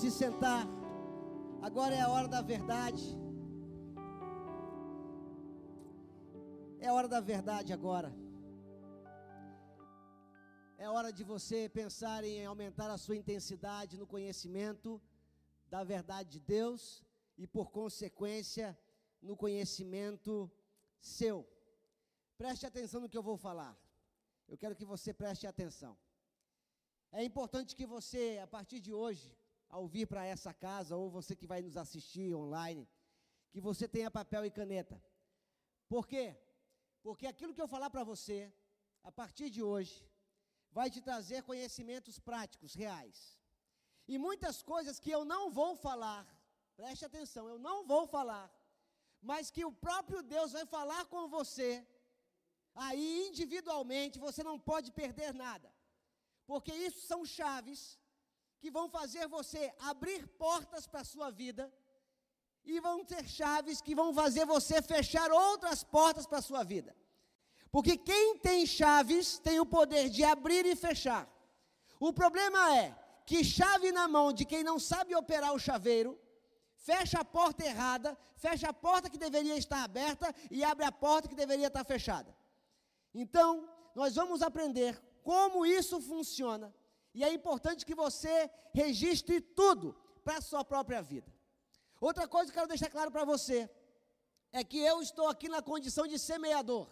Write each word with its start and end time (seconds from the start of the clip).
se 0.00 0.10
sentar. 0.10 0.66
Agora 1.60 1.94
é 1.94 2.00
a 2.00 2.08
hora 2.08 2.26
da 2.26 2.40
verdade. 2.40 3.04
É 6.78 6.86
a 6.88 6.94
hora 6.94 7.06
da 7.14 7.20
verdade 7.20 7.70
agora. 7.78 8.10
É 10.78 10.88
hora 10.88 11.10
de 11.12 11.22
você 11.32 11.68
pensar 11.68 12.24
em 12.24 12.46
aumentar 12.46 12.88
a 12.90 12.96
sua 12.96 13.18
intensidade 13.22 13.98
no 13.98 14.06
conhecimento 14.06 14.90
da 15.68 15.84
verdade 15.84 16.30
de 16.36 16.40
Deus 16.40 17.04
e, 17.36 17.46
por 17.46 17.66
consequência, 17.70 18.66
no 19.20 19.36
conhecimento 19.36 20.50
seu. 20.98 21.46
Preste 22.38 22.64
atenção 22.64 23.02
no 23.02 23.10
que 23.10 23.18
eu 23.18 23.28
vou 23.30 23.36
falar. 23.36 23.74
Eu 24.48 24.56
quero 24.56 24.74
que 24.74 24.90
você 24.94 25.12
preste 25.12 25.46
atenção. 25.46 25.94
É 27.12 27.22
importante 27.22 27.76
que 27.76 27.84
você, 27.84 28.40
a 28.42 28.46
partir 28.46 28.80
de 28.80 28.94
hoje, 28.94 29.28
ao 29.70 29.86
vir 29.86 30.06
para 30.06 30.24
essa 30.34 30.52
casa, 30.52 30.96
ou 30.96 31.08
você 31.08 31.34
que 31.40 31.46
vai 31.46 31.62
nos 31.62 31.76
assistir 31.76 32.34
online, 32.34 32.88
que 33.52 33.60
você 33.60 33.86
tenha 33.88 34.10
papel 34.10 34.44
e 34.44 34.50
caneta. 34.50 35.02
Por 35.88 36.06
quê? 36.06 36.26
Porque 37.02 37.26
aquilo 37.26 37.54
que 37.54 37.62
eu 37.62 37.68
falar 37.68 37.90
para 37.90 38.04
você, 38.04 38.52
a 39.02 39.12
partir 39.20 39.48
de 39.48 39.62
hoje, 39.62 39.96
vai 40.70 40.88
te 40.90 41.00
trazer 41.00 41.42
conhecimentos 41.42 42.18
práticos, 42.18 42.74
reais. 42.74 43.38
E 44.06 44.18
muitas 44.18 44.62
coisas 44.62 44.98
que 44.98 45.10
eu 45.10 45.24
não 45.24 45.50
vou 45.50 45.76
falar, 45.76 46.26
preste 46.76 47.04
atenção, 47.04 47.48
eu 47.48 47.58
não 47.58 47.86
vou 47.86 48.06
falar, 48.06 48.46
mas 49.22 49.50
que 49.50 49.64
o 49.64 49.72
próprio 49.72 50.22
Deus 50.22 50.52
vai 50.52 50.66
falar 50.66 51.04
com 51.06 51.28
você, 51.28 51.86
aí 52.74 53.28
individualmente 53.28 54.18
você 54.18 54.42
não 54.42 54.58
pode 54.58 54.90
perder 54.90 55.32
nada, 55.32 55.72
porque 56.46 56.72
isso 56.72 57.00
são 57.06 57.24
chaves 57.24 57.99
que 58.60 58.70
vão 58.70 58.88
fazer 58.88 59.26
você 59.26 59.72
abrir 59.80 60.26
portas 60.44 60.86
para 60.86 61.00
a 61.00 61.04
sua 61.04 61.30
vida, 61.30 61.72
e 62.64 62.78
vão 62.80 63.04
ter 63.04 63.26
chaves 63.26 63.80
que 63.80 63.94
vão 63.94 64.12
fazer 64.12 64.44
você 64.44 64.82
fechar 64.82 65.30
outras 65.32 65.82
portas 65.82 66.26
para 66.26 66.38
a 66.38 66.42
sua 66.42 66.62
vida. 66.62 66.94
Porque 67.70 67.96
quem 67.96 68.38
tem 68.38 68.66
chaves 68.66 69.38
tem 69.38 69.60
o 69.60 69.66
poder 69.66 70.08
de 70.08 70.24
abrir 70.24 70.66
e 70.66 70.76
fechar. 70.76 71.28
O 71.98 72.12
problema 72.12 72.76
é 72.76 72.94
que 73.24 73.44
chave 73.44 73.92
na 73.92 74.08
mão 74.08 74.32
de 74.32 74.44
quem 74.44 74.62
não 74.64 74.78
sabe 74.78 75.14
operar 75.14 75.52
o 75.54 75.58
chaveiro, 75.58 76.18
fecha 76.74 77.20
a 77.20 77.24
porta 77.24 77.64
errada, 77.64 78.18
fecha 78.36 78.68
a 78.68 78.72
porta 78.72 79.08
que 79.08 79.18
deveria 79.18 79.56
estar 79.56 79.82
aberta 79.82 80.34
e 80.50 80.64
abre 80.64 80.84
a 80.84 80.92
porta 80.92 81.28
que 81.28 81.34
deveria 81.34 81.68
estar 81.68 81.84
fechada. 81.84 82.34
Então, 83.14 83.68
nós 83.94 84.14
vamos 84.14 84.42
aprender 84.42 85.00
como 85.22 85.64
isso 85.64 86.00
funciona 86.00 86.74
e 87.14 87.24
é 87.24 87.32
importante 87.32 87.84
que 87.84 87.94
você 87.94 88.50
registre 88.72 89.40
tudo 89.40 89.94
para 90.24 90.38
a 90.38 90.40
sua 90.40 90.64
própria 90.64 91.02
vida. 91.02 91.32
Outra 92.00 92.26
coisa 92.26 92.50
que 92.50 92.58
eu 92.58 92.62
quero 92.62 92.68
deixar 92.68 92.90
claro 92.90 93.10
para 93.10 93.24
você 93.24 93.68
é 94.52 94.64
que 94.64 94.78
eu 94.78 95.02
estou 95.02 95.28
aqui 95.28 95.48
na 95.48 95.62
condição 95.62 96.06
de 96.06 96.18
semeador, 96.18 96.88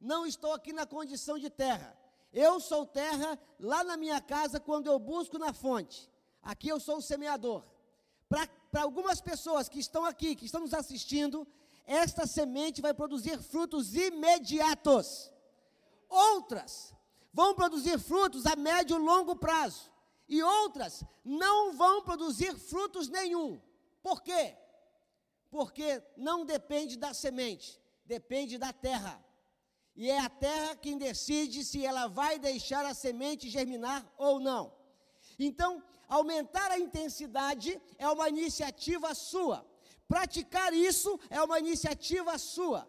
não 0.00 0.26
estou 0.26 0.52
aqui 0.52 0.72
na 0.72 0.86
condição 0.86 1.38
de 1.38 1.50
terra. 1.50 1.96
Eu 2.32 2.60
sou 2.60 2.86
terra 2.86 3.38
lá 3.58 3.82
na 3.82 3.96
minha 3.96 4.20
casa 4.20 4.60
quando 4.60 4.86
eu 4.86 4.98
busco 4.98 5.38
na 5.38 5.52
fonte. 5.52 6.08
Aqui 6.42 6.68
eu 6.68 6.80
sou 6.80 6.98
o 6.98 7.02
semeador. 7.02 7.64
Para 8.28 8.82
algumas 8.82 9.20
pessoas 9.20 9.68
que 9.68 9.80
estão 9.80 10.04
aqui, 10.04 10.36
que 10.36 10.46
estão 10.46 10.60
nos 10.60 10.72
assistindo, 10.72 11.46
esta 11.84 12.26
semente 12.26 12.80
vai 12.80 12.94
produzir 12.94 13.36
frutos 13.42 13.94
imediatos. 13.94 15.32
Outras 16.08 16.94
vão 17.32 17.54
produzir 17.54 17.98
frutos 17.98 18.46
a 18.46 18.56
médio 18.56 18.96
e 18.96 19.00
longo 19.00 19.36
prazo, 19.36 19.90
e 20.28 20.42
outras 20.42 21.04
não 21.24 21.72
vão 21.72 22.02
produzir 22.02 22.56
frutos 22.56 23.08
nenhum. 23.08 23.60
Por 24.02 24.22
quê? 24.22 24.56
Porque 25.50 26.02
não 26.16 26.44
depende 26.44 26.96
da 26.96 27.12
semente, 27.12 27.80
depende 28.04 28.56
da 28.58 28.72
terra. 28.72 29.24
E 29.96 30.08
é 30.08 30.18
a 30.18 30.28
terra 30.30 30.76
quem 30.76 30.96
decide 30.96 31.64
se 31.64 31.84
ela 31.84 32.06
vai 32.06 32.38
deixar 32.38 32.86
a 32.86 32.94
semente 32.94 33.50
germinar 33.50 34.06
ou 34.16 34.38
não. 34.38 34.72
Então, 35.38 35.82
aumentar 36.08 36.70
a 36.70 36.78
intensidade 36.78 37.80
é 37.98 38.08
uma 38.08 38.28
iniciativa 38.28 39.14
sua. 39.14 39.66
Praticar 40.06 40.72
isso 40.72 41.18
é 41.28 41.42
uma 41.42 41.58
iniciativa 41.58 42.38
sua. 42.38 42.88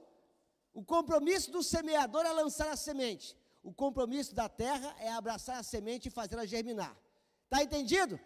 O 0.73 0.83
compromisso 0.83 1.51
do 1.51 1.61
semeador 1.61 2.25
é 2.25 2.31
lançar 2.31 2.69
a 2.69 2.77
semente. 2.77 3.37
O 3.63 3.73
compromisso 3.73 4.33
da 4.33 4.49
terra 4.49 4.95
é 4.99 5.11
abraçar 5.11 5.57
a 5.57 5.63
semente 5.63 6.07
e 6.07 6.11
fazê-la 6.11 6.45
germinar. 6.45 6.95
Está 7.45 7.61
entendido? 7.61 8.19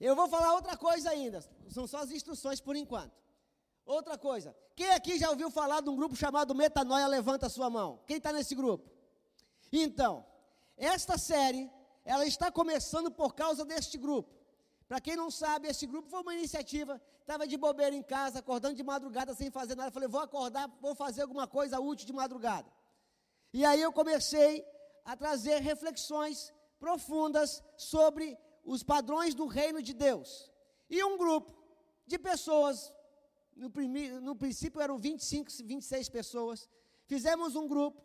Eu 0.00 0.14
vou 0.14 0.28
falar 0.28 0.54
outra 0.54 0.76
coisa 0.76 1.10
ainda. 1.10 1.44
São 1.68 1.86
só 1.86 1.98
as 1.98 2.10
instruções 2.10 2.60
por 2.60 2.76
enquanto. 2.76 3.12
Outra 3.84 4.16
coisa. 4.16 4.54
Quem 4.76 4.90
aqui 4.90 5.18
já 5.18 5.30
ouviu 5.30 5.50
falar 5.50 5.80
de 5.80 5.88
um 5.88 5.96
grupo 5.96 6.14
chamado 6.14 6.54
Metanoia? 6.54 7.06
Levanta 7.08 7.46
a 7.46 7.50
sua 7.50 7.68
mão. 7.68 8.00
Quem 8.06 8.18
está 8.18 8.32
nesse 8.32 8.54
grupo? 8.54 8.88
Então, 9.72 10.24
esta 10.76 11.18
série, 11.18 11.68
ela 12.04 12.24
está 12.24 12.52
começando 12.52 13.10
por 13.10 13.34
causa 13.34 13.64
deste 13.64 13.98
grupo. 13.98 14.32
Para 14.86 15.00
quem 15.00 15.16
não 15.16 15.30
sabe, 15.30 15.68
esse 15.68 15.86
grupo 15.86 16.08
foi 16.08 16.20
uma 16.20 16.34
iniciativa. 16.34 17.00
Estava 17.20 17.46
de 17.46 17.56
bobeira 17.56 17.94
em 17.94 18.02
casa, 18.02 18.38
acordando 18.38 18.76
de 18.76 18.82
madrugada 18.82 19.34
sem 19.34 19.50
fazer 19.50 19.74
nada. 19.74 19.90
Falei, 19.90 20.08
vou 20.08 20.20
acordar, 20.20 20.68
vou 20.80 20.94
fazer 20.94 21.22
alguma 21.22 21.46
coisa 21.46 21.80
útil 21.80 22.06
de 22.06 22.12
madrugada. 22.12 22.70
E 23.52 23.64
aí 23.64 23.80
eu 23.80 23.92
comecei 23.92 24.64
a 25.04 25.16
trazer 25.16 25.60
reflexões 25.60 26.52
profundas 26.78 27.62
sobre 27.76 28.38
os 28.64 28.82
padrões 28.82 29.34
do 29.34 29.46
reino 29.46 29.82
de 29.82 29.94
Deus. 29.94 30.50
E 30.88 31.02
um 31.02 31.16
grupo 31.16 31.52
de 32.06 32.18
pessoas, 32.18 32.92
no, 33.56 33.70
no 34.20 34.36
princípio 34.36 34.80
eram 34.80 34.98
25, 34.98 35.50
26 35.64 36.08
pessoas, 36.08 36.68
fizemos 37.06 37.56
um 37.56 37.66
grupo. 37.66 38.02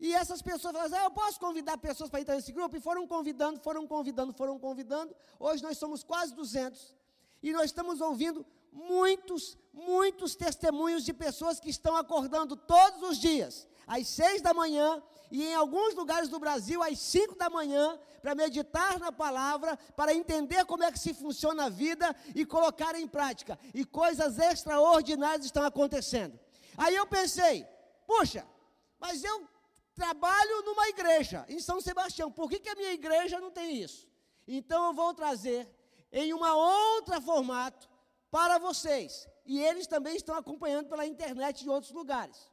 E 0.00 0.14
essas 0.14 0.40
pessoas 0.40 0.72
falaram, 0.72 0.96
ah, 0.96 1.04
eu 1.04 1.10
posso 1.10 1.40
convidar 1.40 1.76
pessoas 1.76 2.08
para 2.08 2.20
entrar 2.20 2.36
nesse 2.36 2.52
grupo? 2.52 2.76
E 2.76 2.80
foram 2.80 3.06
convidando, 3.06 3.60
foram 3.60 3.86
convidando, 3.86 4.32
foram 4.32 4.58
convidando. 4.58 5.14
Hoje 5.38 5.62
nós 5.62 5.76
somos 5.76 6.04
quase 6.04 6.34
200. 6.34 6.94
E 7.42 7.52
nós 7.52 7.66
estamos 7.66 8.00
ouvindo 8.00 8.46
muitos, 8.72 9.58
muitos 9.72 10.36
testemunhos 10.36 11.04
de 11.04 11.12
pessoas 11.12 11.58
que 11.58 11.68
estão 11.68 11.96
acordando 11.96 12.56
todos 12.56 13.02
os 13.02 13.18
dias 13.18 13.66
às 13.88 14.06
seis 14.06 14.40
da 14.42 14.54
manhã 14.54 15.02
e 15.30 15.44
em 15.44 15.54
alguns 15.54 15.94
lugares 15.94 16.28
do 16.28 16.38
Brasil 16.38 16.82
às 16.82 16.98
cinco 16.98 17.34
da 17.34 17.50
manhã 17.50 17.98
para 18.20 18.34
meditar 18.34 18.98
na 18.98 19.10
palavra, 19.10 19.76
para 19.96 20.14
entender 20.14 20.64
como 20.64 20.82
é 20.82 20.92
que 20.92 20.98
se 20.98 21.14
funciona 21.14 21.64
a 21.64 21.68
vida 21.68 22.14
e 22.34 22.44
colocar 22.44 22.94
em 22.94 23.08
prática. 23.08 23.58
E 23.72 23.84
coisas 23.84 24.38
extraordinárias 24.38 25.46
estão 25.46 25.64
acontecendo. 25.64 26.38
Aí 26.76 26.94
eu 26.94 27.06
pensei, 27.06 27.66
puxa, 28.06 28.46
mas 28.98 29.24
eu 29.24 29.48
trabalho 29.94 30.62
numa 30.62 30.88
igreja 30.88 31.44
em 31.48 31.58
São 31.58 31.80
Sebastião, 31.80 32.30
por 32.30 32.48
que, 32.48 32.60
que 32.60 32.68
a 32.68 32.74
minha 32.74 32.92
igreja 32.92 33.40
não 33.40 33.50
tem 33.50 33.82
isso? 33.82 34.06
Então 34.46 34.86
eu 34.86 34.92
vou 34.92 35.12
trazer 35.14 35.68
em 36.12 36.32
uma 36.32 36.54
outra 36.54 37.20
formato 37.20 37.88
para 38.30 38.58
vocês. 38.58 39.28
E 39.44 39.60
eles 39.60 39.86
também 39.86 40.16
estão 40.16 40.36
acompanhando 40.36 40.88
pela 40.88 41.06
internet 41.06 41.62
de 41.62 41.70
outros 41.70 41.92
lugares. 41.92 42.50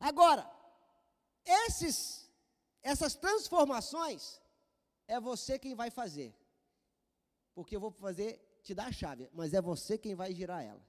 Agora, 0.00 0.50
esses, 1.44 2.28
essas 2.82 3.14
transformações 3.14 4.40
é 5.06 5.20
você 5.20 5.58
quem 5.58 5.74
vai 5.74 5.90
fazer. 5.90 6.34
Porque 7.54 7.76
eu 7.76 7.80
vou 7.80 7.90
fazer, 7.90 8.58
te 8.62 8.74
dar 8.74 8.86
a 8.86 8.92
chave, 8.92 9.28
mas 9.32 9.52
é 9.52 9.60
você 9.60 9.98
quem 9.98 10.14
vai 10.14 10.34
girar 10.34 10.64
ela. 10.64 10.84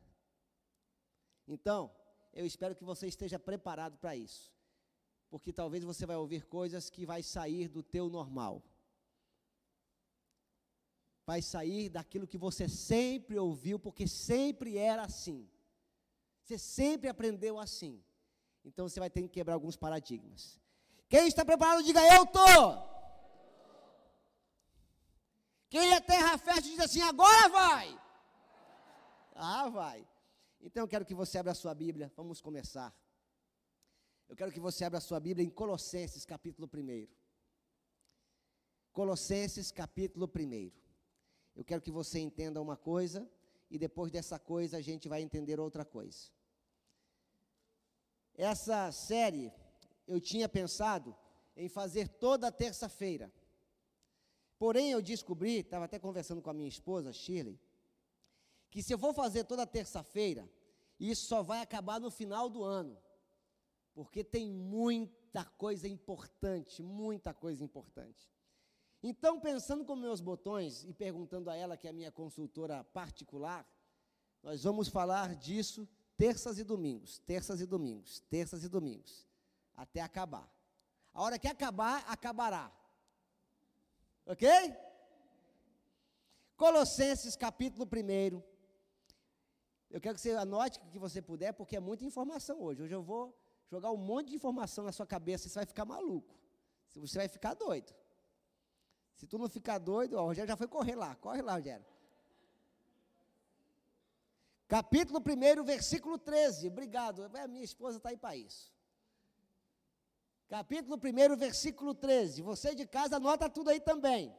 Então, 1.45 1.93
eu 2.31 2.45
espero 2.45 2.75
que 2.75 2.85
você 2.85 3.07
esteja 3.07 3.37
preparado 3.37 3.97
para 3.97 4.15
isso. 4.15 4.53
Porque 5.29 5.51
talvez 5.51 5.83
você 5.83 6.05
vai 6.05 6.15
ouvir 6.15 6.45
coisas 6.45 6.89
que 6.89 7.05
vai 7.05 7.21
sair 7.21 7.67
do 7.67 7.83
teu 7.83 8.09
normal. 8.09 8.63
Vai 11.25 11.41
sair 11.41 11.89
daquilo 11.89 12.27
que 12.27 12.37
você 12.37 12.69
sempre 12.69 13.37
ouviu, 13.37 13.77
porque 13.77 14.07
sempre 14.07 14.77
era 14.77 15.03
assim. 15.03 15.49
Você 16.43 16.57
sempre 16.57 17.09
aprendeu 17.09 17.59
assim. 17.59 18.03
Então 18.63 18.87
você 18.87 18.99
vai 18.99 19.09
ter 19.09 19.21
que 19.23 19.29
quebrar 19.29 19.53
alguns 19.55 19.75
paradigmas. 19.75 20.59
Quem 21.09 21.27
está 21.27 21.43
preparado, 21.43 21.83
diga 21.83 22.01
eu 22.15 22.23
estou. 22.23 22.91
Quem 25.69 25.93
é 25.93 26.01
terra 26.01 26.37
fértil 26.37 26.71
diz 26.71 26.79
assim, 26.79 27.01
agora 27.01 27.49
vai. 27.49 28.01
Ah, 29.35 29.69
vai. 29.69 30.07
Então 30.61 30.83
eu 30.83 30.87
quero 30.87 31.05
que 31.05 31.15
você 31.15 31.37
abra 31.37 31.51
a 31.51 31.55
sua 31.55 31.73
Bíblia, 31.73 32.11
vamos 32.15 32.41
começar. 32.41 32.95
Eu 34.29 34.35
quero 34.35 34.51
que 34.51 34.59
você 34.59 34.85
abra 34.85 34.97
a 34.99 35.01
sua 35.01 35.19
Bíblia 35.19 35.45
em 35.45 35.49
Colossenses 35.49 36.25
capítulo 36.25 36.69
1. 36.73 37.07
Colossenses 38.93 39.71
capítulo 39.71 40.29
1. 40.33 40.71
Eu 41.55 41.65
quero 41.65 41.81
que 41.81 41.91
você 41.91 42.19
entenda 42.19 42.61
uma 42.61 42.77
coisa 42.77 43.29
e 43.69 43.77
depois 43.77 44.11
dessa 44.11 44.37
coisa 44.37 44.77
a 44.77 44.81
gente 44.81 45.09
vai 45.09 45.21
entender 45.21 45.59
outra 45.59 45.83
coisa. 45.83 46.29
Essa 48.35 48.91
série 48.91 49.51
eu 50.07 50.19
tinha 50.19 50.47
pensado 50.47 51.15
em 51.55 51.67
fazer 51.69 52.07
toda 52.07 52.51
terça-feira. 52.51 53.31
Porém, 54.57 54.91
eu 54.91 55.01
descobri, 55.01 55.59
estava 55.59 55.85
até 55.85 55.97
conversando 55.97 56.41
com 56.41 56.49
a 56.49 56.53
minha 56.53 56.69
esposa, 56.69 57.11
Shirley, 57.11 57.59
que 58.69 58.81
se 58.81 58.93
eu 58.93 58.99
for 58.99 59.13
fazer 59.13 59.43
toda 59.43 59.65
terça-feira, 59.65 60.49
isso 60.99 61.25
só 61.25 61.41
vai 61.41 61.61
acabar 61.61 61.99
no 61.99 62.11
final 62.11 62.49
do 62.49 62.63
ano. 62.63 62.97
Porque 63.93 64.23
tem 64.23 64.49
muita 64.49 65.43
coisa 65.57 65.87
importante, 65.87 66.81
muita 66.81 67.33
coisa 67.33 67.63
importante. 67.63 68.29
Então, 69.03 69.39
pensando 69.39 69.83
com 69.83 69.95
meus 69.95 70.21
botões 70.21 70.83
e 70.83 70.93
perguntando 70.93 71.49
a 71.49 71.55
ela, 71.55 71.75
que 71.75 71.87
é 71.87 71.89
a 71.89 71.93
minha 71.93 72.11
consultora 72.11 72.83
particular, 72.83 73.67
nós 74.43 74.63
vamos 74.63 74.87
falar 74.87 75.35
disso 75.35 75.87
terças 76.21 76.59
e 76.59 76.63
domingos, 76.63 77.17
terças 77.25 77.61
e 77.61 77.65
domingos, 77.65 78.19
terças 78.29 78.63
e 78.63 78.69
domingos, 78.69 79.27
até 79.75 80.01
acabar. 80.01 80.47
A 81.11 81.23
hora 81.23 81.39
que 81.39 81.47
acabar, 81.47 82.05
acabará. 82.07 82.71
Ok? 84.27 84.47
Colossenses 86.55 87.35
capítulo 87.35 87.89
1. 87.91 88.39
Eu 89.89 89.99
quero 89.99 90.13
que 90.13 90.21
você 90.21 90.33
anote 90.33 90.77
o 90.77 90.91
que 90.91 90.99
você 90.99 91.23
puder, 91.23 91.53
porque 91.53 91.75
é 91.75 91.79
muita 91.79 92.05
informação 92.05 92.61
hoje. 92.61 92.83
Hoje 92.83 92.93
eu 92.93 93.01
vou 93.01 93.35
jogar 93.67 93.89
um 93.89 93.97
monte 93.97 94.27
de 94.29 94.35
informação 94.35 94.83
na 94.85 94.91
sua 94.91 95.07
cabeça 95.07 95.47
e 95.47 95.49
você 95.49 95.57
vai 95.57 95.65
ficar 95.65 95.85
maluco. 95.85 96.39
Você 96.97 97.17
vai 97.17 97.27
ficar 97.27 97.55
doido. 97.55 97.95
Se 99.15 99.25
tu 99.25 99.39
não 99.39 99.49
ficar 99.49 99.79
doido, 99.79 100.17
ó, 100.17 100.21
o 100.21 100.25
Rogério 100.27 100.47
já 100.47 100.55
foi 100.55 100.67
correr 100.67 100.93
lá. 100.93 101.15
Corre 101.15 101.41
lá, 101.41 101.55
Rogério. 101.55 101.90
Capítulo 104.71 105.19
1, 105.19 105.65
versículo 105.65 106.17
13. 106.17 106.69
Obrigado. 106.69 107.29
A 107.43 107.45
minha 107.45 107.61
esposa 107.61 107.97
está 107.97 108.07
aí 108.07 108.15
para 108.15 108.37
isso. 108.37 108.71
Capítulo 110.47 110.95
1, 110.95 111.35
versículo 111.35 111.93
13. 111.93 112.41
Você 112.41 112.73
de 112.73 112.87
casa 112.87 113.17
anota 113.17 113.49
tudo 113.49 113.69
aí 113.69 113.81
também. 113.81 114.33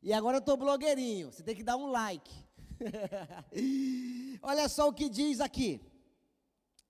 E 0.00 0.12
agora 0.12 0.36
eu 0.36 0.38
estou 0.38 0.56
blogueirinho. 0.56 1.32
Você 1.32 1.42
tem 1.42 1.56
que 1.56 1.64
dar 1.64 1.76
um 1.76 1.86
like. 1.86 2.32
Olha 4.40 4.68
só 4.68 4.86
o 4.86 4.92
que 4.92 5.08
diz 5.08 5.40
aqui. 5.40 5.80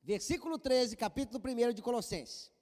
Versículo 0.02 0.58
13, 0.58 0.98
capítulo 0.98 1.42
1 1.42 1.72
de 1.72 1.80
Colossenses. 1.80 2.52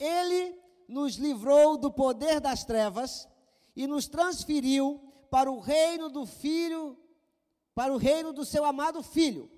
Ele 0.00 0.60
nos 0.88 1.14
livrou 1.14 1.76
do 1.76 1.92
poder 1.92 2.40
das 2.40 2.64
trevas 2.64 3.28
e 3.76 3.86
nos 3.86 4.08
transferiu 4.08 5.00
para 5.30 5.48
o 5.48 5.60
reino 5.60 6.10
do 6.10 6.26
Filho, 6.26 6.98
para 7.74 7.92
o 7.92 7.96
reino 7.96 8.32
do 8.32 8.44
seu 8.44 8.64
amado 8.64 9.02
Filho, 9.02 9.50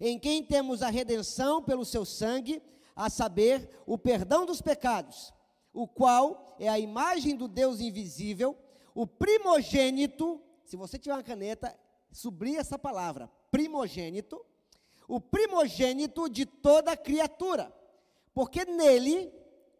em 0.00 0.18
quem 0.18 0.42
temos 0.42 0.82
a 0.82 0.88
redenção 0.88 1.62
pelo 1.62 1.84
seu 1.84 2.04
sangue, 2.04 2.62
a 2.96 3.08
saber, 3.08 3.70
o 3.86 3.96
perdão 3.96 4.44
dos 4.44 4.60
pecados, 4.60 5.32
o 5.72 5.86
qual 5.86 6.56
é 6.58 6.68
a 6.68 6.78
imagem 6.78 7.36
do 7.36 7.46
Deus 7.46 7.80
invisível, 7.80 8.56
o 8.94 9.06
primogênito, 9.06 10.40
se 10.64 10.76
você 10.76 10.98
tiver 10.98 11.14
uma 11.14 11.22
caneta, 11.22 11.78
sublinha 12.10 12.60
essa 12.60 12.78
palavra, 12.78 13.30
primogênito, 13.50 14.44
o 15.06 15.20
primogênito 15.20 16.28
de 16.28 16.44
toda 16.44 16.96
criatura, 16.96 17.72
porque 18.34 18.64
nele 18.64 19.32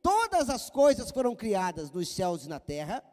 todas 0.02 0.48
as 0.48 0.70
coisas 0.70 1.10
foram 1.10 1.34
criadas 1.34 1.90
nos 1.90 2.08
céus 2.08 2.44
e 2.44 2.48
na 2.48 2.58
terra, 2.58 3.04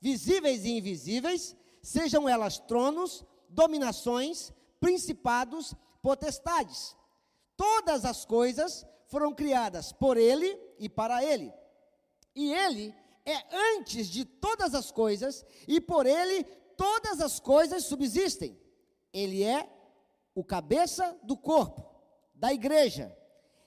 visíveis 0.00 0.64
e 0.64 0.72
invisíveis, 0.72 1.56
sejam 1.82 2.28
elas 2.28 2.58
tronos, 2.58 3.24
dominações, 3.54 4.52
principados, 4.80 5.74
potestades. 6.02 6.96
Todas 7.56 8.04
as 8.04 8.24
coisas 8.24 8.84
foram 9.06 9.32
criadas 9.32 9.92
por 9.92 10.16
ele 10.16 10.58
e 10.78 10.88
para 10.88 11.24
ele. 11.24 11.52
E 12.34 12.52
ele 12.52 12.94
é 13.24 13.36
antes 13.76 14.08
de 14.08 14.24
todas 14.24 14.74
as 14.74 14.90
coisas, 14.90 15.44
e 15.66 15.80
por 15.80 16.04
ele 16.04 16.44
todas 16.76 17.20
as 17.20 17.40
coisas 17.40 17.84
subsistem. 17.84 18.58
Ele 19.12 19.42
é 19.42 19.68
o 20.34 20.44
cabeça 20.44 21.16
do 21.22 21.36
corpo, 21.36 21.88
da 22.34 22.52
igreja, 22.52 23.16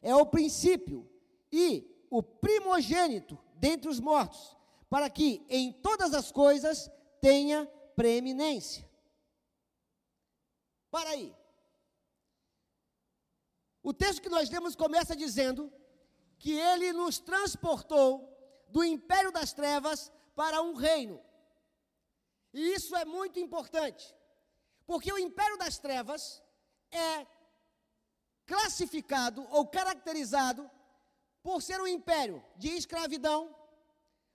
é 0.02 0.14
o 0.14 0.26
princípio 0.26 1.10
e 1.52 2.06
o 2.10 2.22
primogênito 2.22 3.40
dentre 3.56 3.90
os 3.90 4.00
mortos, 4.00 4.56
para 4.90 5.10
que 5.10 5.46
em 5.50 5.72
todas 5.72 6.14
as 6.14 6.32
coisas 6.32 6.92
tenha 7.22 7.66
preeminência. 7.96 8.87
Para 10.90 11.10
aí. 11.12 11.36
O 13.84 13.94
texto 13.94 14.22
que 14.22 14.30
nós 14.30 14.50
lemos 14.50 14.76
começa 14.76 15.16
dizendo 15.16 15.72
que 16.38 16.52
ele 16.52 16.92
nos 16.94 17.20
transportou 17.20 18.12
do 18.70 18.84
império 18.84 19.32
das 19.32 19.54
trevas 19.54 20.12
para 20.36 20.62
um 20.62 20.74
reino. 20.74 21.22
E 22.54 22.74
isso 22.74 22.96
é 22.96 23.06
muito 23.06 23.40
importante, 23.40 24.16
porque 24.86 25.12
o 25.12 25.18
império 25.18 25.58
das 25.58 25.78
trevas 25.78 26.44
é 26.92 27.26
classificado 28.46 29.46
ou 29.52 29.68
caracterizado 29.68 30.70
por 31.44 31.62
ser 31.62 31.80
um 31.82 31.88
império 31.88 32.44
de 32.56 32.70
escravidão, 32.70 33.56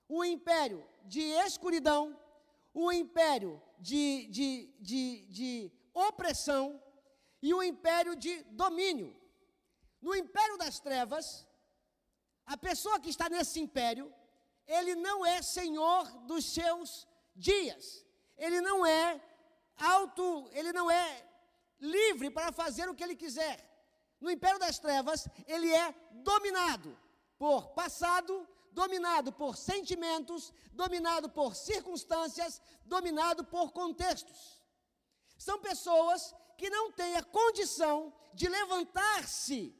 um 0.09 0.23
império 0.25 0.87
de 1.05 1.21
escuridão, 1.21 2.19
um 2.75 2.91
império 2.91 3.61
de, 3.79 4.27
de, 4.29 4.75
de, 4.81 5.27
de 5.29 5.73
opressão 5.95 6.83
e 7.41 7.53
um 7.53 7.63
império 7.63 8.15
de 8.17 8.43
domínio. 8.45 9.17
No 10.01 10.15
império 10.15 10.57
das 10.57 10.81
trevas, 10.81 11.47
a 12.47 12.57
pessoa 12.57 13.01
que 13.01 13.11
está 13.11 13.29
nesse 13.29 13.61
império, 13.61 14.13
ele 14.67 14.95
não 14.95 15.25
é 15.25 15.43
senhor 15.43 16.05
dos 16.27 16.45
seus 16.53 17.07
dias. 17.35 18.05
Ele 18.37 18.61
não 18.61 18.85
é 18.85 19.21
auto, 19.77 20.49
ele 20.53 20.73
não 20.73 20.91
é 20.91 21.29
livre 21.81 22.31
para 22.31 22.53
fazer 22.53 22.89
o 22.89 22.95
que 22.95 23.03
ele 23.03 23.17
quiser. 23.17 23.69
No 24.21 24.31
império 24.31 24.59
das 24.59 24.79
trevas, 24.79 25.29
ele 25.47 25.73
é 25.73 25.95
dominado 26.13 26.97
por 27.37 27.71
passado, 27.71 28.49
dominado 28.71 29.33
por 29.33 29.57
sentimentos, 29.57 30.53
dominado 30.73 31.29
por 31.29 31.57
circunstâncias, 31.57 32.61
dominado 32.85 33.45
por 33.45 33.73
contextos. 33.73 34.62
São 35.47 35.59
pessoas 35.59 36.33
que 36.57 36.71
não 36.71 36.93
têm 36.93 37.17
a 37.17 37.25
condição 37.25 38.15
de 38.33 38.49
levantar-se, 38.49 39.75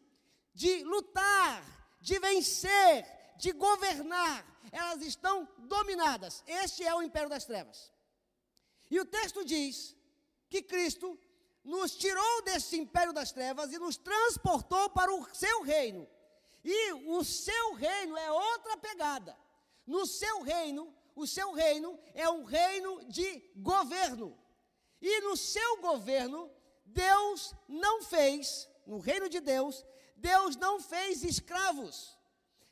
de 0.53 0.83
lutar, 0.83 1.63
de 2.01 2.19
vencer, 2.19 3.07
de 3.37 3.53
governar. 3.53 4.45
Elas 4.73 5.03
estão 5.03 5.49
dominadas. 5.59 6.43
Este 6.49 6.85
é 6.85 6.93
o 6.93 7.01
império 7.01 7.29
das 7.29 7.45
trevas. 7.45 7.93
E 8.91 8.99
o 8.99 9.05
texto 9.05 9.45
diz 9.45 9.95
que 10.51 10.63
Cristo 10.63 11.17
nos 11.63 11.95
tirou 11.95 12.43
desse 12.43 12.77
império 12.77 13.13
das 13.13 13.31
trevas 13.31 13.73
e 13.73 13.79
nos 13.79 13.97
transportou 13.97 14.91
para 14.91 15.15
o 15.15 15.25
seu 15.33 15.63
reino. 15.63 16.09
E 16.65 16.93
o 16.93 17.23
seu 17.23 17.75
reino 17.75 18.17
é 18.17 18.33
outra 18.33 18.77
pegada. 18.79 19.39
No 19.87 20.07
seu 20.07 20.43
reino, 20.43 20.93
o 21.15 21.25
seu 21.25 21.53
reino 21.53 21.97
é 22.15 22.29
um 22.29 22.43
reino 22.43 23.05
de 23.05 23.39
governo. 23.55 24.42
E 25.03 25.21
no 25.23 25.37
seu 25.37 25.79
governo, 25.79 26.49
Deus 26.87 27.55
não 27.69 28.03
fez, 28.03 28.69
no 28.87 28.99
reino 28.99 29.29
de 29.29 29.41
Deus, 29.41 29.85
Deus 30.17 30.57
não 30.57 30.81
fez 30.81 31.25
escravos. 31.25 32.17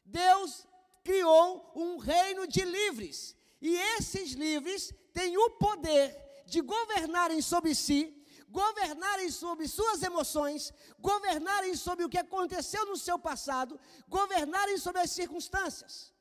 Deus 0.04 0.66
criou 1.02 1.72
um 1.74 1.98
reino 1.98 2.46
de 2.46 2.64
livres. 2.64 3.36
E 3.60 3.76
esses 3.76 4.32
livres 4.32 4.94
têm 5.12 5.36
o 5.36 5.50
poder 5.50 6.16
de 6.46 6.60
governarem 6.60 7.42
sobre 7.42 7.74
si 7.74 8.16
governarem 8.50 9.30
sobre 9.30 9.68
suas 9.68 10.02
emoções, 10.02 10.72
governarem 10.98 11.76
sobre 11.76 12.04
o 12.04 12.08
que 12.08 12.18
aconteceu 12.18 12.84
no 12.86 12.96
seu 12.96 13.18
passado, 13.18 13.78
governarem 14.08 14.76
sobre 14.76 15.00
as 15.00 15.10
circunstâncias. 15.12 16.12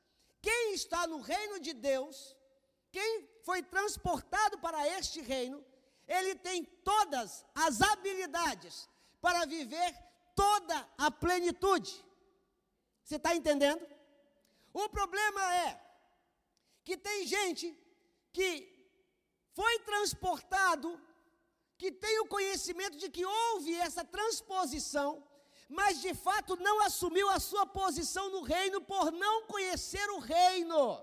Quem 0.42 0.74
está 0.74 1.08
no 1.08 1.20
reino 1.20 1.60
de 1.60 1.74
Deus, 1.74 2.36
quem 2.92 3.28
foi 3.44 3.64
transportado 3.64 4.60
para 4.60 4.88
este 5.00 5.22
reino, 5.22 5.66
ele 6.10 6.34
tem 6.36 6.66
todas 6.66 7.46
as 7.54 7.82
habilidades 7.82 8.90
para 9.22 9.46
viver 9.46 9.96
toda 10.36 10.90
a 10.98 11.12
plenitude. 11.12 12.04
Você 13.04 13.18
está 13.18 13.36
entendendo? 13.36 13.86
O 14.74 14.90
problema 14.90 15.42
é 15.68 15.80
que 16.84 16.98
tem 16.98 17.28
gente 17.28 17.78
que 18.34 18.50
foi 19.54 19.80
transportado 19.80 21.00
que 21.78 21.92
tem 21.92 22.20
o 22.20 22.28
conhecimento 22.28 22.98
de 22.98 23.10
que 23.10 23.26
houve 23.26 23.74
essa 23.76 24.04
transposição, 24.04 25.24
mas 25.70 26.02
de 26.02 26.14
fato 26.14 26.58
não 26.58 26.82
assumiu 26.82 27.30
a 27.30 27.40
sua 27.40 27.66
posição 27.66 28.30
no 28.32 28.42
reino 28.42 28.82
por 28.82 29.12
não 29.12 29.46
conhecer 29.46 30.10
o 30.10 30.20
reino, 30.20 31.02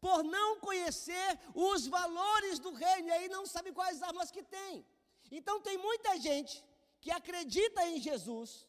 por 0.00 0.22
não 0.22 0.60
conhecer 0.60 1.28
os 1.54 1.86
valores 1.86 2.58
do 2.58 2.72
reino, 2.72 3.08
e 3.08 3.12
aí 3.12 3.28
não 3.28 3.44
sabe 3.46 3.72
quais 3.72 4.02
armas 4.02 4.30
que 4.30 4.42
tem. 4.42 4.86
Então 5.30 5.60
tem 5.60 5.76
muita 5.76 6.18
gente 6.18 6.64
que 7.00 7.10
acredita 7.10 7.84
em 7.86 8.00
Jesus, 8.00 8.66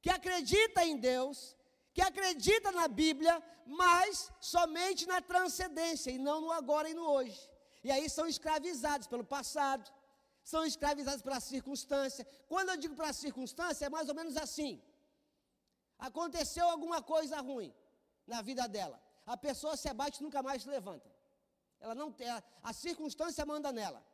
que 0.00 0.10
acredita 0.10 0.84
em 0.84 0.96
Deus, 0.96 1.56
que 1.94 2.02
acredita 2.02 2.70
na 2.72 2.88
Bíblia, 2.88 3.34
mas 3.66 4.30
somente 4.40 5.06
na 5.06 5.20
transcendência 5.20 6.10
e 6.10 6.18
não 6.18 6.40
no 6.40 6.50
agora 6.50 6.88
e 6.88 6.94
no 6.94 7.06
hoje. 7.08 7.40
E 7.84 7.90
aí 7.90 8.08
são 8.08 8.26
escravizados 8.26 9.06
pelo 9.06 9.24
passado, 9.24 9.92
são 10.42 10.64
escravizados 10.64 11.22
pela 11.22 11.40
circunstância. 11.40 12.26
Quando 12.48 12.70
eu 12.70 12.76
digo 12.76 12.94
pela 12.94 13.12
circunstância, 13.12 13.86
é 13.86 13.88
mais 13.88 14.08
ou 14.08 14.14
menos 14.14 14.36
assim: 14.36 14.82
aconteceu 15.98 16.68
alguma 16.68 17.00
coisa 17.02 17.40
ruim 17.40 17.74
na 18.26 18.40
vida 18.42 18.66
dela, 18.68 19.00
a 19.26 19.36
pessoa 19.36 19.76
se 19.76 19.88
abate 19.88 20.20
e 20.20 20.22
nunca 20.22 20.42
mais 20.42 20.62
se 20.62 20.68
levanta. 20.68 21.10
Ela 21.80 21.94
não 21.94 22.12
tem, 22.12 22.28
a 22.28 22.72
circunstância 22.72 23.44
manda 23.44 23.72
nela. 23.72 24.04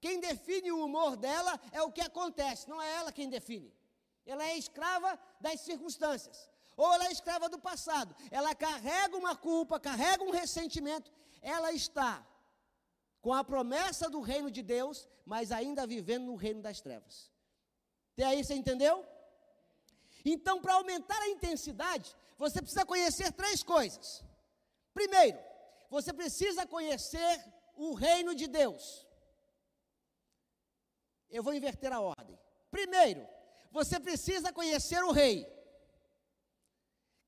Quem 0.00 0.20
define 0.20 0.70
o 0.72 0.84
humor 0.84 1.16
dela 1.16 1.58
é 1.72 1.82
o 1.82 1.90
que 1.90 2.00
acontece, 2.00 2.68
não 2.68 2.80
é 2.80 2.94
ela 2.96 3.12
quem 3.12 3.28
define. 3.28 3.72
Ela 4.26 4.44
é 4.44 4.56
escrava 4.56 5.18
das 5.40 5.60
circunstâncias. 5.60 6.48
Ou 6.76 6.92
ela 6.92 7.06
é 7.06 7.12
escrava 7.12 7.48
do 7.48 7.58
passado. 7.58 8.14
Ela 8.30 8.54
carrega 8.54 9.16
uma 9.16 9.36
culpa, 9.36 9.78
carrega 9.78 10.24
um 10.24 10.30
ressentimento. 10.30 11.10
Ela 11.40 11.72
está 11.72 12.26
com 13.20 13.32
a 13.32 13.44
promessa 13.44 14.08
do 14.10 14.20
reino 14.20 14.50
de 14.50 14.62
Deus, 14.62 15.08
mas 15.24 15.52
ainda 15.52 15.86
vivendo 15.86 16.24
no 16.24 16.34
reino 16.34 16.60
das 16.62 16.80
trevas. 16.80 17.30
Até 18.12 18.24
aí 18.24 18.42
você 18.42 18.54
entendeu? 18.54 19.06
Então, 20.24 20.60
para 20.60 20.74
aumentar 20.74 21.20
a 21.20 21.28
intensidade, 21.28 22.14
você 22.38 22.60
precisa 22.60 22.86
conhecer 22.86 23.30
três 23.32 23.62
coisas. 23.62 24.23
Primeiro, 24.94 25.38
você 25.90 26.12
precisa 26.12 26.66
conhecer 26.66 27.44
o 27.76 27.92
reino 27.94 28.34
de 28.34 28.46
Deus. 28.46 29.06
Eu 31.28 31.42
vou 31.42 31.52
inverter 31.52 31.92
a 31.92 32.00
ordem. 32.00 32.38
Primeiro, 32.70 33.26
você 33.72 33.98
precisa 33.98 34.52
conhecer 34.52 35.02
o 35.02 35.10
rei. 35.10 35.52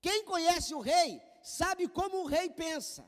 Quem 0.00 0.24
conhece 0.24 0.72
o 0.74 0.80
rei 0.80 1.20
sabe 1.42 1.88
como 1.88 2.18
o 2.18 2.26
rei 2.26 2.48
pensa, 2.48 3.04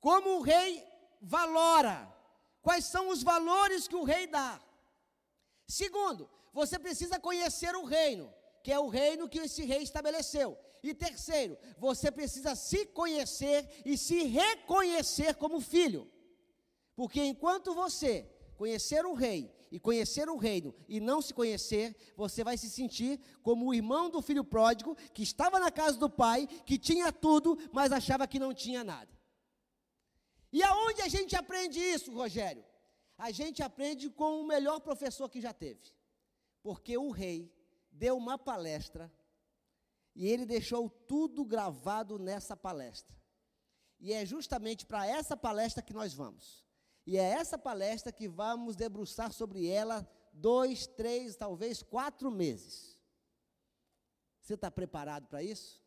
como 0.00 0.38
o 0.38 0.42
rei 0.42 0.86
valora, 1.20 2.12
quais 2.60 2.84
são 2.84 3.08
os 3.08 3.22
valores 3.22 3.88
que 3.88 3.96
o 3.96 4.04
rei 4.04 4.28
dá. 4.28 4.60
Segundo, 5.66 6.30
você 6.52 6.78
precisa 6.78 7.18
conhecer 7.18 7.74
o 7.74 7.84
reino, 7.84 8.32
que 8.62 8.72
é 8.72 8.78
o 8.78 8.88
reino 8.88 9.28
que 9.28 9.40
esse 9.40 9.64
rei 9.64 9.82
estabeleceu. 9.82 10.56
E 10.82 10.92
terceiro, 10.92 11.56
você 11.78 12.10
precisa 12.10 12.56
se 12.56 12.86
conhecer 12.86 13.68
e 13.84 13.96
se 13.96 14.24
reconhecer 14.24 15.36
como 15.36 15.60
filho. 15.60 16.10
Porque 16.96 17.22
enquanto 17.22 17.72
você 17.72 18.28
conhecer 18.56 19.04
o 19.06 19.14
rei 19.14 19.54
e 19.70 19.78
conhecer 19.78 20.28
o 20.28 20.36
reino 20.36 20.74
e 20.88 21.00
não 21.00 21.22
se 21.22 21.32
conhecer, 21.32 21.96
você 22.16 22.42
vai 22.42 22.58
se 22.58 22.68
sentir 22.68 23.20
como 23.42 23.66
o 23.66 23.74
irmão 23.74 24.10
do 24.10 24.20
filho 24.20 24.44
pródigo 24.44 24.96
que 25.14 25.22
estava 25.22 25.60
na 25.60 25.70
casa 25.70 25.96
do 25.96 26.10
pai, 26.10 26.46
que 26.66 26.76
tinha 26.76 27.12
tudo, 27.12 27.56
mas 27.72 27.92
achava 27.92 28.26
que 28.26 28.38
não 28.38 28.52
tinha 28.52 28.82
nada. 28.82 29.10
E 30.52 30.62
aonde 30.62 31.00
a 31.00 31.08
gente 31.08 31.34
aprende 31.34 31.78
isso, 31.78 32.12
Rogério? 32.12 32.64
A 33.16 33.30
gente 33.30 33.62
aprende 33.62 34.10
com 34.10 34.40
o 34.40 34.46
melhor 34.46 34.80
professor 34.80 35.28
que 35.28 35.40
já 35.40 35.52
teve. 35.52 35.80
Porque 36.62 36.98
o 36.98 37.10
rei 37.10 37.52
deu 37.90 38.16
uma 38.16 38.36
palestra 38.36 39.10
e 40.14 40.28
ele 40.28 40.44
deixou 40.44 40.88
tudo 40.88 41.44
gravado 41.44 42.18
nessa 42.18 42.56
palestra. 42.56 43.16
E 43.98 44.12
é 44.12 44.26
justamente 44.26 44.84
para 44.84 45.06
essa 45.06 45.36
palestra 45.36 45.82
que 45.82 45.92
nós 45.92 46.12
vamos. 46.12 46.66
E 47.06 47.16
é 47.16 47.22
essa 47.22 47.56
palestra 47.56 48.12
que 48.12 48.28
vamos 48.28 48.76
debruçar 48.76 49.32
sobre 49.32 49.66
ela 49.66 50.08
dois, 50.32 50.86
três, 50.86 51.36
talvez 51.36 51.82
quatro 51.82 52.30
meses. 52.30 52.98
Você 54.40 54.54
está 54.54 54.70
preparado 54.70 55.26
para 55.28 55.42
isso? 55.42 55.80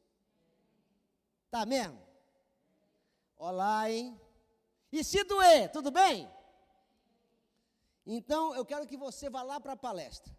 Tá 1.52 1.66
mesmo? 1.66 2.02
Olá, 3.38 3.90
hein? 3.92 4.20
E 4.92 5.04
se 5.04 5.24
doer, 5.24 5.72
tudo 5.72 5.92
bem? 5.92 6.30
Então 8.06 8.56
eu 8.56 8.66
quero 8.66 8.88
que 8.88 8.96
você 8.96 9.30
vá 9.30 9.42
lá 9.44 9.60
para 9.60 9.74
a 9.74 9.78
palestra. 9.78 10.36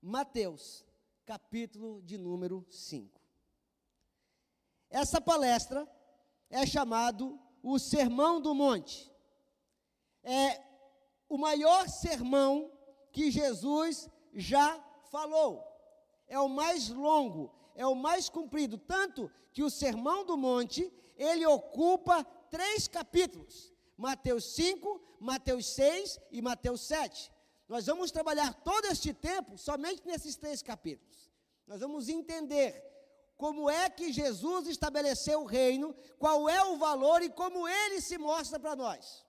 Mateus, 0.00 0.84
capítulo 1.24 2.02
de 2.02 2.18
número 2.18 2.66
5. 2.68 3.21
Essa 4.92 5.20
palestra 5.20 5.88
é 6.48 6.64
chamado 6.64 7.40
o 7.62 7.78
Sermão 7.78 8.40
do 8.40 8.54
Monte 8.54 9.12
é 10.22 10.62
o 11.28 11.36
maior 11.36 11.88
sermão 11.88 12.70
que 13.10 13.30
Jesus 13.30 14.08
já 14.32 14.78
falou. 15.10 15.66
É 16.28 16.38
o 16.38 16.48
mais 16.48 16.88
longo, 16.88 17.52
é 17.74 17.86
o 17.86 17.94
mais 17.94 18.28
comprido, 18.28 18.78
tanto 18.78 19.30
que 19.52 19.62
o 19.62 19.70
Sermão 19.70 20.24
do 20.24 20.36
Monte, 20.36 20.90
ele 21.16 21.44
ocupa 21.44 22.24
três 22.50 22.86
capítulos: 22.88 23.72
Mateus 23.96 24.54
5, 24.54 25.18
Mateus 25.20 25.66
6 25.66 26.20
e 26.30 26.40
Mateus 26.40 26.82
7. 26.82 27.30
Nós 27.68 27.86
vamos 27.86 28.10
trabalhar 28.10 28.54
todo 28.62 28.86
este 28.86 29.12
tempo 29.12 29.58
somente 29.58 30.06
nesses 30.06 30.36
três 30.36 30.62
capítulos. 30.62 31.30
Nós 31.66 31.80
vamos 31.80 32.08
entender 32.08 32.91
como 33.42 33.68
é 33.68 33.90
que 33.90 34.12
Jesus 34.12 34.68
estabeleceu 34.68 35.40
o 35.40 35.44
reino, 35.44 35.92
qual 36.16 36.48
é 36.48 36.62
o 36.62 36.76
valor 36.76 37.22
e 37.22 37.28
como 37.28 37.68
ele 37.68 38.00
se 38.00 38.16
mostra 38.16 38.60
para 38.60 38.76
nós. 38.76 39.26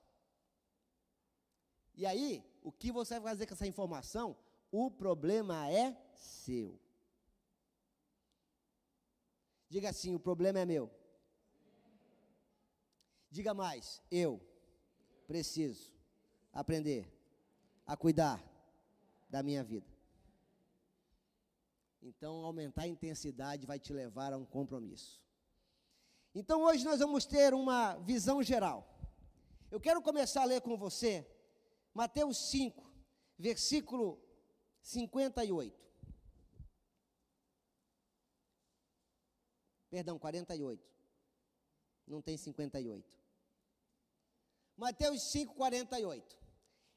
E 1.95 2.05
aí, 2.05 2.45
o 2.61 2.71
que 2.71 2.91
você 2.91 3.19
vai 3.19 3.31
fazer 3.31 3.47
com 3.47 3.55
essa 3.55 3.65
informação? 3.65 4.37
O 4.71 4.91
problema 4.91 5.67
é 5.67 5.97
seu. 6.13 6.79
Diga 9.67 9.89
assim: 9.89 10.13
o 10.13 10.19
problema 10.19 10.59
é 10.59 10.65
meu. 10.65 10.91
Diga 13.31 13.51
mais: 13.55 13.99
eu 14.11 14.39
preciso 15.25 15.91
aprender 16.51 17.11
a 17.83 17.97
cuidar 17.97 18.39
da 19.27 19.41
minha 19.41 19.63
vida. 19.63 19.92
Então, 22.05 22.43
aumentar 22.43 22.81
a 22.81 22.87
intensidade 22.87 23.65
vai 23.65 23.79
te 23.79 23.93
levar 23.93 24.33
a 24.33 24.37
um 24.37 24.45
compromisso. 24.45 25.23
Então, 26.35 26.63
hoje 26.63 26.83
nós 26.83 26.99
vamos 26.99 27.25
ter 27.25 27.53
uma 27.53 27.95
visão 27.99 28.43
geral. 28.43 28.85
Eu 29.71 29.79
quero 29.79 30.01
começar 30.01 30.41
a 30.41 30.45
ler 30.45 30.59
com 30.59 30.75
você 30.75 31.25
Mateus 31.93 32.49
5, 32.49 32.91
versículo 33.39 34.21
58. 34.81 35.81
Perdão, 39.89 40.19
48. 40.19 40.83
Não 42.05 42.21
tem 42.21 42.35
58. 42.35 43.17
Mateus 44.75 45.31
5, 45.31 45.55
48. 45.55 46.37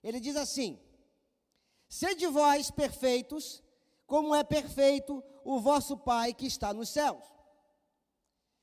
Ele 0.02 0.18
diz 0.18 0.34
assim: 0.34 0.80
Sede 1.88 2.26
vós 2.26 2.72
perfeitos, 2.72 3.62
como 4.06 4.34
é 4.34 4.44
perfeito 4.44 5.22
o 5.44 5.60
vosso 5.60 5.96
Pai 5.96 6.32
que 6.32 6.46
está 6.46 6.72
nos 6.72 6.88
céus. 6.90 7.24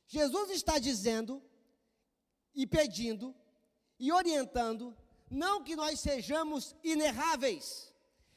Jesus 0.08 0.50
está 0.52 0.80
dizendo 0.80 1.42
e 2.54 2.68
pedindo 2.68 3.36
e 4.00 4.12
orientando 4.12 4.96
não 5.30 5.64
que 5.64 5.76
nós 5.76 6.00
sejamos 6.00 6.76
inerráveis, 6.84 7.94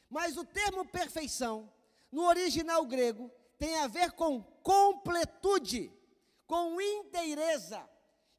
mas 0.09 0.37
o 0.37 0.45
termo 0.45 0.85
perfeição, 0.85 1.71
no 2.11 2.23
original 2.23 2.85
grego, 2.85 3.31
tem 3.57 3.77
a 3.77 3.87
ver 3.87 4.11
com 4.13 4.41
completude, 4.63 5.91
com 6.45 6.81
inteireza. 6.81 7.87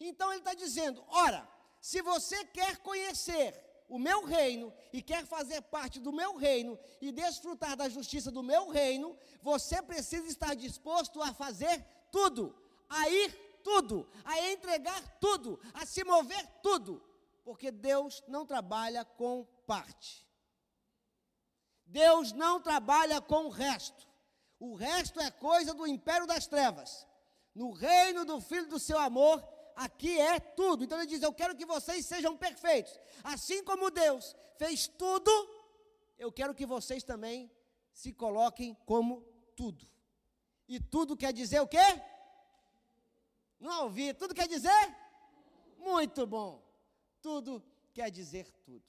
Então 0.01 0.31
ele 0.31 0.41
está 0.41 0.55
dizendo: 0.55 1.05
ora, 1.09 1.49
se 1.81 2.03
você 2.03 2.45
quer 2.47 2.79
conhecer 2.79 3.68
o 3.89 3.99
meu 3.99 4.25
reino 4.25 4.73
e 4.93 5.03
quer 5.03 5.25
fazer 5.27 5.63
parte 5.63 5.99
do 5.99 6.13
meu 6.13 6.37
reino 6.37 6.79
e 7.01 7.11
desfrutar 7.11 7.77
da 7.77 7.89
justiça 7.89 8.31
do 8.31 8.43
meu 8.43 8.69
reino, 8.69 9.17
você 9.43 9.81
precisa 9.83 10.27
estar 10.27 10.55
disposto 10.55 11.23
a 11.23 11.33
fazer 11.33 11.85
tudo, 12.13 12.55
a 12.89 13.09
ir 13.09 13.33
tudo, 13.65 14.09
a 14.25 14.51
entregar 14.51 15.19
tudo, 15.19 15.59
a 15.75 15.85
se 15.87 16.05
mover 16.05 16.47
tudo 16.63 17.09
porque 17.49 17.71
Deus 17.71 18.23
não 18.29 18.45
trabalha 18.45 19.07
com 19.07 19.47
parte. 19.67 20.29
Deus 21.87 22.31
não 22.31 22.61
trabalha 22.61 23.23
com 23.23 23.47
o 23.47 23.49
resto. 23.49 24.07
O 24.61 24.75
resto 24.75 25.19
é 25.19 25.31
coisa 25.31 25.73
do 25.73 25.87
império 25.87 26.27
das 26.27 26.47
trevas. 26.47 27.07
No 27.55 27.71
reino 27.71 28.27
do 28.27 28.39
Filho 28.39 28.69
do 28.69 28.79
seu 28.79 28.99
amor, 28.99 29.43
aqui 29.85 30.13
é 30.19 30.39
tudo. 30.39 30.85
Então 30.85 30.99
ele 30.99 31.07
diz: 31.07 31.23
Eu 31.23 31.33
quero 31.33 31.57
que 31.57 31.67
vocês 31.75 32.05
sejam 32.07 32.37
perfeitos. 32.37 32.93
Assim 33.25 33.63
como 33.65 33.91
Deus 33.91 34.35
fez 34.57 34.87
tudo, 34.87 35.31
eu 36.19 36.31
quero 36.33 36.55
que 36.55 36.67
vocês 36.67 37.03
também 37.03 37.51
se 37.93 38.13
coloquem 38.13 38.77
como 38.85 39.23
tudo. 39.57 39.87
E 40.67 40.79
tudo 40.81 41.17
quer 41.17 41.33
dizer 41.33 41.61
o 41.61 41.69
quê? 41.69 41.89
Não 43.59 43.85
ouvi. 43.85 44.13
Tudo 44.15 44.35
quer 44.35 44.49
dizer? 44.49 44.83
Muito 45.79 46.27
bom 46.27 46.69
tudo 47.21 47.63
quer 47.93 48.11
dizer 48.11 48.51
tudo. 48.65 48.85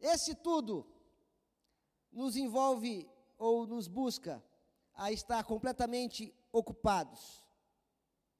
Esse 0.00 0.34
tudo 0.34 0.86
nos 2.10 2.36
envolve 2.36 3.08
ou 3.38 3.66
nos 3.66 3.86
busca 3.86 4.42
a 4.94 5.12
estar 5.12 5.44
completamente 5.44 6.34
ocupados 6.52 7.48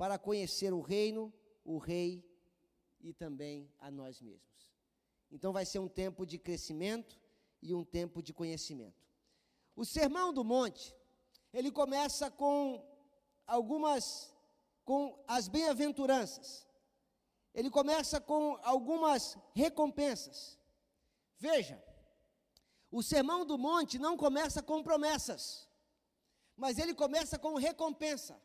para 0.01 0.19
conhecer 0.19 0.73
o 0.73 0.81
reino, 0.81 1.31
o 1.63 1.77
rei 1.77 2.25
e 3.03 3.13
também 3.13 3.71
a 3.79 3.91
nós 3.91 4.19
mesmos. 4.23 4.67
Então 5.31 5.53
vai 5.53 5.67
ser 5.67 5.79
um 5.79 5.89
tempo 5.89 6.25
de 6.25 6.39
crescimento 6.39 7.21
e 7.61 7.75
um 7.75 7.85
tempo 7.85 8.23
de 8.23 8.33
conhecimento. 8.33 9.07
O 9.77 9.85
Sermão 9.85 10.33
do 10.33 10.43
Monte, 10.43 10.97
ele 11.53 11.71
começa 11.71 12.31
com 12.31 12.83
algumas 13.47 14.35
com 14.87 15.23
as 15.29 15.49
bem-aventuranças. 15.49 16.67
Ele 17.53 17.69
começa 17.69 18.19
com 18.19 18.59
algumas 18.63 19.37
recompensas. 19.53 20.59
Veja, 21.39 21.79
o 22.91 23.03
Sermão 23.03 23.45
do 23.45 23.59
Monte 23.59 23.99
não 23.99 24.17
começa 24.17 24.63
com 24.63 24.83
promessas, 24.83 25.69
mas 26.57 26.79
ele 26.79 26.95
começa 26.95 27.39
com 27.39 27.57
recompensa. 27.57 28.41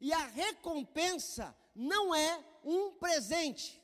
E 0.00 0.12
a 0.12 0.26
recompensa 0.26 1.56
não 1.74 2.14
é 2.14 2.44
um 2.64 2.92
presente. 2.92 3.80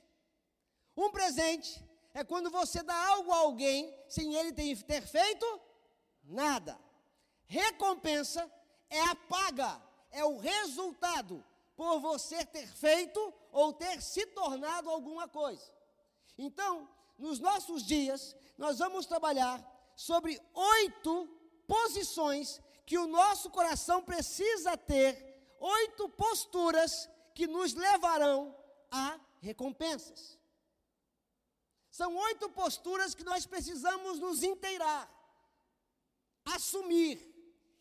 Um 0.96 1.10
presente 1.10 1.84
é 2.14 2.24
quando 2.24 2.50
você 2.50 2.82
dá 2.82 3.08
algo 3.08 3.30
a 3.32 3.38
alguém 3.38 3.94
sem 4.08 4.34
ele 4.34 4.52
ter 4.52 5.02
feito 5.02 5.60
nada. 6.24 6.78
Recompensa 7.46 8.50
é 8.88 9.00
a 9.02 9.14
paga, 9.14 9.82
é 10.10 10.24
o 10.24 10.38
resultado 10.38 11.44
por 11.76 12.00
você 12.00 12.44
ter 12.46 12.66
feito 12.66 13.34
ou 13.52 13.72
ter 13.72 14.00
se 14.00 14.24
tornado 14.26 14.90
alguma 14.90 15.28
coisa. 15.28 15.70
Então, 16.38 16.88
nos 17.18 17.38
nossos 17.38 17.84
dias, 17.84 18.34
nós 18.56 18.78
vamos 18.78 19.06
trabalhar 19.06 19.62
sobre 19.94 20.40
oito 20.54 21.28
posições 21.66 22.60
que 22.84 22.96
o 22.96 23.06
nosso 23.06 23.50
coração 23.50 24.02
precisa 24.02 24.76
ter, 24.76 25.35
oito 25.60 26.08
posturas 26.10 27.08
que 27.34 27.46
nos 27.46 27.74
levarão 27.74 28.56
a 28.90 29.20
recompensas. 29.40 30.38
São 31.90 32.14
oito 32.16 32.48
posturas 32.50 33.14
que 33.14 33.24
nós 33.24 33.46
precisamos 33.46 34.18
nos 34.18 34.42
inteirar, 34.42 35.10
assumir. 36.44 37.18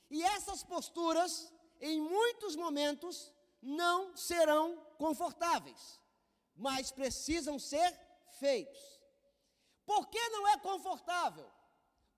E 0.09 0.23
essas 0.23 0.63
posturas, 0.63 1.51
em 1.81 2.01
muitos 2.01 2.55
momentos, 2.55 3.33
não 3.61 4.15
serão 4.15 4.77
confortáveis, 4.97 5.99
mas 6.55 6.91
precisam 6.91 7.57
ser 7.59 7.91
feitos. 8.39 9.01
Por 9.85 10.07
que 10.07 10.29
não 10.29 10.47
é 10.47 10.57
confortável? 10.57 11.51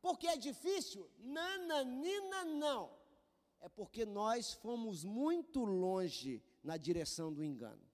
Porque 0.02 0.28
é 0.28 0.38
difícil? 0.38 1.10
Nananina, 1.18 2.46
não. 2.46 2.97
É 3.60 3.70
porque 3.70 4.06
nós 4.06 4.54
fomos 4.54 5.04
muito 5.04 5.64
longe 5.64 6.44
na 6.64 6.78
direção 6.78 7.34
do 7.34 7.44
engano. 7.44 7.86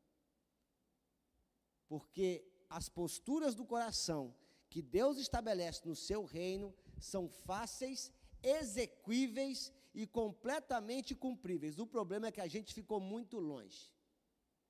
Porque 1.87 2.45
as 2.69 2.89
posturas 2.89 3.55
do 3.55 3.65
coração 3.65 4.35
que 4.69 4.81
Deus 4.81 5.17
estabelece 5.17 5.87
no 5.87 5.95
seu 5.95 6.25
reino 6.25 6.73
são 6.99 7.29
fáceis, 7.29 8.11
exequíveis 8.41 9.71
e 9.93 10.07
completamente 10.07 11.13
cumpríveis. 11.13 11.77
O 11.77 11.85
problema 11.85 12.27
é 12.27 12.31
que 12.31 12.41
a 12.41 12.47
gente 12.47 12.73
ficou 12.73 12.99
muito 12.99 13.39
longe. 13.39 13.91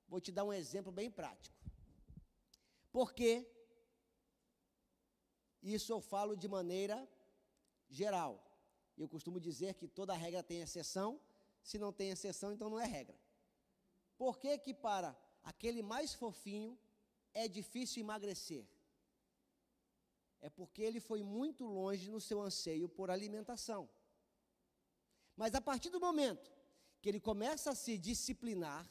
Vou 0.07 0.19
te 0.19 0.31
dar 0.31 0.43
um 0.43 0.53
exemplo 0.53 0.91
bem 0.91 1.09
prático. 1.09 1.55
Porque 2.91 3.49
isso 5.61 5.91
eu 5.91 6.01
falo 6.01 6.35
de 6.35 6.47
maneira 6.47 7.07
geral. 7.89 8.52
Eu 8.97 9.07
costumo 9.07 9.39
dizer 9.39 9.73
que 9.75 9.87
toda 9.87 10.13
regra 10.13 10.43
tem 10.43 10.61
exceção. 10.61 11.19
Se 11.61 11.77
não 11.79 11.91
tem 11.91 12.09
exceção, 12.11 12.51
então 12.53 12.69
não 12.69 12.79
é 12.79 12.85
regra. 12.85 13.17
Por 14.17 14.37
que 14.37 14.57
que 14.57 14.73
para 14.73 15.15
aquele 15.43 15.81
mais 15.81 16.13
fofinho 16.13 16.77
é 17.33 17.47
difícil 17.47 18.01
emagrecer? 18.01 18.65
É 20.41 20.49
porque 20.49 20.81
ele 20.81 20.99
foi 20.99 21.23
muito 21.23 21.65
longe 21.65 22.11
no 22.11 22.19
seu 22.19 22.41
anseio 22.41 22.89
por 22.89 23.09
alimentação. 23.09 23.89
Mas 25.35 25.55
a 25.55 25.61
partir 25.61 25.89
do 25.89 25.99
momento 25.99 26.51
que 27.01 27.09
ele 27.09 27.19
começa 27.19 27.71
a 27.71 27.75
se 27.75 27.97
disciplinar, 27.97 28.87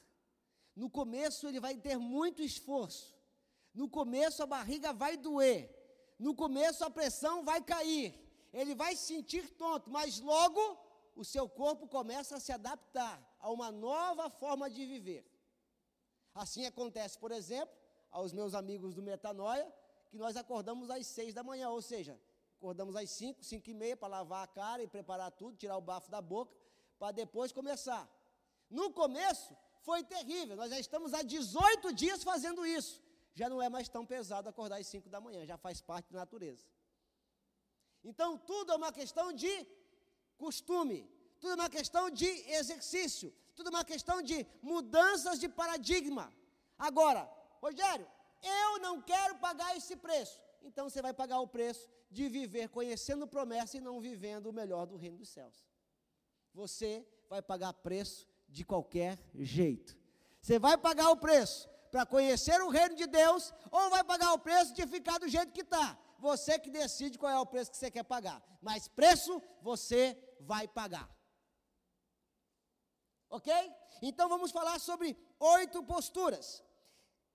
no 0.75 0.89
começo 0.91 1.47
ele 1.47 1.61
vai 1.61 1.77
ter 1.77 1.97
muito 1.99 2.43
esforço. 2.43 3.15
No 3.73 3.89
começo 3.89 4.43
a 4.43 4.47
barriga 4.47 4.93
vai 4.93 5.17
doer. 5.17 5.71
No 6.19 6.35
começo 6.35 6.85
a 6.85 6.91
pressão 6.91 7.45
vai 7.45 7.63
cair. 7.63 8.22
Ele 8.53 8.75
vai 8.75 8.95
se 8.95 9.07
sentir 9.07 9.49
tonto, 9.51 9.91
mas 9.91 10.21
logo 10.21 10.61
o 11.15 11.25
seu 11.25 11.49
corpo 11.49 11.87
começa 11.87 12.37
a 12.37 12.41
se 12.41 12.53
adaptar 12.53 13.21
a 13.39 13.51
uma 13.51 13.71
nova 13.71 14.29
forma 14.31 14.69
de 14.69 14.85
viver. 14.87 15.25
Assim 16.35 16.65
acontece, 16.67 17.19
por 17.19 17.31
exemplo, 17.31 17.75
aos 18.11 18.33
meus 18.33 18.55
amigos 18.55 18.95
do 18.95 19.03
Metanoia, 19.03 19.73
que 20.11 20.19
nós 20.19 20.37
acordamos 20.37 20.91
às 20.91 21.07
seis 21.07 21.33
da 21.35 21.43
manhã, 21.43 21.71
ou 21.71 21.81
seja, 21.81 22.19
acordamos 22.59 22.95
às 22.97 23.11
cinco, 23.11 23.43
cinco 23.43 23.69
e 23.71 23.75
meia 23.75 23.97
para 23.97 24.09
lavar 24.09 24.45
a 24.45 24.47
cara 24.47 24.83
e 24.83 24.87
preparar 24.87 25.31
tudo, 25.33 25.57
tirar 25.57 25.77
o 25.77 25.81
bafo 25.81 26.11
da 26.11 26.21
boca, 26.21 26.55
para 26.99 27.13
depois 27.13 27.53
começar. 27.53 28.09
No 28.71 28.91
começo 28.93 29.57
foi 29.81 30.05
terrível, 30.05 30.57
nós 30.57 30.71
já 30.71 30.79
estamos 30.79 31.13
há 31.13 31.23
18 31.23 31.93
dias 31.93 32.23
fazendo 32.23 32.65
isso. 32.65 33.03
Já 33.35 33.49
não 33.49 33.63
é 33.63 33.69
mais 33.69 33.89
tão 33.89 34.05
pesado 34.05 34.49
acordar 34.49 34.79
às 34.79 34.87
cinco 34.87 35.09
da 35.09 35.21
manhã, 35.21 35.45
já 35.47 35.57
faz 35.57 35.81
parte 35.81 36.13
da 36.13 36.21
natureza. 36.21 36.67
Então 38.05 38.37
tudo 38.37 38.73
é 38.73 38.77
uma 38.77 38.93
questão 38.93 39.33
de 39.33 39.67
costume, 40.37 41.09
tudo 41.41 41.53
é 41.53 41.55
uma 41.55 41.71
questão 41.71 42.11
de 42.11 42.27
exercício, 42.61 43.33
tudo 43.55 43.69
é 43.69 43.71
uma 43.71 43.85
questão 43.85 44.21
de 44.23 44.47
mudanças 44.61 45.39
de 45.39 45.49
paradigma. 45.49 46.33
Agora, 46.79 47.31
Rogério, 47.61 48.07
eu 48.43 48.79
não 48.81 49.01
quero 49.01 49.37
pagar 49.37 49.77
esse 49.77 49.97
preço. 49.97 50.41
Então 50.63 50.89
você 50.89 51.01
vai 51.01 51.13
pagar 51.13 51.41
o 51.41 51.47
preço 51.47 51.89
de 52.11 52.29
viver 52.29 52.69
conhecendo 52.69 53.27
promessa 53.27 53.77
e 53.77 53.81
não 53.81 54.01
vivendo 54.01 54.47
o 54.47 54.53
melhor 54.53 54.87
do 54.87 54.97
reino 54.97 55.19
dos 55.19 55.29
céus. 55.29 55.65
Você 56.53 57.07
vai 57.29 57.41
pagar 57.41 57.73
preço 57.73 58.29
de 58.49 58.65
qualquer 58.65 59.19
jeito. 59.35 59.97
Você 60.41 60.59
vai 60.59 60.77
pagar 60.77 61.11
o 61.11 61.17
preço 61.17 61.69
para 61.91 62.05
conhecer 62.05 62.61
o 62.63 62.69
reino 62.69 62.95
de 62.95 63.07
Deus 63.07 63.53
ou 63.71 63.91
vai 63.91 64.05
pagar 64.05 64.33
o 64.33 64.39
preço 64.39 64.75
de 64.75 64.87
ficar 64.87 65.19
do 65.19 65.29
jeito 65.29 65.53
que 65.53 65.63
está. 65.63 65.99
Você 66.29 66.57
que 66.63 66.71
decide 66.71 67.19
qual 67.19 67.33
é 67.33 67.39
o 67.41 67.51
preço 67.53 67.73
que 67.73 67.77
você 67.77 67.91
quer 67.91 68.05
pagar. 68.05 68.39
Mas 68.61 68.87
preço 68.87 69.43
você 69.61 70.03
vai 70.41 70.69
pagar. 70.69 71.09
Ok? 73.29 73.53
Então 74.01 74.29
vamos 74.29 74.53
falar 74.53 74.79
sobre 74.79 75.09
oito 75.41 75.83
posturas 75.83 76.63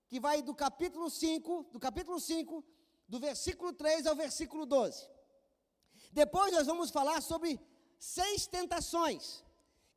que 0.08 0.18
vai 0.18 0.40
do 0.40 0.54
capítulo 0.54 1.10
5, 1.10 1.64
do 1.72 1.78
capítulo 1.78 2.18
5, 2.18 2.64
do 3.06 3.20
versículo 3.20 3.74
3 3.74 4.06
ao 4.06 4.16
versículo 4.16 4.64
12. 4.64 5.06
Depois 6.10 6.50
nós 6.52 6.66
vamos 6.66 6.90
falar 6.90 7.20
sobre 7.20 7.60
seis 7.98 8.46
tentações 8.46 9.44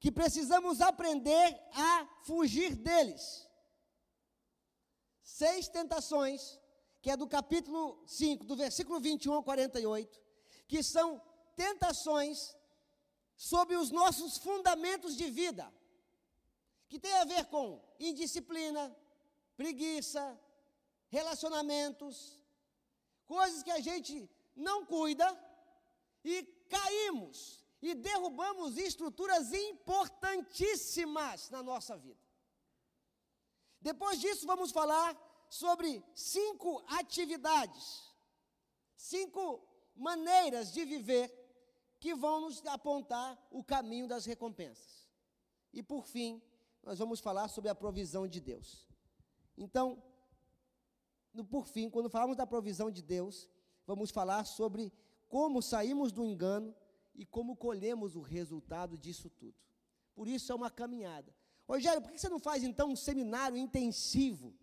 que 0.01 0.11
precisamos 0.11 0.81
aprender 0.81 1.47
a 1.73 2.07
fugir 2.23 2.75
deles. 2.75 3.47
Seis 5.23 5.69
tentações, 5.69 6.59
que 7.01 7.09
é 7.09 7.17
do 7.17 7.27
capítulo 7.27 8.01
5, 8.05 8.45
do 8.45 8.55
versículo 8.55 8.99
21 8.99 9.33
ao 9.33 9.43
48, 9.43 10.21
que 10.67 10.83
são 10.83 11.21
tentações 11.55 12.55
sobre 13.35 13.75
os 13.75 13.89
nossos 13.89 14.37
fundamentos 14.37 15.17
de 15.17 15.29
vida, 15.29 15.73
que 16.87 16.99
tem 16.99 17.13
a 17.13 17.25
ver 17.25 17.45
com 17.45 17.83
indisciplina, 17.99 18.95
preguiça, 19.57 20.39
relacionamentos, 21.09 22.39
coisas 23.25 23.63
que 23.63 23.71
a 23.71 23.79
gente 23.79 24.29
não 24.55 24.85
cuida 24.85 25.27
e 26.23 26.43
caímos 26.69 27.65
e 27.81 27.95
derrubamos 27.95 28.77
estruturas 28.77 29.51
importantíssimas 29.53 31.49
na 31.49 31.63
nossa 31.63 31.97
vida. 31.97 32.21
Depois 33.81 34.19
disso, 34.19 34.45
vamos 34.45 34.71
falar 34.71 35.17
sobre 35.51 36.01
cinco 36.15 36.81
atividades, 36.87 38.09
cinco 38.95 39.61
maneiras 39.93 40.71
de 40.71 40.85
viver 40.85 41.29
que 41.99 42.15
vão 42.15 42.39
nos 42.39 42.65
apontar 42.65 43.37
o 43.51 43.61
caminho 43.61 44.07
das 44.07 44.25
recompensas. 44.25 45.09
E 45.73 45.83
por 45.83 46.07
fim, 46.07 46.41
nós 46.81 46.99
vamos 46.99 47.19
falar 47.19 47.49
sobre 47.49 47.69
a 47.69 47.75
provisão 47.75 48.25
de 48.25 48.39
Deus. 48.39 48.87
Então, 49.57 50.01
no, 51.33 51.43
por 51.43 51.67
fim, 51.67 51.89
quando 51.89 52.09
falamos 52.09 52.37
da 52.37 52.47
provisão 52.47 52.89
de 52.89 53.01
Deus, 53.01 53.49
vamos 53.85 54.09
falar 54.09 54.45
sobre 54.45 54.89
como 55.27 55.61
saímos 55.61 56.13
do 56.13 56.25
engano 56.25 56.73
e 57.13 57.25
como 57.25 57.57
colhemos 57.57 58.15
o 58.15 58.21
resultado 58.21 58.97
disso 58.97 59.29
tudo. 59.29 59.59
Por 60.15 60.29
isso 60.29 60.49
é 60.49 60.55
uma 60.55 60.71
caminhada. 60.71 61.35
Rogério, 61.67 62.01
por 62.01 62.09
que 62.09 62.17
você 62.17 62.29
não 62.29 62.39
faz 62.39 62.63
então 62.63 62.89
um 62.89 62.95
seminário 62.95 63.57
intensivo? 63.57 64.55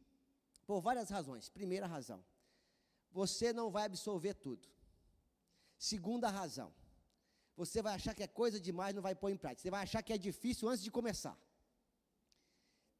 Por 0.68 0.82
várias 0.88 1.08
razões. 1.16 1.48
Primeira 1.48 1.86
razão, 1.86 2.20
você 3.10 3.54
não 3.58 3.70
vai 3.70 3.84
absorver 3.86 4.34
tudo. 4.34 4.68
Segunda 5.78 6.28
razão, 6.28 6.70
você 7.56 7.80
vai 7.86 7.94
achar 7.94 8.14
que 8.14 8.22
é 8.22 8.26
coisa 8.40 8.60
demais, 8.60 8.94
não 8.94 9.06
vai 9.08 9.14
pôr 9.14 9.30
em 9.30 9.40
prática. 9.44 9.62
Você 9.62 9.70
vai 9.76 9.82
achar 9.82 10.02
que 10.02 10.12
é 10.12 10.18
difícil 10.18 10.68
antes 10.68 10.84
de 10.84 10.90
começar. 10.90 11.36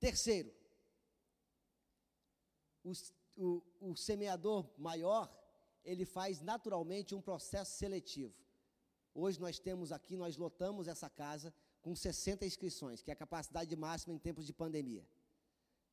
Terceiro, 0.01 0.51
o, 2.83 2.93
o, 3.37 3.63
o 3.91 3.97
semeador 3.97 4.67
maior, 4.79 5.25
ele 5.85 6.07
faz 6.07 6.41
naturalmente 6.41 7.15
um 7.15 7.21
processo 7.21 7.77
seletivo. 7.77 8.35
Hoje 9.13 9.39
nós 9.39 9.59
temos 9.59 9.93
aqui, 9.93 10.17
nós 10.17 10.39
lotamos 10.39 10.89
essa 10.89 11.11
casa 11.11 11.53
com 11.83 11.95
60 11.95 12.47
inscrições, 12.47 13.03
que 13.03 13.11
é 13.11 13.13
a 13.13 13.25
capacidade 13.25 13.77
máxima 13.77 14.15
em 14.15 14.19
tempos 14.19 14.47
de 14.47 14.55
pandemia. 14.55 15.07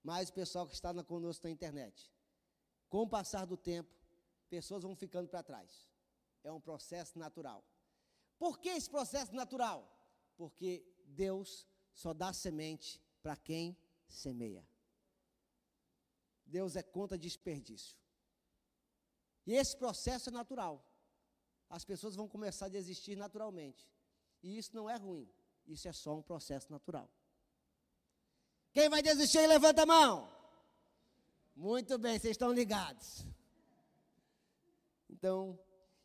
Mais 0.05 0.29
o 0.29 0.33
pessoal 0.33 0.67
que 0.67 0.75
está 0.75 0.93
conosco 1.03 1.47
na 1.47 1.51
internet. 1.51 2.13
Com 2.87 3.01
o 3.01 3.09
passar 3.09 3.45
do 3.45 3.57
tempo, 3.57 3.89
pessoas 4.47 4.83
vão 4.83 4.95
ficando 4.95 5.27
para 5.27 5.41
trás. 5.41 5.89
É 6.43 6.51
um 6.51 6.61
processo 6.61 7.17
natural. 7.17 7.65
Por 8.37 8.59
que 8.59 8.69
esse 8.69 8.87
processo 8.87 9.33
natural? 9.33 9.79
Porque 10.37 10.85
Deus 11.07 11.67
só 11.91 12.13
dá 12.13 12.31
semente 12.31 13.01
para 13.23 13.35
quem 13.35 13.75
semeia. 14.07 14.63
Deus 16.45 16.75
é 16.75 16.83
contra 16.83 17.17
desperdício. 17.17 17.97
E 19.47 19.55
esse 19.55 19.75
processo 19.75 20.29
é 20.29 20.31
natural. 20.31 20.87
As 21.67 21.83
pessoas 21.83 22.15
vão 22.15 22.27
começar 22.27 22.67
a 22.67 22.69
desistir 22.69 23.15
naturalmente. 23.15 23.89
E 24.43 24.55
isso 24.55 24.75
não 24.75 24.87
é 24.87 24.97
ruim. 24.97 25.27
Isso 25.65 25.87
é 25.87 25.91
só 25.91 26.15
um 26.15 26.21
processo 26.21 26.71
natural. 26.71 27.09
Quem 28.75 28.89
vai 28.89 29.01
desistir, 29.01 29.47
levanta 29.47 29.83
a 29.83 29.85
mão. 29.85 30.29
Muito 31.55 31.97
bem, 31.97 32.19
vocês 32.19 32.31
estão 32.31 32.51
ligados. 32.51 33.25
Então, 35.09 35.57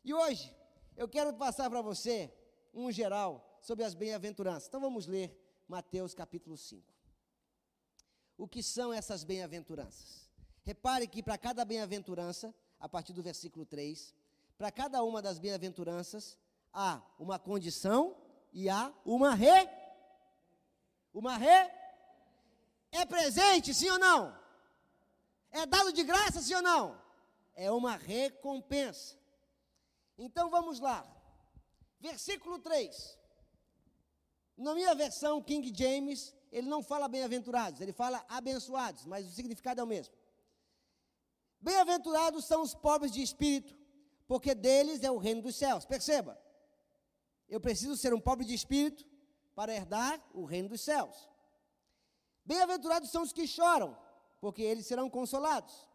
e 0.05 0.13
hoje, 0.13 0.55
eu 0.95 1.05
quero 1.05 1.33
passar 1.33 1.69
para 1.69 1.81
você 1.81 2.33
um 2.73 2.89
geral 2.89 3.59
sobre 3.61 3.83
as 3.83 3.93
bem-aventuranças. 3.93 4.69
Então 4.69 4.79
vamos 4.79 5.05
ler 5.05 5.37
Mateus 5.67 6.13
capítulo 6.13 6.55
5. 6.55 6.81
O 8.37 8.47
que 8.47 8.63
são 8.63 8.93
essas 8.93 9.25
bem-aventuranças? 9.25 10.29
Repare 10.63 11.09
que 11.09 11.21
para 11.21 11.37
cada 11.37 11.65
bem-aventurança, 11.65 12.55
a 12.79 12.87
partir 12.87 13.11
do 13.11 13.21
versículo 13.21 13.65
3, 13.65 14.15
para 14.57 14.71
cada 14.71 15.03
uma 15.03 15.21
das 15.21 15.39
bem-aventuranças, 15.39 16.37
há 16.71 17.01
uma 17.19 17.37
condição 17.37 18.15
e 18.53 18.69
há 18.69 18.93
uma 19.03 19.35
re. 19.35 19.67
Uma 21.13 21.35
re. 21.35 21.80
É 22.91 23.05
presente, 23.05 23.73
sim 23.73 23.89
ou 23.89 23.99
não? 23.99 24.37
É 25.49 25.65
dado 25.65 25.93
de 25.93 26.03
graça, 26.03 26.41
sim 26.41 26.55
ou 26.55 26.61
não? 26.61 27.01
É 27.55 27.71
uma 27.71 27.95
recompensa. 27.95 29.17
Então 30.17 30.49
vamos 30.49 30.79
lá. 30.79 31.05
Versículo 31.99 32.59
3. 32.59 33.17
Na 34.57 34.73
minha 34.75 34.93
versão, 34.93 35.41
King 35.41 35.71
James, 35.75 36.35
ele 36.51 36.67
não 36.67 36.83
fala 36.83 37.07
bem-aventurados, 37.07 37.79
ele 37.81 37.93
fala 37.93 38.23
abençoados, 38.27 39.05
mas 39.05 39.25
o 39.25 39.31
significado 39.31 39.79
é 39.79 39.83
o 39.83 39.87
mesmo. 39.87 40.13
Bem-aventurados 41.59 42.45
são 42.45 42.61
os 42.61 42.73
pobres 42.73 43.11
de 43.11 43.21
espírito, 43.21 43.75
porque 44.27 44.53
deles 44.53 45.03
é 45.03 45.11
o 45.11 45.17
reino 45.17 45.41
dos 45.41 45.55
céus. 45.55 45.85
Perceba, 45.85 46.39
eu 47.47 47.59
preciso 47.59 47.95
ser 47.95 48.13
um 48.13 48.19
pobre 48.19 48.45
de 48.45 48.53
espírito 48.53 49.05
para 49.53 49.73
herdar 49.73 50.21
o 50.33 50.45
reino 50.45 50.69
dos 50.69 50.81
céus. 50.81 51.30
Bem-aventurados 52.45 53.09
são 53.09 53.23
os 53.23 53.31
que 53.31 53.47
choram, 53.47 53.97
porque 54.39 54.61
eles 54.61 54.85
serão 54.85 55.09
consolados. 55.09 55.87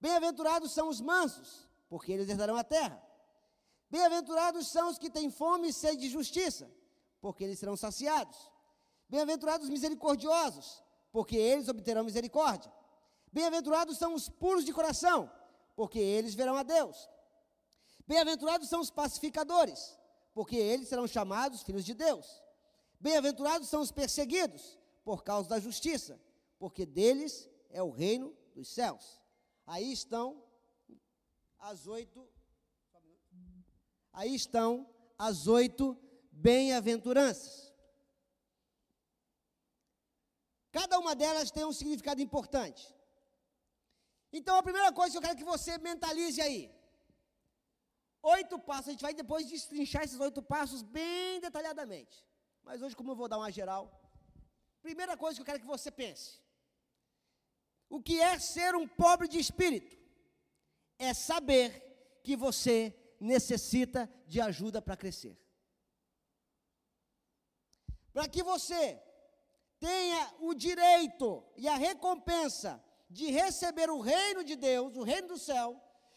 Bem-aventurados 0.00 0.72
são 0.72 0.88
os 0.88 1.00
mansos, 1.00 1.68
porque 1.88 2.12
eles 2.12 2.28
herdarão 2.28 2.56
a 2.56 2.64
terra. 2.64 3.02
Bem-aventurados 3.90 4.68
são 4.68 4.88
os 4.88 4.98
que 4.98 5.10
têm 5.10 5.30
fome 5.30 5.68
e 5.68 5.72
sede 5.72 6.02
de 6.02 6.08
justiça, 6.08 6.70
porque 7.20 7.44
eles 7.44 7.58
serão 7.58 7.76
saciados. 7.76 8.50
Bem-aventurados 9.08 9.66
os 9.66 9.70
misericordiosos, 9.70 10.82
porque 11.12 11.36
eles 11.36 11.68
obterão 11.68 12.04
misericórdia. 12.04 12.72
Bem-aventurados 13.30 13.98
são 13.98 14.14
os 14.14 14.28
puros 14.28 14.64
de 14.64 14.72
coração, 14.72 15.30
porque 15.76 15.98
eles 15.98 16.34
verão 16.34 16.56
a 16.56 16.62
Deus. 16.62 17.08
Bem-aventurados 18.06 18.68
são 18.68 18.80
os 18.80 18.90
pacificadores, 18.90 19.96
porque 20.34 20.56
eles 20.56 20.88
serão 20.88 21.06
chamados 21.06 21.62
filhos 21.62 21.84
de 21.84 21.94
Deus. 21.94 22.42
Bem-aventurados 23.00 23.68
são 23.68 23.80
os 23.80 23.92
perseguidos, 23.92 24.78
por 25.04 25.22
causa 25.22 25.48
da 25.48 25.58
justiça, 25.58 26.20
porque 26.58 26.86
deles 26.86 27.48
é 27.70 27.82
o 27.82 27.90
reino 27.90 28.36
dos 28.54 28.68
céus. 28.68 29.20
Aí 29.66 29.92
estão 29.92 30.42
as 31.58 31.86
oito. 31.86 32.28
Aí 34.12 34.34
estão 34.34 34.88
as 35.18 35.46
oito 35.46 35.96
bem-aventuranças. 36.30 37.72
Cada 40.70 40.98
uma 40.98 41.14
delas 41.14 41.50
tem 41.50 41.64
um 41.64 41.72
significado 41.72 42.20
importante. 42.20 42.94
Então, 44.32 44.56
a 44.56 44.62
primeira 44.62 44.90
coisa 44.92 45.12
que 45.12 45.18
eu 45.18 45.22
quero 45.22 45.36
que 45.36 45.44
você 45.44 45.76
mentalize 45.78 46.40
aí. 46.40 46.74
Oito 48.22 48.58
passos, 48.58 48.88
a 48.88 48.90
gente 48.92 49.02
vai 49.02 49.12
depois 49.12 49.46
destrinchar 49.46 50.04
esses 50.04 50.18
oito 50.18 50.42
passos 50.42 50.82
bem 50.82 51.40
detalhadamente. 51.40 52.26
Mas 52.62 52.80
hoje, 52.80 52.96
como 52.96 53.10
eu 53.10 53.16
vou 53.16 53.28
dar 53.28 53.36
uma 53.36 53.50
geral, 53.50 54.01
primeira 54.86 55.16
coisa 55.16 55.36
que 55.36 55.42
eu 55.42 55.50
quero 55.50 55.60
que 55.60 55.74
você 55.74 55.90
pense. 55.90 56.40
O 57.88 58.00
que 58.06 58.20
é 58.20 58.38
ser 58.38 58.74
um 58.74 58.86
pobre 58.88 59.28
de 59.28 59.38
espírito? 59.38 59.96
É 60.98 61.12
saber 61.14 61.68
que 62.24 62.34
você 62.36 62.76
necessita 63.20 64.10
de 64.26 64.40
ajuda 64.40 64.80
para 64.80 64.96
crescer. 64.96 65.34
Para 68.12 68.28
que 68.28 68.42
você 68.42 69.00
tenha 69.78 70.22
o 70.40 70.54
direito 70.54 71.28
e 71.56 71.68
a 71.68 71.76
recompensa 71.76 72.82
de 73.08 73.26
receber 73.30 73.90
o 73.90 74.00
reino 74.00 74.42
de 74.44 74.56
Deus, 74.56 74.96
o 74.96 75.02
reino 75.02 75.28
do 75.28 75.38
céu, 75.38 75.68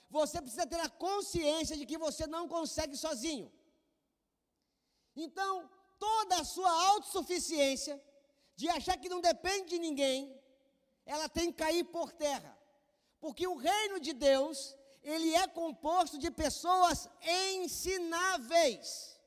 você 0.10 0.42
precisa 0.42 0.68
ter 0.68 0.80
a 0.80 0.90
consciência 0.90 1.76
de 1.76 1.86
que 1.86 1.98
você 1.98 2.26
não 2.28 2.48
consegue 2.48 2.96
sozinho. 2.96 3.52
Então, 5.16 5.70
toda 6.00 6.40
a 6.40 6.44
sua 6.44 6.72
autossuficiência, 6.90 8.02
de 8.56 8.68
achar 8.70 8.98
que 8.98 9.10
não 9.14 9.22
depende 9.22 9.70
de 9.72 9.80
ninguém, 9.80 10.20
ela 11.06 11.28
tem 11.28 11.52
que 11.52 11.58
cair 11.64 11.84
por 11.86 12.12
terra. 12.12 12.58
Porque 13.20 13.46
o 13.48 13.56
reino 13.56 14.00
de 14.00 14.14
Deus, 14.14 14.76
ele 15.02 15.34
é 15.36 15.48
composto 15.48 16.18
de 16.18 16.30
pessoas 16.32 17.10
ensináveis. 17.22 19.20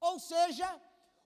Ou 0.00 0.18
seja, 0.18 0.68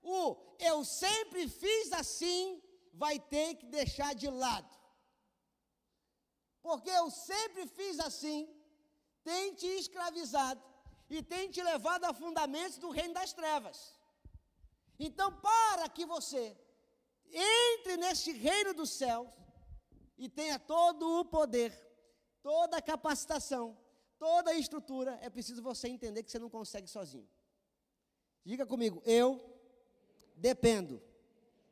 o 0.03 0.37
eu 0.59 0.85
sempre 0.85 1.49
fiz 1.49 1.93
assim 1.93 2.63
vai 2.93 3.19
ter 3.19 3.55
que 3.57 3.67
deixar 3.67 4.15
de 4.15 4.29
lado 4.29 4.83
porque 6.63 6.91
eu 6.91 7.11
sempre 7.11 7.67
fiz 7.67 7.99
assim, 7.99 8.49
tem 9.25 9.55
te 9.55 9.67
escravizado 9.67 10.63
e 11.11 11.23
tem 11.23 11.51
te 11.51 11.61
levado 11.63 12.05
a 12.05 12.15
fundamentos 12.15 12.79
do 12.79 12.91
reino 12.91 13.13
das 13.13 13.33
trevas. 13.33 13.79
Então, 14.99 15.29
para 15.41 15.89
que 15.89 16.07
você 16.07 16.57
entre 17.33 17.97
neste 17.97 18.33
reino 18.33 18.75
dos 18.75 18.91
céus 18.91 19.29
e 20.19 20.29
tenha 20.29 20.59
todo 20.59 21.21
o 21.21 21.25
poder, 21.25 21.73
toda 22.43 22.77
a 22.77 22.83
capacitação, 22.83 23.77
toda 24.19 24.51
a 24.51 24.55
estrutura, 24.55 25.19
é 25.23 25.31
preciso 25.31 25.63
você 25.63 25.89
entender 25.89 26.23
que 26.23 26.31
você 26.31 26.39
não 26.39 26.51
consegue 26.51 26.87
sozinho. 26.87 27.29
Diga 28.45 28.67
comigo, 28.67 29.03
eu 29.05 29.41
dependo 30.37 31.03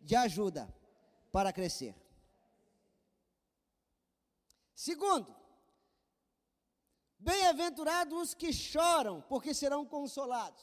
de 0.01 0.16
ajuda 0.16 0.73
para 1.31 1.53
crescer. 1.53 1.94
Segundo, 4.75 5.37
bem-aventurados 7.18 8.18
os 8.18 8.35
que 8.35 8.53
choram, 8.53 9.20
porque 9.23 9.53
serão 9.53 9.85
consolados. 9.85 10.62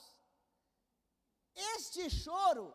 Este 1.56 2.10
choro 2.10 2.74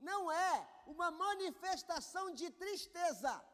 não 0.00 0.30
é 0.32 0.68
uma 0.86 1.10
manifestação 1.10 2.32
de 2.32 2.50
tristeza, 2.50 3.44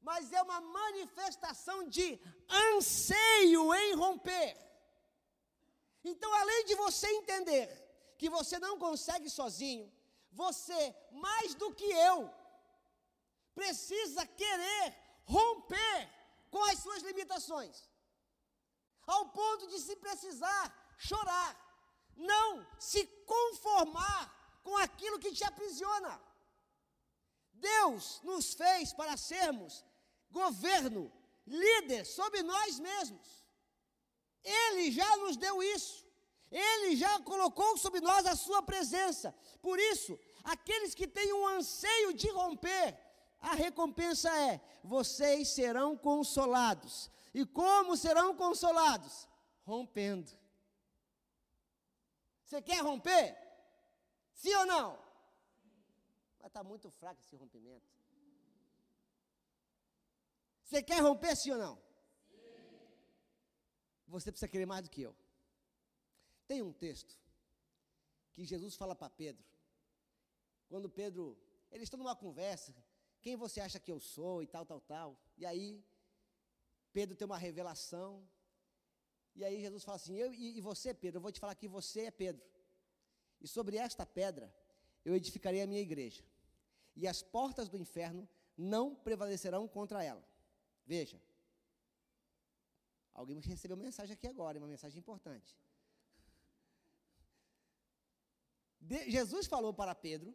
mas 0.00 0.32
é 0.32 0.42
uma 0.42 0.60
manifestação 0.60 1.88
de 1.88 2.20
anseio 2.48 3.74
em 3.74 3.94
romper. 3.94 4.56
Então, 6.04 6.32
além 6.34 6.64
de 6.66 6.74
você 6.74 7.08
entender 7.08 7.66
que 8.18 8.28
você 8.28 8.58
não 8.58 8.78
consegue 8.78 9.30
sozinho, 9.30 9.90
você, 10.30 10.94
mais 11.10 11.54
do 11.54 11.72
que 11.74 11.84
eu, 11.84 12.30
precisa 13.54 14.26
querer 14.26 14.94
romper 15.24 16.10
com 16.50 16.62
as 16.64 16.78
suas 16.80 17.02
limitações, 17.02 17.88
ao 19.06 19.28
ponto 19.30 19.66
de 19.68 19.78
se 19.80 19.96
precisar 19.96 20.94
chorar, 20.98 21.50
não 22.16 22.66
se 22.78 23.06
conformar 23.26 24.43
com 24.64 24.76
aquilo 24.78 25.18
que 25.18 25.32
te 25.32 25.44
aprisiona. 25.44 26.20
Deus 27.52 28.20
nos 28.24 28.54
fez 28.54 28.92
para 28.92 29.16
sermos 29.16 29.84
governo, 30.30 31.12
líder 31.46 32.04
sobre 32.04 32.42
nós 32.42 32.80
mesmos. 32.80 33.44
Ele 34.42 34.90
já 34.90 35.16
nos 35.18 35.36
deu 35.36 35.62
isso. 35.62 36.04
Ele 36.50 36.96
já 36.96 37.20
colocou 37.20 37.76
sobre 37.76 38.00
nós 38.00 38.26
a 38.26 38.36
sua 38.36 38.62
presença. 38.62 39.34
Por 39.60 39.78
isso, 39.78 40.18
aqueles 40.42 40.94
que 40.94 41.06
têm 41.06 41.32
um 41.32 41.46
anseio 41.46 42.12
de 42.14 42.28
romper, 42.30 42.98
a 43.40 43.54
recompensa 43.54 44.30
é: 44.50 44.60
vocês 44.82 45.48
serão 45.48 45.96
consolados. 45.96 47.10
E 47.32 47.44
como 47.44 47.96
serão 47.96 48.36
consolados? 48.36 49.28
Rompendo. 49.64 50.30
Você 52.44 52.62
quer 52.62 52.80
romper? 52.82 53.43
Sim 54.34 54.54
ou 54.56 54.66
não? 54.66 54.98
Mas 56.38 56.48
está 56.48 56.62
muito 56.62 56.90
fraco 56.90 57.20
esse 57.20 57.36
rompimento. 57.36 57.88
Você 60.62 60.82
quer 60.82 61.00
romper, 61.00 61.34
sim 61.36 61.52
ou 61.52 61.58
não? 61.58 61.76
Sim. 62.30 62.36
Você 64.08 64.30
precisa 64.30 64.48
querer 64.48 64.66
mais 64.66 64.82
do 64.82 64.90
que 64.90 65.02
eu. 65.02 65.14
Tem 66.46 66.62
um 66.62 66.72
texto 66.72 67.16
que 68.32 68.44
Jesus 68.44 68.74
fala 68.74 68.94
para 68.94 69.08
Pedro. 69.08 69.44
Quando 70.68 70.90
Pedro, 70.90 71.38
eles 71.70 71.84
estão 71.84 71.98
numa 71.98 72.16
conversa, 72.16 72.74
quem 73.22 73.36
você 73.36 73.60
acha 73.60 73.78
que 73.78 73.92
eu 73.92 74.00
sou 74.00 74.42
e 74.42 74.46
tal, 74.46 74.66
tal, 74.66 74.80
tal. 74.80 75.18
E 75.36 75.46
aí, 75.46 75.82
Pedro 76.92 77.16
tem 77.16 77.26
uma 77.26 77.38
revelação. 77.38 78.28
E 79.34 79.44
aí 79.44 79.60
Jesus 79.60 79.84
fala 79.84 79.96
assim: 79.96 80.16
eu, 80.16 80.32
e, 80.32 80.58
e 80.58 80.60
você, 80.60 80.92
Pedro, 80.92 81.18
eu 81.18 81.22
vou 81.22 81.32
te 81.32 81.40
falar 81.40 81.54
que 81.54 81.68
você 81.68 82.02
é 82.02 82.10
Pedro. 82.10 82.44
E 83.44 83.46
sobre 83.46 83.76
esta 83.76 84.06
pedra 84.06 84.50
eu 85.04 85.14
edificarei 85.14 85.60
a 85.60 85.66
minha 85.66 85.82
igreja. 85.82 86.24
E 86.96 87.06
as 87.06 87.22
portas 87.22 87.68
do 87.68 87.76
inferno 87.76 88.26
não 88.56 88.94
prevalecerão 88.94 89.68
contra 89.68 90.02
ela. 90.02 90.26
Veja. 90.86 91.20
Alguém 93.12 93.38
recebeu 93.40 93.76
uma 93.76 93.82
mensagem 93.82 94.14
aqui 94.14 94.26
agora, 94.26 94.56
uma 94.56 94.66
mensagem 94.66 94.98
importante. 94.98 95.54
De, 98.80 99.10
Jesus 99.10 99.46
falou 99.46 99.74
para 99.74 99.94
Pedro 99.94 100.34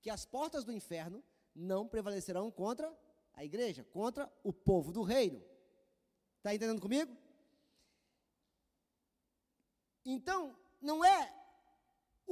que 0.00 0.08
as 0.08 0.24
portas 0.24 0.64
do 0.64 0.72
inferno 0.72 1.22
não 1.54 1.86
prevalecerão 1.86 2.50
contra 2.50 2.90
a 3.34 3.44
igreja, 3.44 3.84
contra 3.84 4.32
o 4.42 4.54
povo 4.54 4.90
do 4.90 5.02
reino. 5.02 5.44
Está 6.38 6.54
entendendo 6.54 6.80
comigo? 6.80 7.14
Então, 10.02 10.58
não 10.80 11.04
é 11.04 11.41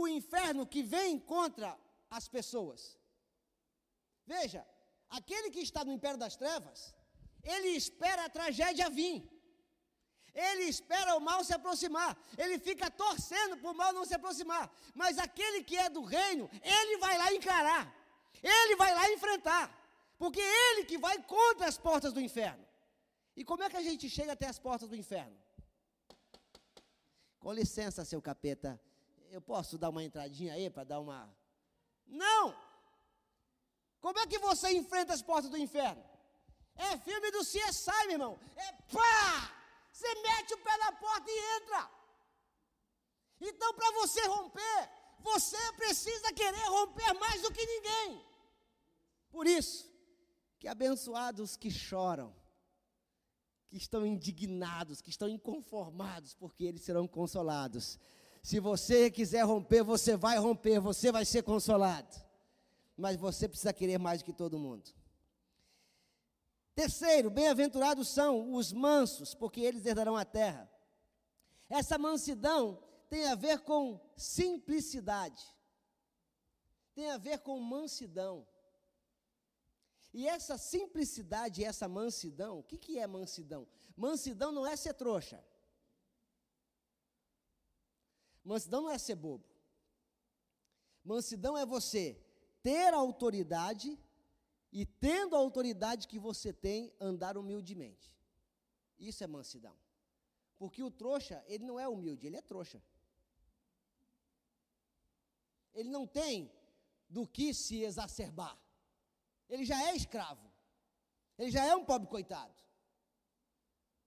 o 0.03 0.09
inferno 0.09 0.67
que 0.67 0.83
vem 0.83 1.19
contra 1.19 1.79
as 2.19 2.29
pessoas. 2.29 2.99
Veja, 4.27 4.67
aquele 5.09 5.51
que 5.51 5.61
está 5.61 5.85
no 5.85 5.93
império 5.93 6.19
das 6.19 6.37
trevas, 6.37 6.95
ele 7.43 7.69
espera 7.69 8.25
a 8.25 8.31
tragédia 8.39 8.89
vir. 8.91 9.19
Ele 10.33 10.65
espera 10.65 11.17
o 11.17 11.21
mal 11.21 11.43
se 11.45 11.53
aproximar. 11.53 12.17
Ele 12.39 12.59
fica 12.59 12.91
torcendo 12.91 13.57
para 13.57 13.71
o 13.71 13.75
mal 13.75 13.93
não 13.93 14.05
se 14.05 14.15
aproximar. 14.15 14.71
Mas 14.95 15.19
aquele 15.19 15.65
que 15.65 15.77
é 15.77 15.89
do 15.89 16.03
reino, 16.03 16.49
ele 16.63 16.99
vai 16.99 17.19
lá 17.19 17.33
encarar. 17.33 17.93
Ele 18.43 18.77
vai 18.77 18.95
lá 18.95 19.11
enfrentar. 19.11 19.65
Porque 20.17 20.41
é 20.41 20.71
ele 20.71 20.85
que 20.85 20.99
vai 20.99 21.21
contra 21.23 21.67
as 21.67 21.79
portas 21.79 22.13
do 22.13 22.21
inferno. 22.21 22.65
E 23.37 23.45
como 23.45 23.63
é 23.63 23.71
que 23.71 23.77
a 23.77 23.83
gente 23.83 24.09
chega 24.09 24.33
até 24.33 24.47
as 24.47 24.59
portas 24.59 24.89
do 24.89 24.95
inferno? 24.95 25.37
Com 27.39 27.53
licença, 27.53 28.05
seu 28.05 28.21
capeta. 28.21 28.81
Eu 29.31 29.41
posso 29.41 29.79
dar 29.79 29.91
uma 29.91 30.03
entradinha 30.03 30.55
aí 30.55 30.69
para 30.69 30.85
dar 30.85 31.01
uma. 31.01 31.19
Não! 32.07 32.55
Como 34.01 34.19
é 34.19 34.27
que 34.27 34.39
você 34.39 34.71
enfrenta 34.73 35.13
as 35.15 35.23
portas 35.23 35.51
do 35.51 35.57
inferno? 35.57 36.03
É 36.75 36.99
filme 36.99 37.31
do 37.31 37.41
CSI, 37.41 38.03
meu 38.07 38.13
irmão. 38.13 38.41
É 38.57 38.73
pá! 38.93 39.57
Você 39.93 40.13
mete 40.23 40.55
o 40.55 40.59
pé 40.59 40.77
na 40.79 40.93
porta 40.93 41.31
e 41.31 41.39
entra. 41.57 41.91
Então, 43.41 43.73
para 43.75 43.91
você 43.93 44.27
romper, 44.27 44.91
você 45.21 45.73
precisa 45.75 46.33
querer 46.33 46.67
romper 46.69 47.13
mais 47.15 47.43
do 47.43 47.53
que 47.53 47.65
ninguém. 47.65 48.25
Por 49.31 49.47
isso, 49.47 49.91
que 50.59 50.67
abençoados 50.67 51.57
que 51.57 51.71
choram, 51.71 52.35
que 53.69 53.77
estão 53.77 54.05
indignados, 54.05 55.01
que 55.01 55.11
estão 55.11 55.29
inconformados, 55.29 56.35
porque 56.35 56.65
eles 56.65 56.83
serão 56.83 57.07
consolados. 57.07 57.99
Se 58.43 58.59
você 58.59 59.11
quiser 59.11 59.43
romper, 59.43 59.83
você 59.83 60.17
vai 60.17 60.39
romper, 60.39 60.81
você 60.81 61.13
vai 61.13 61.25
ser 61.25 61.43
consolado. 61.43 62.17
Mas 62.97 63.17
você 63.17 63.49
precisa 63.49 63.73
querer 63.73 63.99
mais 63.99 64.21
do 64.21 64.25
que 64.25 64.33
todo 64.33 64.59
mundo. 64.59 64.91
Terceiro, 66.75 67.31
bem-aventurados 67.31 68.09
são 68.09 68.55
os 68.55 68.73
mansos, 68.73 69.35
porque 69.35 69.61
eles 69.61 69.85
herdarão 69.85 70.17
a 70.17 70.25
terra. 70.25 70.71
Essa 71.69 71.99
mansidão 71.99 72.83
tem 73.09 73.27
a 73.27 73.35
ver 73.35 73.61
com 73.61 74.01
simplicidade, 74.17 75.43
tem 76.95 77.11
a 77.11 77.19
ver 77.19 77.41
com 77.41 77.59
mansidão. 77.61 78.47
E 80.13 80.27
essa 80.27 80.59
simplicidade, 80.59 81.65
essa 81.65 81.87
mansidão, 81.87 82.59
o 82.59 82.63
que, 82.63 82.79
que 82.79 82.99
é 82.99 83.07
mansidão? 83.07 83.67
Mansidão 83.97 84.51
não 84.51 84.67
é 84.67 84.75
ser 84.75 84.95
trouxa. 84.95 85.45
Mansidão 88.45 88.83
não 88.83 88.91
é 88.91 88.99
ser 88.99 89.17
bobo. 89.17 89.45
Mansidão 91.05 91.57
é 91.57 91.65
você 91.65 92.21
ter 92.63 92.93
autoridade 92.93 93.99
e 94.73 94.87
tendo 94.87 95.35
a 95.35 95.39
autoridade 95.39 96.07
que 96.07 96.19
você 96.19 96.53
tem, 96.53 96.95
andar 97.01 97.37
humildemente. 97.37 98.15
Isso 98.99 99.25
é 99.25 99.27
mansidão. 99.27 99.77
Porque 100.59 100.83
o 100.83 100.91
trouxa, 100.91 101.43
ele 101.47 101.65
não 101.65 101.81
é 101.81 101.89
humilde, 101.89 102.27
ele 102.27 102.37
é 102.37 102.43
trouxa. 102.43 102.83
Ele 105.73 105.89
não 105.89 106.07
tem 106.07 106.53
do 107.09 107.27
que 107.27 107.55
se 107.55 107.83
exacerbar. 107.83 108.59
Ele 109.49 109.65
já 109.65 109.83
é 109.89 109.97
escravo. 109.97 110.49
Ele 111.39 111.51
já 111.51 111.65
é 111.65 111.75
um 111.75 111.85
pobre 111.85 112.09
coitado. 112.09 112.55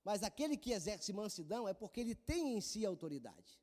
Mas 0.04 0.22
aquele 0.22 0.56
que 0.56 0.72
exerce 0.72 1.12
mansidão 1.12 1.68
é 1.68 1.74
porque 1.74 2.00
ele 2.00 2.14
tem 2.14 2.56
em 2.56 2.62
si 2.62 2.86
autoridade. 2.86 3.63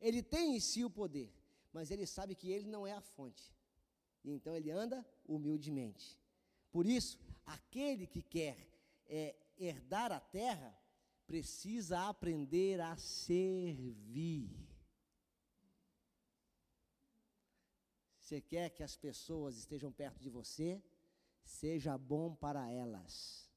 Ele 0.00 0.22
tem 0.22 0.56
em 0.56 0.60
si 0.60 0.84
o 0.84 0.90
poder. 0.90 1.32
Mas 1.72 1.90
ele 1.90 2.06
sabe 2.06 2.34
que 2.34 2.50
ele 2.50 2.66
não 2.66 2.86
é 2.86 2.92
a 2.92 3.00
fonte. 3.00 3.54
E 4.24 4.30
então 4.30 4.54
ele 4.54 4.70
anda 4.70 5.06
humildemente. 5.26 6.18
Por 6.70 6.86
isso, 6.86 7.18
aquele 7.46 8.06
que 8.06 8.22
quer 8.22 8.68
é, 9.06 9.34
herdar 9.58 10.12
a 10.12 10.20
terra, 10.20 10.76
precisa 11.26 12.08
aprender 12.08 12.80
a 12.80 12.96
servir. 12.96 14.50
Você 18.18 18.40
quer 18.40 18.70
que 18.70 18.82
as 18.82 18.96
pessoas 18.96 19.56
estejam 19.56 19.90
perto 19.92 20.20
de 20.20 20.30
você? 20.30 20.82
Seja 21.44 21.96
bom 21.96 22.34
para 22.34 22.70
elas. 22.70 23.48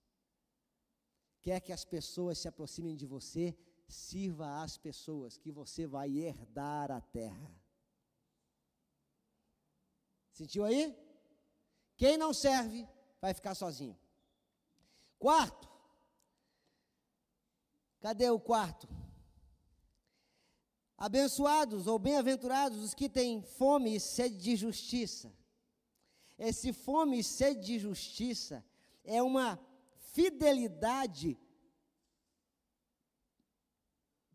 Quer 1.41 1.59
que 1.59 1.73
as 1.73 1.83
pessoas 1.83 2.37
se 2.37 2.47
aproximem 2.47 2.95
de 2.95 3.05
você? 3.05 3.57
Sirva 3.91 4.63
às 4.63 4.77
pessoas, 4.77 5.37
que 5.37 5.51
você 5.51 5.85
vai 5.85 6.09
herdar 6.17 6.89
a 6.91 7.01
terra. 7.01 7.51
Sentiu 10.31 10.63
aí? 10.63 10.95
Quem 11.97 12.17
não 12.17 12.33
serve, 12.33 12.87
vai 13.19 13.33
ficar 13.33 13.53
sozinho. 13.53 13.99
Quarto. 15.19 15.69
Cadê 17.99 18.29
o 18.29 18.39
quarto? 18.39 18.87
Abençoados 20.97 21.85
ou 21.85 21.99
bem-aventurados 21.99 22.81
os 22.81 22.93
que 22.93 23.09
têm 23.09 23.43
fome 23.43 23.95
e 23.95 23.99
sede 23.99 24.37
de 24.37 24.55
justiça. 24.55 25.33
Esse 26.39 26.71
fome 26.71 27.19
e 27.19 27.23
sede 27.23 27.65
de 27.65 27.77
justiça 27.77 28.63
é 29.03 29.21
uma 29.21 29.59
fidelidade 30.13 31.37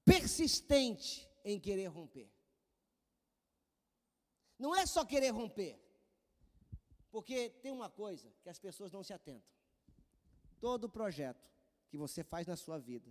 persistente 0.06 1.28
em 1.44 1.58
querer 1.60 1.88
romper. 1.88 2.30
Não 4.58 4.74
é 4.74 4.86
só 4.86 5.04
querer 5.04 5.30
romper. 5.30 5.78
Porque 7.10 7.50
tem 7.62 7.72
uma 7.72 7.90
coisa 7.90 8.32
que 8.42 8.48
as 8.48 8.58
pessoas 8.58 8.92
não 8.92 9.02
se 9.02 9.12
atentam. 9.12 9.50
Todo 10.60 10.88
projeto 10.88 11.50
que 11.88 11.98
você 11.98 12.22
faz 12.22 12.46
na 12.46 12.56
sua 12.56 12.78
vida, 12.78 13.10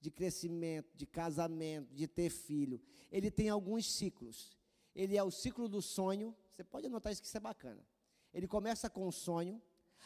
de 0.00 0.10
crescimento, 0.10 0.96
de 0.96 1.06
casamento, 1.06 1.94
de 1.94 2.08
ter 2.08 2.30
filho, 2.30 2.80
ele 3.12 3.30
tem 3.30 3.48
alguns 3.48 3.90
ciclos. 3.92 4.58
Ele 4.94 5.16
é 5.16 5.22
o 5.22 5.30
ciclo 5.30 5.68
do 5.68 5.82
sonho, 5.82 6.36
você 6.50 6.64
pode 6.64 6.86
anotar 6.86 7.12
isso 7.12 7.20
que 7.20 7.28
isso 7.28 7.36
é 7.36 7.40
bacana. 7.40 7.86
Ele 8.32 8.48
começa 8.48 8.88
com 8.88 9.06
o 9.06 9.12
sonho, 9.12 9.60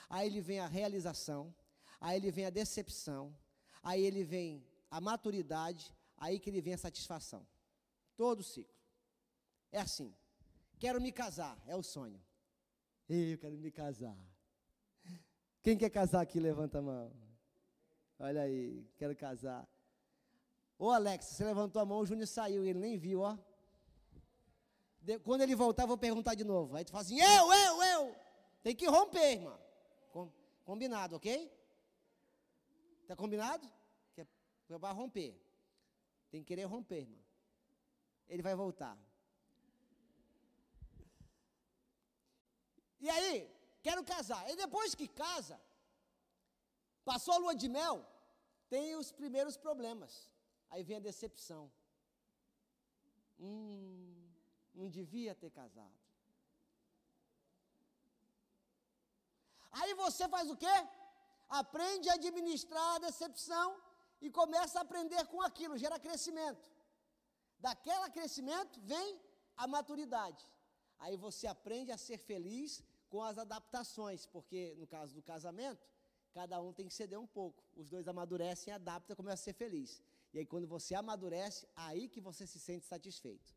aí 0.08 0.26
ele 0.26 0.40
vem 0.40 0.58
a 0.58 0.66
realização, 0.66 1.54
aí 2.00 2.16
ele 2.16 2.30
vem 2.30 2.46
a 2.46 2.50
decepção, 2.50 3.34
aí 3.82 4.02
ele 4.02 4.24
vem 4.24 4.66
a 4.90 5.00
maturidade, 5.00 5.92
aí 6.16 6.38
que 6.38 6.50
ele 6.50 6.60
vem 6.60 6.74
a 6.74 6.78
satisfação. 6.78 7.46
Todo 8.16 8.42
ciclo. 8.42 8.74
É 9.72 9.80
assim. 9.80 10.14
Quero 10.78 11.00
me 11.00 11.12
casar, 11.12 11.60
é 11.66 11.76
o 11.76 11.82
sonho. 11.82 12.20
Eu 13.08 13.38
quero 13.38 13.56
me 13.56 13.70
casar. 13.70 14.16
Quem 15.62 15.76
quer 15.76 15.90
casar 15.90 16.20
aqui, 16.20 16.38
levanta 16.38 16.78
a 16.78 16.82
mão. 16.82 17.12
Olha 18.18 18.42
aí, 18.42 18.86
quero 18.96 19.16
casar. 19.16 19.66
Ô 20.78 20.90
Alex, 20.90 21.26
você 21.26 21.44
levantou 21.44 21.80
a 21.80 21.84
mão, 21.84 22.00
o 22.00 22.06
Júnior 22.06 22.26
saiu, 22.26 22.64
ele 22.64 22.78
nem 22.78 22.96
viu, 22.96 23.20
ó. 23.20 23.38
De, 25.00 25.18
quando 25.18 25.42
ele 25.42 25.54
voltar, 25.54 25.86
vou 25.86 25.98
perguntar 25.98 26.34
de 26.34 26.44
novo. 26.44 26.76
Aí 26.76 26.84
tu 26.84 26.92
fala 26.92 27.02
assim, 27.02 27.20
eu, 27.20 27.52
eu, 27.52 27.82
eu. 27.82 28.16
Tem 28.62 28.74
que 28.74 28.86
romper, 28.86 29.32
irmão. 29.32 29.58
Com, 30.10 30.32
combinado, 30.64 31.16
ok? 31.16 31.52
Tá 33.06 33.14
combinado? 33.14 33.70
Que 34.14 34.22
é 34.22 34.92
romper. 34.92 35.38
Tem 36.34 36.42
que 36.42 36.48
querer 36.48 36.64
romper, 36.64 37.02
irmão. 37.02 37.24
Ele 38.28 38.42
vai 38.46 38.54
voltar. 38.60 38.94
E 42.98 43.08
aí, 43.16 43.34
quero 43.84 44.02
casar. 44.02 44.40
E 44.50 44.56
depois 44.56 44.96
que 44.96 45.06
casa, 45.06 45.56
passou 47.04 47.34
a 47.34 47.42
lua 47.42 47.54
de 47.54 47.68
mel, 47.68 48.04
tem 48.68 48.96
os 48.96 49.12
primeiros 49.12 49.56
problemas. 49.56 50.12
Aí 50.70 50.82
vem 50.82 50.96
a 50.96 51.06
decepção. 51.08 51.62
Hum, 53.38 54.28
não 54.74 54.90
devia 54.98 55.36
ter 55.36 55.50
casado. 55.60 56.00
Aí 59.70 59.94
você 59.94 60.28
faz 60.36 60.50
o 60.50 60.56
quê? 60.56 60.76
Aprende 61.62 62.08
a 62.10 62.14
administrar 62.14 62.96
a 62.96 63.04
decepção 63.08 63.68
e 64.20 64.30
começa 64.30 64.78
a 64.78 64.82
aprender 64.82 65.26
com 65.26 65.40
aquilo, 65.42 65.78
gera 65.78 65.98
crescimento. 65.98 66.70
Daquele 67.58 68.10
crescimento 68.10 68.80
vem 68.80 69.20
a 69.56 69.66
maturidade. 69.66 70.48
Aí 70.98 71.16
você 71.16 71.46
aprende 71.46 71.90
a 71.92 71.98
ser 71.98 72.18
feliz 72.18 72.82
com 73.08 73.22
as 73.22 73.38
adaptações, 73.38 74.26
porque 74.26 74.74
no 74.78 74.86
caso 74.86 75.14
do 75.14 75.22
casamento, 75.22 75.86
cada 76.32 76.60
um 76.60 76.72
tem 76.72 76.86
que 76.88 76.94
ceder 76.94 77.18
um 77.18 77.26
pouco. 77.26 77.62
Os 77.76 77.88
dois 77.88 78.08
amadurecem, 78.08 78.72
adaptam, 78.72 79.16
começam 79.16 79.42
a 79.42 79.44
ser 79.44 79.52
feliz. 79.54 80.02
E 80.32 80.38
aí 80.38 80.46
quando 80.46 80.66
você 80.66 80.94
amadurece, 80.94 81.68
aí 81.76 82.08
que 82.08 82.20
você 82.20 82.46
se 82.46 82.58
sente 82.58 82.86
satisfeito. 82.86 83.54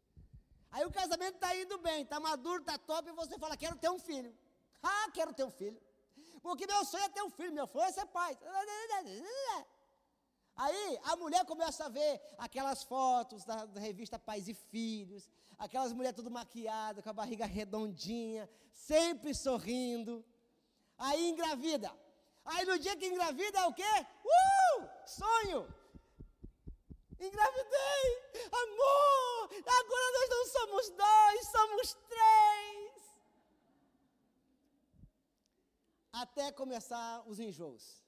Aí 0.72 0.86
o 0.86 0.92
casamento 0.92 1.36
está 1.36 1.56
indo 1.56 1.78
bem, 1.80 2.04
está 2.04 2.20
maduro, 2.20 2.62
está 2.62 2.78
top, 2.78 3.10
e 3.10 3.14
você 3.14 3.38
fala, 3.40 3.58
quero 3.58 3.78
ter 3.78 3.90
um 3.90 4.00
filho. 4.00 4.36
Ah, 4.84 5.10
quero 5.14 5.34
ter 5.34 5.44
um 5.44 5.50
filho. 5.50 5.82
Porque 6.42 6.68
meu 6.68 6.86
sonho 6.86 7.04
é 7.04 7.10
ter 7.10 7.24
um 7.24 7.30
filho, 7.30 7.54
meu 7.54 7.68
sonho 7.68 7.86
é 7.86 7.92
ser 7.92 8.06
pai. 8.08 8.38
Aí 10.58 11.00
a 11.04 11.16
mulher 11.16 11.46
começa 11.46 11.86
a 11.86 11.90
ver 11.90 12.20
aquelas 12.36 12.82
fotos 12.84 13.46
da, 13.46 13.66
da, 13.66 13.80
revista 13.80 14.18
Pais 14.18 14.48
e 14.48 14.56
Filhos, 14.56 15.30
aquelas 15.58 15.94
mulheres 15.94 16.16
tudo 16.16 16.32
maquiadas, 16.32 17.04
com 17.04 17.12
a 17.12 17.14
barriga 17.14 17.46
redondinha, 17.46 18.50
sempre 18.74 19.36
sorrindo. 19.36 20.26
Aí 20.98 21.30
engravida. 21.30 21.94
Aí 22.44 22.66
no 22.66 22.80
dia 22.80 22.96
que 22.96 23.06
engravida 23.06 23.60
é 23.60 23.66
o 23.68 23.74
quê? 23.74 24.08
Uh! 24.26 24.90
Sonho! 25.06 25.72
Engravidei! 27.20 28.06
Amor! 28.52 29.50
Agora 29.80 30.12
nós 30.18 30.30
não 30.30 30.46
somos 30.48 30.90
dois, 30.90 31.48
somos 31.50 31.94
três! 32.10 32.88
Até 36.12 36.52
começar 36.52 37.24
os 37.28 37.40
enjoos. 37.40 38.07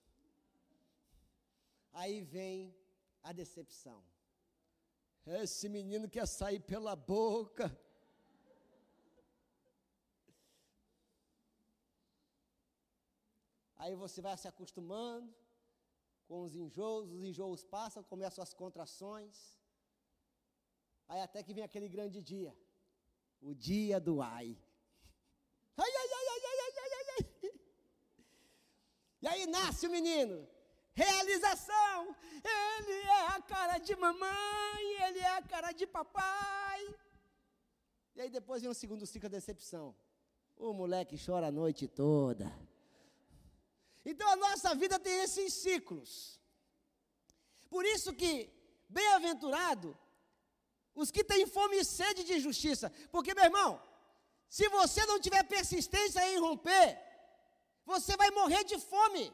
Aí 1.92 2.22
vem 2.22 2.76
a 3.22 3.32
decepção. 3.32 4.04
Esse 5.26 5.68
menino 5.70 6.10
quer 6.10 6.28
sair 6.28 6.60
pela 6.60 6.96
boca. 6.96 7.66
Aí 13.76 13.96
você 13.96 14.22
vai 14.22 14.36
se 14.38 14.48
acostumando 14.48 15.34
com 16.28 16.42
os 16.44 16.56
enjoos, 16.56 17.12
os 17.12 17.24
enjoos 17.24 17.64
passam, 17.64 18.04
começam 18.04 18.44
as 18.44 18.54
contrações. 18.54 19.58
Aí 21.08 21.22
até 21.22 21.42
que 21.42 21.54
vem 21.54 21.64
aquele 21.64 21.90
grande 21.90 22.22
dia, 22.22 22.56
o 23.42 23.54
dia 23.54 24.00
do 24.00 24.22
ai. 24.22 24.58
Ai, 25.78 25.92
ai, 26.02 26.10
ai, 26.18 26.28
ai, 26.34 26.42
ai, 26.46 26.60
ai, 26.62 26.92
ai, 26.98 27.06
ai. 27.16 27.60
E 29.22 29.28
aí 29.28 29.48
nasce 29.48 29.88
o 29.88 29.92
menino, 29.92 30.48
realização. 31.02 32.16
Ele 32.56 32.98
é 33.20 33.22
a 33.36 33.42
cara 33.54 33.78
de 33.88 33.96
mamãe, 34.06 34.84
ele 35.06 35.20
é 35.20 35.34
a 35.38 35.42
cara 35.54 35.72
de 35.80 35.86
papai. 35.98 36.82
E 38.16 38.22
aí 38.22 38.30
depois 38.30 38.62
vem 38.62 38.72
o 38.72 38.82
segundo 38.84 39.06
ciclo 39.12 39.30
da 39.30 39.38
decepção. 39.38 39.86
O 40.58 40.74
moleque 40.82 41.16
chora 41.26 41.48
a 41.48 41.58
noite 41.62 41.88
toda. 41.88 42.46
Então 44.06 44.28
a 44.36 44.36
nossa 44.36 44.70
vida 44.76 44.98
tem 45.00 45.18
esses 45.26 45.54
ciclos. 45.54 46.40
Por 47.74 47.84
isso 47.86 48.12
que, 48.22 48.32
bem-aventurado, 48.98 49.90
os 51.02 51.12
que 51.16 51.24
têm 51.24 51.46
fome 51.58 51.78
e 51.78 51.86
sede 51.86 52.24
de 52.30 52.40
justiça. 52.48 52.92
Porque, 53.14 53.34
meu 53.34 53.46
irmão, 53.46 53.70
se 54.50 54.68
você 54.78 55.06
não 55.06 55.20
tiver 55.26 55.44
persistência 55.44 56.22
em 56.30 56.40
romper, 56.40 56.88
você 57.86 58.18
vai 58.18 58.32
morrer 58.32 58.64
de 58.72 58.78
fome. 58.80 59.26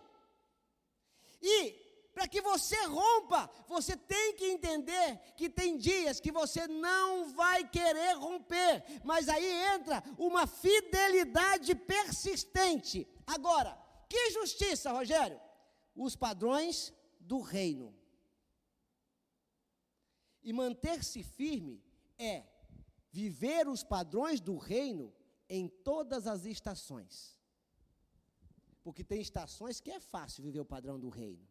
E 1.45 1.85
para 2.15 2.27
que 2.27 2.41
você 2.41 2.81
rompa, 2.85 3.49
você 3.67 3.95
tem 3.95 4.33
que 4.35 4.45
entender 4.45 5.19
que 5.35 5.49
tem 5.49 5.77
dias 5.77 6.19
que 6.19 6.31
você 6.31 6.65
não 6.65 7.29
vai 7.33 7.67
querer 7.67 8.13
romper, 8.13 8.83
mas 9.03 9.27
aí 9.27 9.45
entra 9.75 10.01
uma 10.17 10.47
fidelidade 10.47 11.75
persistente. 11.75 13.05
Agora, 13.27 13.77
que 14.09 14.31
justiça, 14.31 14.93
Rogério? 14.93 15.39
Os 15.93 16.15
padrões 16.15 16.93
do 17.19 17.41
reino. 17.41 17.93
E 20.41 20.53
manter-se 20.53 21.21
firme 21.21 21.83
é 22.17 22.43
viver 23.11 23.67
os 23.67 23.83
padrões 23.83 24.39
do 24.39 24.57
reino 24.57 25.13
em 25.49 25.67
todas 25.67 26.27
as 26.27 26.45
estações. 26.45 27.34
Porque 28.85 29.03
tem 29.03 29.19
estações 29.19 29.79
que 29.79 29.89
é 29.89 29.99
fácil 29.99 30.43
viver 30.43 30.59
o 30.59 30.71
padrão 30.73 30.99
do 30.99 31.09
reino. 31.09 31.43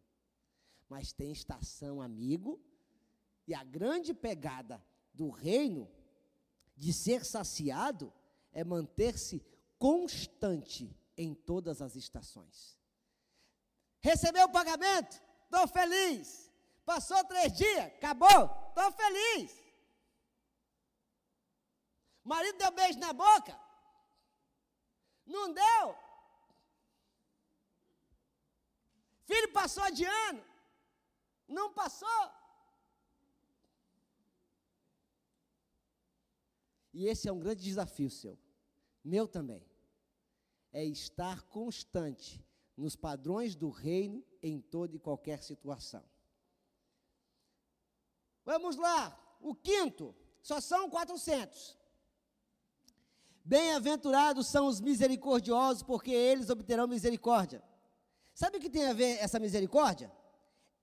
Mas 0.88 1.12
tem 1.12 1.32
estação 1.32 2.00
amigo, 2.00 2.62
e 3.44 3.52
a 3.52 3.64
grande 3.64 4.14
pegada 4.14 4.80
do 5.12 5.30
reino 5.30 5.90
de 6.76 6.92
ser 6.92 7.24
saciado 7.24 8.12
é 8.52 8.62
manter-se 8.62 9.44
constante 9.80 10.96
em 11.16 11.34
todas 11.34 11.82
as 11.82 11.96
estações. 11.96 12.78
Recebeu 14.00 14.44
o 14.46 14.52
pagamento? 14.52 15.20
Estou 15.46 15.66
feliz. 15.66 16.48
Passou 16.84 17.24
três 17.24 17.52
dias? 17.52 17.86
Acabou? 17.86 18.68
Estou 18.68 18.92
feliz. 18.92 19.60
Marido 22.22 22.58
deu 22.58 22.70
beijo 22.70 23.00
na 23.00 23.12
boca? 23.12 23.60
Não 25.26 25.52
deu? 25.52 26.03
Filho 29.24 29.52
passou 29.52 29.90
de 29.90 30.04
ano? 30.04 30.42
Não 31.48 31.72
passou? 31.72 32.30
E 36.92 37.06
esse 37.06 37.28
é 37.28 37.32
um 37.32 37.40
grande 37.40 37.62
desafio 37.62 38.10
seu, 38.10 38.38
meu 39.02 39.26
também. 39.26 39.66
É 40.72 40.84
estar 40.84 41.42
constante 41.42 42.44
nos 42.76 42.94
padrões 42.96 43.54
do 43.54 43.68
reino 43.68 44.24
em 44.42 44.60
toda 44.60 44.94
e 44.94 45.00
qualquer 45.00 45.42
situação. 45.42 46.04
Vamos 48.44 48.76
lá, 48.76 49.18
o 49.40 49.54
quinto, 49.54 50.14
só 50.42 50.60
são 50.60 50.90
400. 50.90 51.78
Bem-aventurados 53.44 54.46
são 54.46 54.66
os 54.66 54.80
misericordiosos, 54.80 55.82
porque 55.82 56.10
eles 56.10 56.48
obterão 56.48 56.86
misericórdia. 56.86 57.62
Sabe 58.34 58.58
o 58.58 58.60
que 58.60 58.68
tem 58.68 58.86
a 58.86 58.92
ver 58.92 59.16
essa 59.18 59.38
misericórdia? 59.38 60.12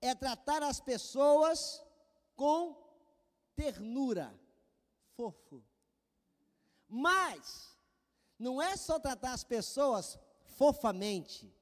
É 0.00 0.14
tratar 0.14 0.62
as 0.62 0.80
pessoas 0.80 1.84
com 2.34 2.74
ternura, 3.54 4.34
fofo. 5.14 5.62
Mas, 6.88 7.76
não 8.38 8.60
é 8.60 8.76
só 8.76 8.98
tratar 8.98 9.34
as 9.34 9.44
pessoas 9.44 10.18
fofamente, 10.40 11.54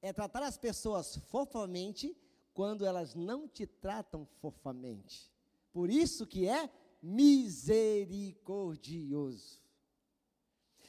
é 0.00 0.12
tratar 0.12 0.42
as 0.42 0.56
pessoas 0.56 1.16
fofamente 1.28 2.16
quando 2.54 2.86
elas 2.86 3.14
não 3.14 3.46
te 3.46 3.66
tratam 3.66 4.24
fofamente. 4.40 5.30
Por 5.72 5.90
isso 5.90 6.26
que 6.26 6.48
é 6.48 6.70
misericordioso. 7.02 9.62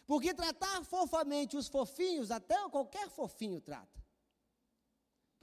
Porque 0.07 0.33
tratar 0.33 0.81
fofamente 0.83 1.57
os 1.57 1.67
fofinhos, 1.67 2.31
até 2.31 2.55
qualquer 2.69 3.09
fofinho 3.09 3.59
trata. 3.59 4.04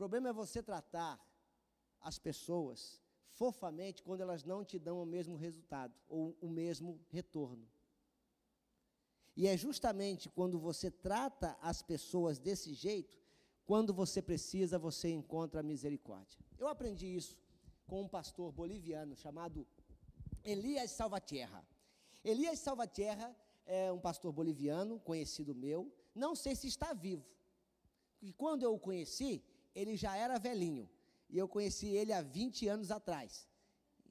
O 0.02 0.04
problema 0.04 0.30
é 0.30 0.32
você 0.32 0.60
tratar 0.60 1.16
as 2.00 2.18
pessoas 2.18 3.00
fofamente 3.28 4.02
quando 4.02 4.20
elas 4.20 4.42
não 4.42 4.64
te 4.64 4.76
dão 4.76 5.00
o 5.00 5.06
mesmo 5.06 5.36
resultado 5.36 5.94
ou 6.08 6.36
o 6.40 6.48
mesmo 6.50 7.00
retorno. 7.08 7.64
E 9.36 9.46
é 9.46 9.56
justamente 9.56 10.28
quando 10.28 10.58
você 10.58 10.90
trata 10.90 11.56
as 11.62 11.82
pessoas 11.82 12.40
desse 12.40 12.74
jeito, 12.74 13.16
quando 13.64 13.94
você 13.94 14.20
precisa, 14.20 14.76
você 14.76 15.08
encontra 15.08 15.60
a 15.60 15.62
misericórdia. 15.62 16.40
Eu 16.58 16.66
aprendi 16.66 17.06
isso 17.06 17.38
com 17.86 18.02
um 18.02 18.08
pastor 18.08 18.50
boliviano 18.50 19.14
chamado 19.14 19.64
Elias 20.42 20.90
Salvatierra. 20.90 21.64
Elias 22.24 22.58
Salvatierra 22.58 23.36
é 23.64 23.92
um 23.92 24.00
pastor 24.00 24.32
boliviano, 24.32 24.98
conhecido 24.98 25.54
meu, 25.54 25.96
não 26.12 26.34
sei 26.34 26.56
se 26.56 26.66
está 26.66 26.92
vivo. 26.92 27.24
E 28.20 28.32
quando 28.32 28.64
eu 28.64 28.74
o 28.74 28.80
conheci, 28.80 29.44
ele 29.74 29.96
já 29.96 30.16
era 30.16 30.38
velhinho. 30.38 30.88
E 31.28 31.38
eu 31.38 31.48
conheci 31.48 31.88
ele 31.88 32.12
há 32.12 32.20
20 32.20 32.68
anos 32.68 32.90
atrás. 32.90 33.48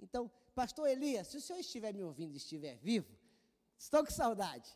Então, 0.01 0.29
pastor 0.55 0.87
Elias, 0.89 1.27
se 1.27 1.37
o 1.37 1.41
senhor 1.41 1.59
estiver 1.59 1.93
me 1.93 2.03
ouvindo 2.03 2.33
e 2.33 2.37
estiver 2.37 2.77
vivo, 2.77 3.15
estou 3.77 4.03
com 4.03 4.11
saudade. 4.11 4.69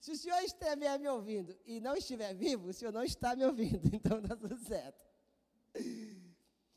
Se, 0.00 0.10
o 0.10 0.16
senhor 0.16 0.40
estiver 0.42 0.98
me 0.98 1.08
ouvindo 1.08 1.56
e 1.64 1.80
não 1.80 1.94
estiver 1.94 2.34
vivo, 2.34 2.68
o 2.68 2.72
senhor 2.72 2.92
não 2.92 3.04
está 3.04 3.36
me 3.36 3.44
ouvindo, 3.44 3.88
então 3.94 4.18
está 4.18 4.34
tudo 4.34 4.56
certo. 4.56 5.00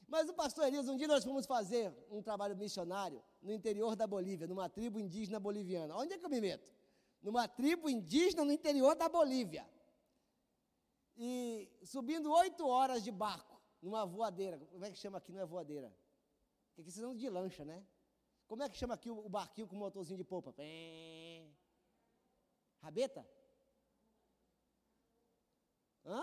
Mas 0.07 0.29
o 0.29 0.33
pastor 0.33 0.67
Elias, 0.67 0.87
um 0.87 0.95
dia 0.95 1.07
nós 1.07 1.23
fomos 1.23 1.45
fazer 1.45 1.91
um 2.11 2.21
trabalho 2.21 2.55
missionário 2.55 3.23
no 3.41 3.51
interior 3.51 3.95
da 3.95 4.05
Bolívia, 4.05 4.47
numa 4.47 4.69
tribo 4.69 4.99
indígena 4.99 5.39
boliviana. 5.39 5.95
Onde 5.95 6.13
é 6.13 6.17
que 6.17 6.25
eu 6.25 6.29
me 6.29 6.39
meto? 6.39 6.69
Numa 7.21 7.47
tribo 7.47 7.89
indígena 7.89 8.45
no 8.45 8.51
interior 8.51 8.95
da 8.95 9.09
Bolívia. 9.09 9.67
E 11.17 11.69
subindo 11.83 12.31
oito 12.31 12.67
horas 12.67 13.03
de 13.03 13.11
barco, 13.11 13.61
numa 13.81 14.05
voadeira. 14.05 14.59
Como 14.59 14.83
é 14.85 14.91
que 14.91 14.97
chama 14.97 15.17
aqui? 15.17 15.31
Não 15.31 15.41
é 15.41 15.45
voadeira. 15.45 15.95
Porque 16.67 16.81
aqui 16.81 16.91
vocês 16.91 17.17
de 17.17 17.29
lancha, 17.29 17.63
né? 17.63 17.85
Como 18.47 18.61
é 18.61 18.69
que 18.69 18.77
chama 18.77 18.93
aqui 18.93 19.09
o 19.09 19.29
barquinho 19.29 19.67
com 19.67 19.75
motorzinho 19.75 20.17
de 20.17 20.23
polpa? 20.23 20.53
Rabeta? 22.81 23.27
Hã? 26.05 26.21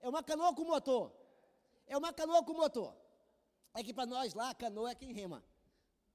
É 0.00 0.08
uma 0.08 0.22
canoa 0.22 0.54
com 0.54 0.64
motor. 0.64 1.12
É 1.86 1.96
uma 1.96 2.12
canoa 2.12 2.42
com 2.44 2.54
motor. 2.54 2.96
É 3.74 3.82
que 3.84 3.92
para 3.92 4.06
nós 4.06 4.34
lá, 4.34 4.54
canoa 4.54 4.90
é 4.90 4.94
quem 4.94 5.12
rema. 5.12 5.44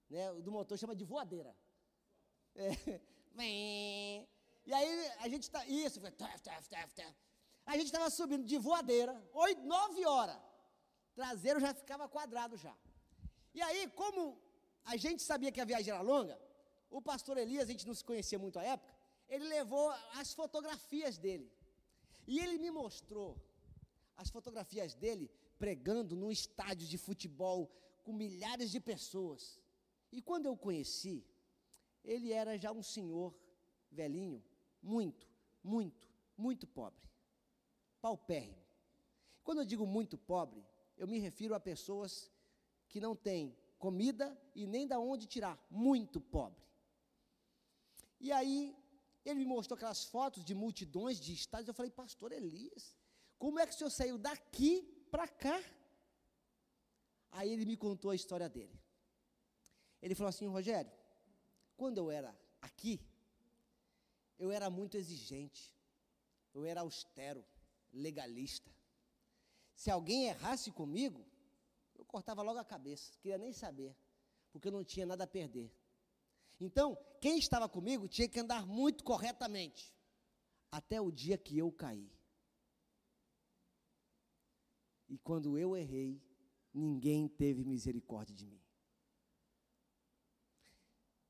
Né? 0.09 0.31
O 0.31 0.41
do 0.41 0.51
motor 0.51 0.77
chama 0.77 0.95
de 0.95 1.05
voadeira. 1.05 1.55
É. 2.55 2.69
E 4.65 4.73
aí 4.73 5.11
a 5.19 5.27
gente 5.27 5.43
está. 5.43 5.65
Isso, 5.65 5.99
a 7.65 7.73
gente 7.77 7.85
estava 7.85 8.09
subindo 8.09 8.45
de 8.45 8.57
voadeira, 8.57 9.13
oito, 9.33 9.61
nove 9.63 10.05
horas. 10.05 10.37
Traseiro 11.15 11.59
já 11.59 11.73
ficava 11.73 12.07
quadrado 12.07 12.57
já. 12.57 12.75
E 13.53 13.61
aí, 13.61 13.87
como 13.89 14.41
a 14.85 14.95
gente 14.97 15.21
sabia 15.21 15.51
que 15.51 15.61
a 15.61 15.65
viagem 15.65 15.93
era 15.93 16.01
longa, 16.01 16.39
o 16.89 17.01
pastor 17.01 17.37
Elias, 17.37 17.67
a 17.67 17.71
gente 17.71 17.87
não 17.87 17.93
se 17.93 18.03
conhecia 18.03 18.39
muito 18.39 18.57
à 18.59 18.63
época, 18.63 18.93
ele 19.27 19.45
levou 19.47 19.89
as 20.15 20.33
fotografias 20.33 21.17
dele. 21.17 21.51
E 22.27 22.39
ele 22.39 22.57
me 22.57 22.71
mostrou 22.71 23.37
as 24.15 24.29
fotografias 24.29 24.93
dele 24.93 25.29
pregando 25.57 26.15
num 26.15 26.31
estádio 26.31 26.87
de 26.87 26.97
futebol 26.97 27.71
com 28.03 28.13
milhares 28.13 28.71
de 28.71 28.79
pessoas. 28.79 29.59
E 30.11 30.21
quando 30.21 30.45
eu 30.45 30.57
conheci, 30.57 31.25
ele 32.03 32.31
era 32.31 32.57
já 32.57 32.71
um 32.71 32.83
senhor 32.83 33.33
velhinho, 33.91 34.43
muito, 34.81 35.27
muito, 35.63 36.07
muito 36.37 36.65
pobre. 36.67 37.01
Paupérrimo. 38.01 38.61
Quando 39.43 39.59
eu 39.59 39.65
digo 39.65 39.85
muito 39.85 40.17
pobre, 40.17 40.63
eu 40.97 41.07
me 41.07 41.19
refiro 41.19 41.53
a 41.55 41.59
pessoas 41.59 42.31
que 42.87 42.99
não 42.99 43.15
têm 43.15 43.57
comida 43.77 44.39
e 44.53 44.67
nem 44.67 44.87
da 44.87 44.99
onde 44.99 45.25
tirar, 45.25 45.59
muito 45.69 46.19
pobre. 46.19 46.63
E 48.19 48.31
aí, 48.31 48.75
ele 49.25 49.39
me 49.39 49.45
mostrou 49.45 49.75
aquelas 49.75 50.03
fotos 50.05 50.45
de 50.45 50.53
multidões 50.53 51.19
de 51.19 51.33
estádios, 51.33 51.67
eu 51.67 51.73
falei, 51.73 51.91
pastor 51.91 52.31
Elias, 52.31 52.95
como 53.37 53.59
é 53.59 53.65
que 53.65 53.73
o 53.73 53.77
senhor 53.77 53.89
saiu 53.89 54.17
daqui 54.17 54.83
para 55.09 55.27
cá. 55.27 55.59
Aí 57.31 57.51
ele 57.51 57.65
me 57.65 57.75
contou 57.75 58.11
a 58.11 58.15
história 58.15 58.47
dele. 58.47 58.79
Ele 60.01 60.15
falou 60.15 60.29
assim: 60.29 60.47
Rogério, 60.47 60.91
quando 61.75 61.97
eu 61.97 62.11
era 62.11 62.37
aqui, 62.61 62.99
eu 64.41 64.49
era 64.51 64.71
muito 64.71 64.97
exigente, 64.97 65.71
eu 66.51 66.65
era 66.65 66.81
austero, 66.81 67.45
legalista. 67.93 68.71
Se 69.75 69.91
alguém 69.91 70.25
errasse 70.25 70.71
comigo, 70.71 71.23
eu 71.93 72.03
cortava 72.03 72.41
logo 72.41 72.57
a 72.57 72.65
cabeça, 72.65 73.13
queria 73.19 73.37
nem 73.37 73.53
saber, 73.53 73.95
porque 74.51 74.67
eu 74.67 74.71
não 74.71 74.83
tinha 74.83 75.05
nada 75.05 75.25
a 75.25 75.27
perder. 75.27 75.71
Então, 76.59 76.97
quem 77.19 77.37
estava 77.37 77.69
comigo 77.69 78.07
tinha 78.07 78.27
que 78.27 78.39
andar 78.39 78.65
muito 78.65 79.03
corretamente, 79.03 79.93
até 80.71 80.99
o 80.99 81.11
dia 81.11 81.37
que 81.37 81.55
eu 81.59 81.71
caí. 81.71 82.11
E 85.07 85.19
quando 85.19 85.55
eu 85.55 85.77
errei, 85.77 86.19
ninguém 86.73 87.27
teve 87.27 87.63
misericórdia 87.63 88.35
de 88.35 88.47
mim. 88.47 88.61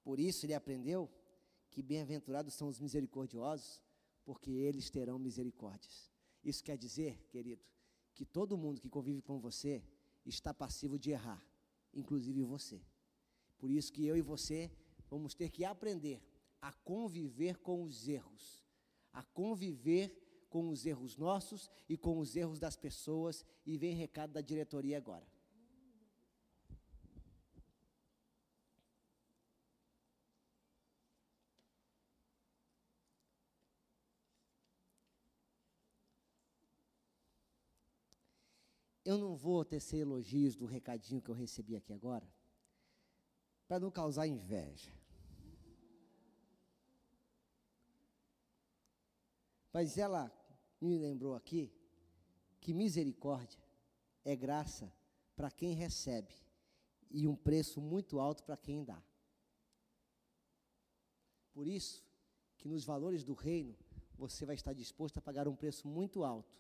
Por 0.01 0.17
isso 0.17 0.45
ele 0.45 0.53
aprendeu 0.53 1.11
que 1.71 1.81
bem-aventurados 1.81 2.53
são 2.53 2.67
os 2.67 2.79
misericordiosos, 2.79 3.81
porque 4.23 4.51
eles 4.51 4.89
terão 4.89 5.17
misericórdias. 5.17 6.11
Isso 6.43 6.63
quer 6.63 6.77
dizer, 6.77 7.25
querido, 7.29 7.63
que 8.13 8.25
todo 8.25 8.57
mundo 8.57 8.81
que 8.81 8.89
convive 8.89 9.21
com 9.21 9.39
você 9.39 9.83
está 10.25 10.53
passivo 10.53 10.99
de 10.99 11.11
errar, 11.11 11.43
inclusive 11.93 12.43
você. 12.43 12.81
Por 13.57 13.71
isso 13.71 13.91
que 13.91 14.05
eu 14.05 14.17
e 14.17 14.21
você 14.21 14.71
vamos 15.09 15.33
ter 15.33 15.49
que 15.49 15.63
aprender 15.63 16.21
a 16.61 16.71
conviver 16.71 17.57
com 17.57 17.83
os 17.83 18.07
erros, 18.07 18.63
a 19.13 19.23
conviver 19.23 20.45
com 20.49 20.69
os 20.69 20.85
erros 20.85 21.15
nossos 21.17 21.71
e 21.87 21.97
com 21.97 22.19
os 22.19 22.35
erros 22.35 22.59
das 22.59 22.75
pessoas, 22.75 23.45
e 23.65 23.77
vem 23.77 23.95
recado 23.95 24.33
da 24.33 24.41
diretoria 24.41 24.97
agora. 24.97 25.25
Eu 39.11 39.17
não 39.17 39.35
vou 39.35 39.65
tecer 39.65 39.99
elogios 39.99 40.55
do 40.55 40.65
recadinho 40.65 41.21
que 41.21 41.29
eu 41.29 41.35
recebi 41.35 41.75
aqui 41.75 41.91
agora, 41.91 42.25
para 43.67 43.77
não 43.77 43.91
causar 43.91 44.25
inveja. 44.25 44.89
Mas 49.73 49.97
ela 49.97 50.31
me 50.79 50.97
lembrou 50.97 51.35
aqui 51.35 51.69
que 52.61 52.73
misericórdia 52.73 53.61
é 54.23 54.33
graça 54.33 54.89
para 55.35 55.51
quem 55.51 55.73
recebe 55.73 56.33
e 57.09 57.27
um 57.27 57.35
preço 57.35 57.81
muito 57.81 58.17
alto 58.17 58.45
para 58.45 58.55
quem 58.55 58.81
dá. 58.81 59.03
Por 61.51 61.67
isso 61.67 62.01
que 62.57 62.69
nos 62.69 62.85
valores 62.85 63.25
do 63.25 63.33
reino 63.33 63.75
você 64.15 64.45
vai 64.45 64.55
estar 64.55 64.71
disposto 64.71 65.17
a 65.17 65.21
pagar 65.21 65.49
um 65.49 65.55
preço 65.63 65.85
muito 65.85 66.23
alto, 66.23 66.57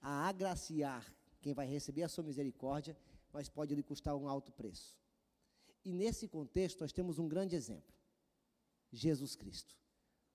a 0.00 0.28
agraciar 0.28 1.04
quem 1.40 1.54
vai 1.54 1.66
receber 1.66 2.02
a 2.02 2.08
sua 2.08 2.24
misericórdia, 2.24 2.96
mas 3.32 3.48
pode 3.48 3.74
lhe 3.74 3.82
custar 3.82 4.14
um 4.16 4.28
alto 4.28 4.52
preço. 4.52 4.98
E 5.84 5.92
nesse 5.92 6.28
contexto 6.28 6.80
nós 6.80 6.92
temos 6.92 7.18
um 7.18 7.28
grande 7.28 7.56
exemplo: 7.56 7.94
Jesus 8.92 9.34
Cristo. 9.34 9.74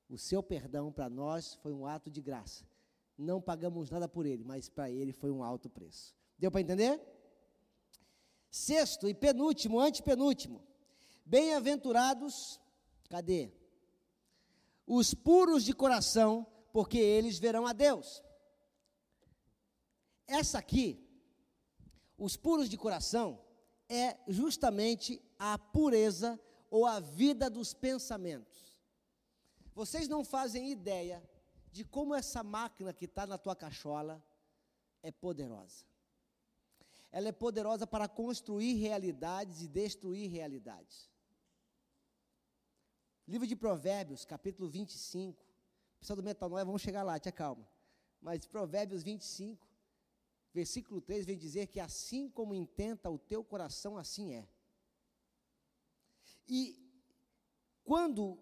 O 0.09 0.17
seu 0.17 0.43
perdão 0.43 0.91
para 0.91 1.09
nós 1.09 1.55
foi 1.55 1.73
um 1.73 1.85
ato 1.85 2.09
de 2.11 2.21
graça 2.21 2.65
não 3.17 3.41
pagamos 3.41 3.89
nada 3.89 4.07
por 4.07 4.25
ele, 4.25 4.43
mas 4.43 4.69
para 4.69 4.89
ele 4.89 5.11
foi 5.11 5.31
um 5.31 5.43
alto 5.43 5.69
preço. 5.69 6.15
Deu 6.37 6.51
para 6.51 6.61
entender? 6.61 7.01
Sexto 8.49 9.07
e 9.07 9.13
penúltimo, 9.13 9.79
antepenúltimo. 9.79 10.61
Bem-aventurados, 11.25 12.59
cadê? 13.09 13.51
Os 14.85 15.13
puros 15.13 15.63
de 15.63 15.73
coração, 15.73 16.45
porque 16.71 16.97
eles 16.97 17.39
verão 17.39 17.65
a 17.65 17.73
Deus. 17.73 18.21
Essa 20.27 20.59
aqui, 20.59 21.03
os 22.17 22.35
puros 22.35 22.69
de 22.69 22.77
coração, 22.77 23.39
é 23.87 24.17
justamente 24.27 25.21
a 25.37 25.57
pureza 25.57 26.39
ou 26.69 26.85
a 26.85 26.99
vida 26.99 27.49
dos 27.49 27.73
pensamentos. 27.73 28.75
Vocês 29.73 30.07
não 30.07 30.23
fazem 30.23 30.71
ideia 30.71 31.21
de 31.71 31.83
como 31.83 32.15
essa 32.15 32.41
máquina 32.43 32.93
que 32.93 33.05
está 33.05 33.27
na 33.27 33.37
tua 33.37 33.55
cachola 33.55 34.23
é 35.03 35.11
poderosa. 35.11 35.85
Ela 37.11 37.29
é 37.29 37.31
poderosa 37.31 37.85
para 37.85 38.07
construir 38.07 38.73
realidades 38.75 39.61
e 39.61 39.67
destruir 39.67 40.29
realidades. 40.29 41.09
Livro 43.27 43.47
de 43.47 43.55
Provérbios, 43.55 44.25
capítulo 44.25 44.69
25. 44.69 45.43
Pessoal 45.99 46.17
do 46.17 46.23
Metanoia, 46.23 46.63
vamos 46.63 46.81
chegar 46.81 47.03
lá, 47.03 47.19
te 47.19 47.29
acalma. 47.29 47.67
Mas 48.21 48.45
Provérbios 48.45 49.03
25, 49.03 49.67
versículo 50.55 51.01
3 51.01 51.25
vem 51.25 51.37
dizer 51.37 51.67
que 51.67 51.81
assim 51.81 52.29
como 52.29 52.55
intenta 52.55 53.09
o 53.09 53.19
teu 53.19 53.43
coração, 53.43 53.97
assim 53.97 54.33
é. 54.33 54.47
E 56.47 56.81
quando 57.83 58.39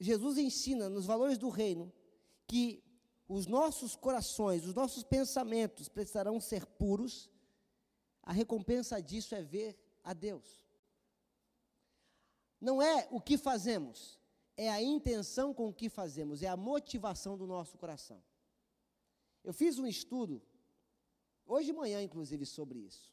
Jesus 0.00 0.36
ensina 0.36 0.88
nos 0.88 1.06
valores 1.06 1.38
do 1.38 1.48
reino 1.48 1.92
que 2.44 2.82
os 3.28 3.46
nossos 3.46 3.94
corações, 3.94 4.66
os 4.66 4.74
nossos 4.74 5.04
pensamentos 5.04 5.88
precisarão 5.88 6.40
ser 6.40 6.66
puros, 6.66 7.30
a 8.20 8.32
recompensa 8.32 9.00
disso 9.00 9.36
é 9.36 9.42
ver 9.42 9.78
a 10.02 10.12
Deus. 10.12 10.66
Não 12.60 12.82
é 12.82 13.06
o 13.12 13.20
que 13.20 13.38
fazemos, 13.38 14.18
é 14.56 14.68
a 14.68 14.82
intenção 14.82 15.54
com 15.54 15.72
que 15.72 15.88
fazemos, 15.88 16.42
é 16.42 16.48
a 16.48 16.56
motivação 16.56 17.38
do 17.38 17.46
nosso 17.46 17.78
coração. 17.78 18.20
Eu 19.44 19.52
fiz 19.52 19.78
um 19.78 19.86
estudo, 19.86 20.42
hoje 21.50 21.66
de 21.66 21.72
manhã, 21.72 22.00
inclusive, 22.00 22.46
sobre 22.46 22.78
isso. 22.78 23.12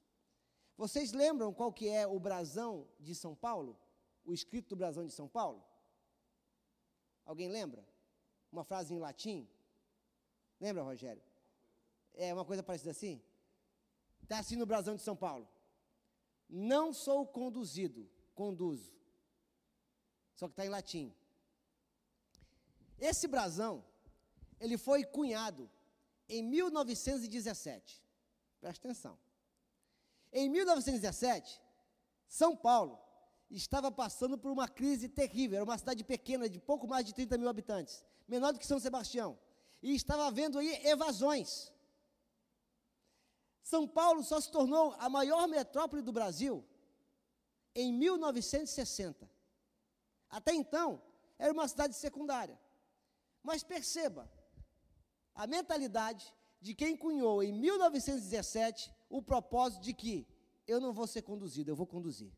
Vocês 0.77 1.11
lembram 1.11 1.53
qual 1.53 1.73
que 1.73 1.89
é 1.89 2.05
o 2.05 2.19
brasão 2.19 2.87
de 2.99 3.15
São 3.15 3.33
Paulo? 3.35 3.79
O 4.23 4.31
escrito 4.31 4.69
do 4.69 4.75
brasão 4.75 5.05
de 5.05 5.11
São 5.11 5.27
Paulo? 5.27 5.65
Alguém 7.25 7.49
lembra? 7.49 7.83
Uma 8.51 8.63
frase 8.63 8.93
em 8.93 8.99
latim? 8.99 9.49
Lembra, 10.59 10.83
Rogério? 10.83 11.23
É 12.13 12.33
uma 12.33 12.45
coisa 12.45 12.61
parecida 12.61 12.91
assim? 12.91 13.21
Está 14.21 14.39
assim 14.39 14.55
no 14.55 14.65
brasão 14.65 14.95
de 14.95 15.01
São 15.01 15.15
Paulo. 15.15 15.47
Não 16.47 16.93
sou 16.93 17.25
conduzido, 17.25 18.09
conduzo. 18.35 18.93
Só 20.35 20.47
que 20.47 20.53
está 20.53 20.65
em 20.65 20.69
latim. 20.69 21.13
Esse 22.99 23.27
brasão, 23.27 23.83
ele 24.59 24.77
foi 24.77 25.03
cunhado 25.03 25.69
em 26.29 26.43
1917. 26.43 28.06
Presta 28.59 28.87
atenção. 28.87 29.17
Em 30.31 30.49
1917, 30.49 31.61
São 32.27 32.55
Paulo 32.55 32.99
estava 33.49 33.91
passando 33.91 34.37
por 34.37 34.51
uma 34.51 34.67
crise 34.67 35.07
terrível. 35.07 35.57
Era 35.57 35.65
uma 35.65 35.77
cidade 35.77 36.03
pequena, 36.03 36.49
de 36.49 36.59
pouco 36.59 36.87
mais 36.87 37.05
de 37.05 37.13
30 37.13 37.37
mil 37.37 37.49
habitantes, 37.49 38.03
menor 38.27 38.51
do 38.51 38.59
que 38.59 38.67
São 38.67 38.79
Sebastião. 38.79 39.37
E 39.81 39.95
estava 39.95 40.27
havendo 40.27 40.57
aí 40.57 40.85
evasões. 40.85 41.71
São 43.61 43.87
Paulo 43.87 44.23
só 44.23 44.39
se 44.39 44.51
tornou 44.51 44.95
a 44.97 45.09
maior 45.09 45.47
metrópole 45.47 46.01
do 46.01 46.11
Brasil 46.11 46.65
em 47.75 47.93
1960. 47.93 49.29
Até 50.29 50.53
então, 50.53 51.01
era 51.37 51.53
uma 51.53 51.67
cidade 51.67 51.95
secundária. 51.95 52.59
Mas 53.43 53.63
perceba, 53.63 54.29
a 55.35 55.45
mentalidade 55.45 56.33
de 56.59 56.73
quem 56.73 56.97
cunhou 56.97 57.43
em 57.43 57.51
1917 57.51 58.91
o 59.09 59.21
propósito 59.21 59.83
de 59.83 59.93
que 59.93 60.27
eu 60.67 60.81
não 60.81 60.91
vou 60.91 61.07
ser 61.07 61.21
conduzido, 61.21 61.71
eu 61.71 61.75
vou 61.75 61.87
conduzir. 61.87 62.31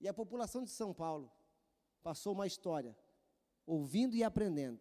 E 0.00 0.08
a 0.08 0.14
população 0.14 0.62
de 0.62 0.70
São 0.70 0.92
Paulo 0.92 1.32
passou 2.02 2.34
uma 2.34 2.46
história, 2.46 2.96
ouvindo 3.66 4.14
e 4.14 4.22
aprendendo, 4.22 4.80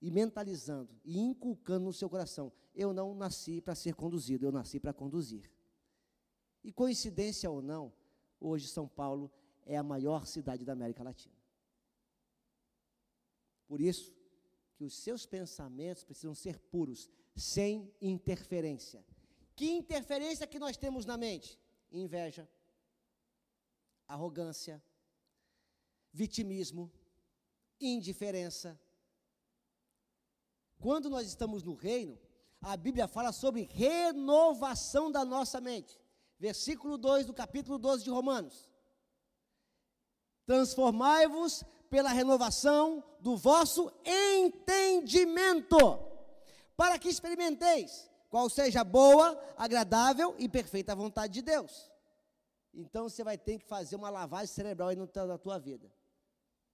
e 0.00 0.10
mentalizando, 0.10 0.94
e 1.02 1.18
inculcando 1.18 1.86
no 1.86 1.92
seu 1.92 2.10
coração: 2.10 2.52
eu 2.74 2.92
não 2.92 3.14
nasci 3.14 3.60
para 3.60 3.74
ser 3.74 3.94
conduzido, 3.94 4.44
eu 4.44 4.52
nasci 4.52 4.78
para 4.78 4.92
conduzir. 4.92 5.50
E 6.62 6.72
coincidência 6.72 7.50
ou 7.50 7.62
não, 7.62 7.92
hoje 8.40 8.68
São 8.68 8.86
Paulo 8.86 9.32
é 9.64 9.76
a 9.76 9.82
maior 9.82 10.26
cidade 10.26 10.64
da 10.64 10.72
América 10.72 11.02
Latina. 11.02 11.34
Por 13.66 13.80
isso, 13.80 14.14
que 14.74 14.84
os 14.84 14.94
seus 14.96 15.24
pensamentos 15.24 16.04
precisam 16.04 16.34
ser 16.34 16.58
puros, 16.58 17.08
sem 17.36 17.92
interferência. 18.00 19.04
Que 19.54 19.70
interferência 19.70 20.46
que 20.46 20.58
nós 20.58 20.76
temos 20.76 21.06
na 21.06 21.16
mente? 21.16 21.60
Inveja, 21.90 22.48
arrogância, 24.08 24.82
vitimismo, 26.12 26.90
indiferença. 27.80 28.78
Quando 30.78 31.08
nós 31.08 31.26
estamos 31.28 31.62
no 31.62 31.74
reino, 31.74 32.18
a 32.60 32.76
Bíblia 32.76 33.06
fala 33.06 33.32
sobre 33.32 33.68
renovação 33.70 35.10
da 35.10 35.24
nossa 35.24 35.60
mente. 35.60 36.00
Versículo 36.38 36.98
2 36.98 37.26
do 37.26 37.34
capítulo 37.34 37.78
12 37.78 38.04
de 38.04 38.10
Romanos. 38.10 38.68
Transformai-vos 40.46 41.64
pela 41.90 42.10
renovação 42.10 43.02
do 43.20 43.36
vosso 43.36 43.92
entendimento, 44.04 45.76
para 46.76 46.98
que 46.98 47.08
experimenteis 47.08 48.10
qual 48.28 48.50
seja 48.50 48.80
a 48.80 48.84
boa, 48.84 49.40
agradável 49.56 50.34
e 50.38 50.48
perfeita 50.48 50.94
vontade 50.94 51.32
de 51.32 51.42
Deus. 51.42 51.90
Então 52.72 53.08
você 53.08 53.22
vai 53.22 53.38
ter 53.38 53.58
que 53.60 53.64
fazer 53.64 53.94
uma 53.94 54.10
lavagem 54.10 54.52
cerebral 54.52 54.88
aí 54.88 54.96
na 54.96 55.38
tua 55.38 55.58
vida, 55.58 55.92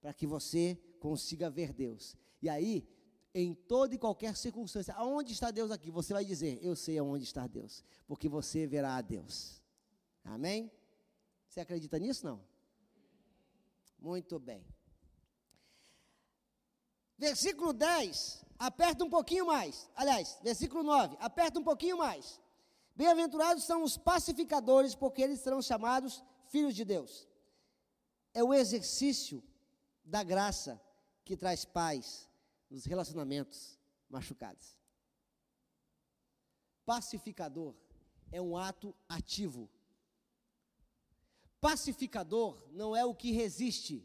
para 0.01 0.13
que 0.13 0.25
você 0.25 0.75
consiga 0.99 1.49
ver 1.49 1.71
Deus. 1.71 2.17
E 2.41 2.49
aí, 2.49 2.87
em 3.33 3.53
toda 3.53 3.93
e 3.93 3.97
qualquer 3.97 4.35
circunstância, 4.35 4.93
aonde 4.95 5.33
está 5.33 5.51
Deus 5.51 5.71
aqui? 5.71 5.91
Você 5.91 6.13
vai 6.13 6.25
dizer: 6.25 6.59
Eu 6.61 6.75
sei 6.75 6.97
aonde 6.97 7.23
está 7.23 7.45
Deus, 7.45 7.83
porque 8.07 8.27
você 8.27 8.65
verá 8.65 8.95
a 8.95 9.01
Deus. 9.01 9.61
Amém? 10.23 10.71
Você 11.47 11.59
acredita 11.59 11.99
nisso? 11.99 12.25
Não? 12.25 12.41
Muito 13.99 14.39
bem. 14.39 14.65
Versículo 17.21 17.71
10, 17.71 18.43
aperta 18.57 19.03
um 19.03 19.09
pouquinho 19.09 19.45
mais. 19.45 19.87
Aliás, 19.95 20.39
versículo 20.41 20.81
9, 20.81 21.17
aperta 21.19 21.59
um 21.59 21.63
pouquinho 21.63 21.95
mais. 21.95 22.41
Bem-aventurados 22.95 23.63
são 23.63 23.83
os 23.83 23.95
pacificadores, 23.95 24.95
porque 24.95 25.21
eles 25.21 25.39
serão 25.39 25.61
chamados 25.61 26.23
filhos 26.47 26.75
de 26.75 26.83
Deus. 26.83 27.27
É 28.33 28.43
o 28.43 28.51
exercício 28.51 29.43
da 30.03 30.23
graça 30.23 30.81
que 31.23 31.37
traz 31.37 31.63
paz 31.63 32.27
nos 32.71 32.85
relacionamentos 32.85 33.77
machucados. 34.09 34.75
Pacificador 36.83 37.75
é 38.31 38.41
um 38.41 38.57
ato 38.57 38.95
ativo. 39.07 39.69
Pacificador 41.59 42.67
não 42.71 42.95
é 42.95 43.05
o 43.05 43.13
que 43.13 43.31
resiste, 43.31 44.03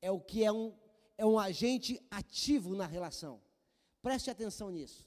é 0.00 0.10
o 0.10 0.18
que 0.18 0.42
é 0.42 0.50
um 0.50 0.74
é 1.16 1.24
um 1.24 1.38
agente 1.38 2.04
ativo 2.10 2.74
na 2.74 2.86
relação. 2.86 3.40
Preste 4.02 4.30
atenção 4.30 4.70
nisso. 4.70 5.06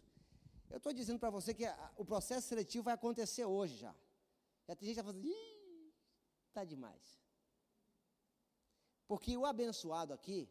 Eu 0.69 0.77
estou 0.77 0.93
dizendo 0.93 1.19
para 1.19 1.29
você 1.29 1.53
que 1.53 1.65
a, 1.65 1.91
o 1.95 2.05
processo 2.05 2.47
seletivo 2.47 2.85
vai 2.85 2.93
acontecer 2.93 3.45
hoje 3.45 3.77
já. 3.77 3.93
Já 4.67 4.75
tem 4.75 4.87
gente 4.87 4.95
que 4.95 5.01
está 5.01 5.03
falando, 5.03 5.27
está 6.49 6.63
demais. 6.65 7.21
Porque 9.07 9.37
o 9.37 9.45
abençoado 9.45 10.13
aqui, 10.13 10.49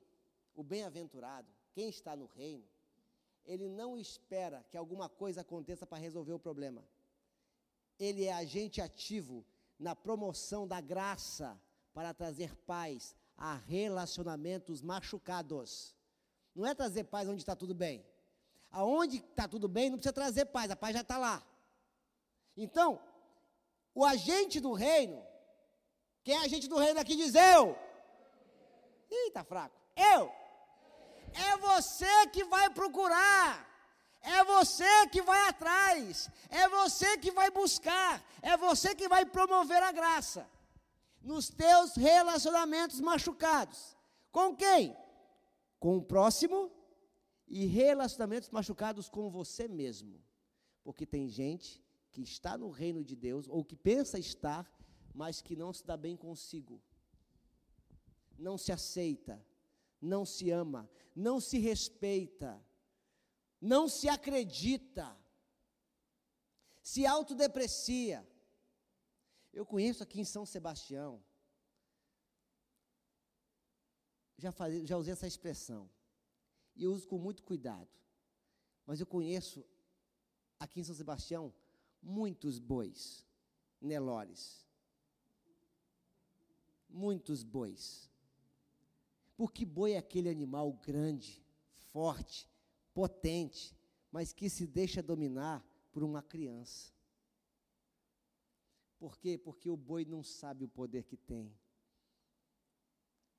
o 0.54 0.62
bem-aventurado, 0.62 1.48
quem 1.72 1.88
está 1.88 2.16
no 2.16 2.26
reino, 2.26 2.64
ele 3.44 3.68
não 3.68 3.96
espera 3.96 4.64
que 4.70 4.76
alguma 4.76 5.08
coisa 5.08 5.42
aconteça 5.42 5.86
para 5.86 5.98
resolver 5.98 6.32
o 6.32 6.38
problema. 6.38 6.82
Ele 7.98 8.24
é 8.24 8.32
agente 8.32 8.80
ativo 8.80 9.44
na 9.78 9.94
promoção 9.94 10.66
da 10.66 10.80
graça 10.80 11.60
para 11.92 12.14
trazer 12.14 12.54
paz, 12.56 13.14
a 13.36 13.56
relacionamentos 13.56 14.80
machucados. 14.80 15.94
Não 16.54 16.66
é 16.66 16.74
trazer 16.74 17.04
paz 17.04 17.28
onde 17.28 17.42
está 17.42 17.54
tudo 17.54 17.74
bem. 17.74 18.04
Aonde 18.70 19.18
está 19.18 19.46
tudo 19.46 19.68
bem, 19.68 19.90
não 19.90 19.98
precisa 19.98 20.12
trazer 20.12 20.46
paz, 20.46 20.70
a 20.70 20.76
paz 20.76 20.94
já 20.94 21.02
está 21.02 21.18
lá. 21.18 21.42
Então, 22.56 23.00
o 23.94 24.04
agente 24.04 24.58
do 24.60 24.72
reino, 24.72 25.22
quem 26.24 26.34
é 26.34 26.38
agente 26.38 26.68
do 26.68 26.78
reino 26.78 27.00
aqui 27.00 27.14
diz 27.16 27.34
eu. 27.34 27.78
Ih, 29.10 29.28
está 29.28 29.44
fraco. 29.44 29.78
Eu. 29.94 30.32
É 31.32 31.56
você 31.58 32.26
que 32.28 32.44
vai 32.44 32.70
procurar. 32.70 33.64
É 34.20 34.42
você 34.44 35.06
que 35.08 35.22
vai 35.22 35.48
atrás. 35.48 36.28
É 36.48 36.68
você 36.68 37.18
que 37.18 37.30
vai 37.30 37.50
buscar. 37.50 38.22
É 38.42 38.56
você 38.56 38.94
que 38.94 39.08
vai 39.08 39.24
promover 39.24 39.82
a 39.82 39.92
graça 39.92 40.48
nos 41.22 41.48
teus 41.48 41.94
relacionamentos 41.96 43.00
machucados. 43.00 43.96
Com 44.30 44.54
quem? 44.54 44.96
Com 45.78 45.96
o 45.96 46.02
próximo 46.02 46.70
e 47.48 47.66
relacionamentos 47.66 48.50
machucados 48.50 49.08
com 49.08 49.30
você 49.30 49.68
mesmo. 49.68 50.22
Porque 50.82 51.06
tem 51.06 51.28
gente 51.28 51.82
que 52.12 52.22
está 52.22 52.56
no 52.56 52.70
reino 52.70 53.04
de 53.04 53.14
Deus, 53.14 53.46
ou 53.48 53.64
que 53.64 53.76
pensa 53.76 54.18
estar, 54.18 54.70
mas 55.14 55.42
que 55.42 55.54
não 55.54 55.72
se 55.72 55.84
dá 55.84 55.96
bem 55.96 56.16
consigo. 56.16 56.82
Não 58.38 58.56
se 58.56 58.72
aceita, 58.72 59.44
não 60.00 60.24
se 60.24 60.50
ama, 60.50 60.88
não 61.14 61.40
se 61.40 61.58
respeita, 61.58 62.62
não 63.60 63.88
se 63.88 64.08
acredita, 64.08 65.16
se 66.82 67.04
autodeprecia 67.06 68.26
eu 69.56 69.64
conheço 69.64 70.02
aqui 70.02 70.20
em 70.20 70.24
São 70.24 70.44
Sebastião, 70.44 71.24
já, 74.36 74.52
falei, 74.52 74.86
já 74.86 74.98
usei 74.98 75.12
essa 75.14 75.26
expressão, 75.26 75.88
e 76.74 76.84
eu 76.84 76.92
uso 76.92 77.08
com 77.08 77.16
muito 77.16 77.42
cuidado, 77.42 77.88
mas 78.84 79.00
eu 79.00 79.06
conheço 79.06 79.66
aqui 80.60 80.80
em 80.80 80.84
São 80.84 80.94
Sebastião 80.94 81.54
muitos 82.02 82.58
bois, 82.58 83.26
Nelores. 83.80 84.62
Muitos 86.86 87.42
bois. 87.42 88.10
Porque 89.38 89.64
boi 89.64 89.92
é 89.92 89.98
aquele 89.98 90.28
animal 90.28 90.70
grande, 90.74 91.42
forte, 91.92 92.46
potente, 92.92 93.74
mas 94.12 94.34
que 94.34 94.50
se 94.50 94.66
deixa 94.66 95.02
dominar 95.02 95.66
por 95.90 96.02
uma 96.02 96.22
criança. 96.22 96.95
Por 98.98 99.16
quê? 99.18 99.36
Porque 99.36 99.68
o 99.68 99.76
boi 99.76 100.04
não 100.04 100.22
sabe 100.22 100.64
o 100.64 100.68
poder 100.68 101.04
que 101.04 101.16
tem. 101.16 101.54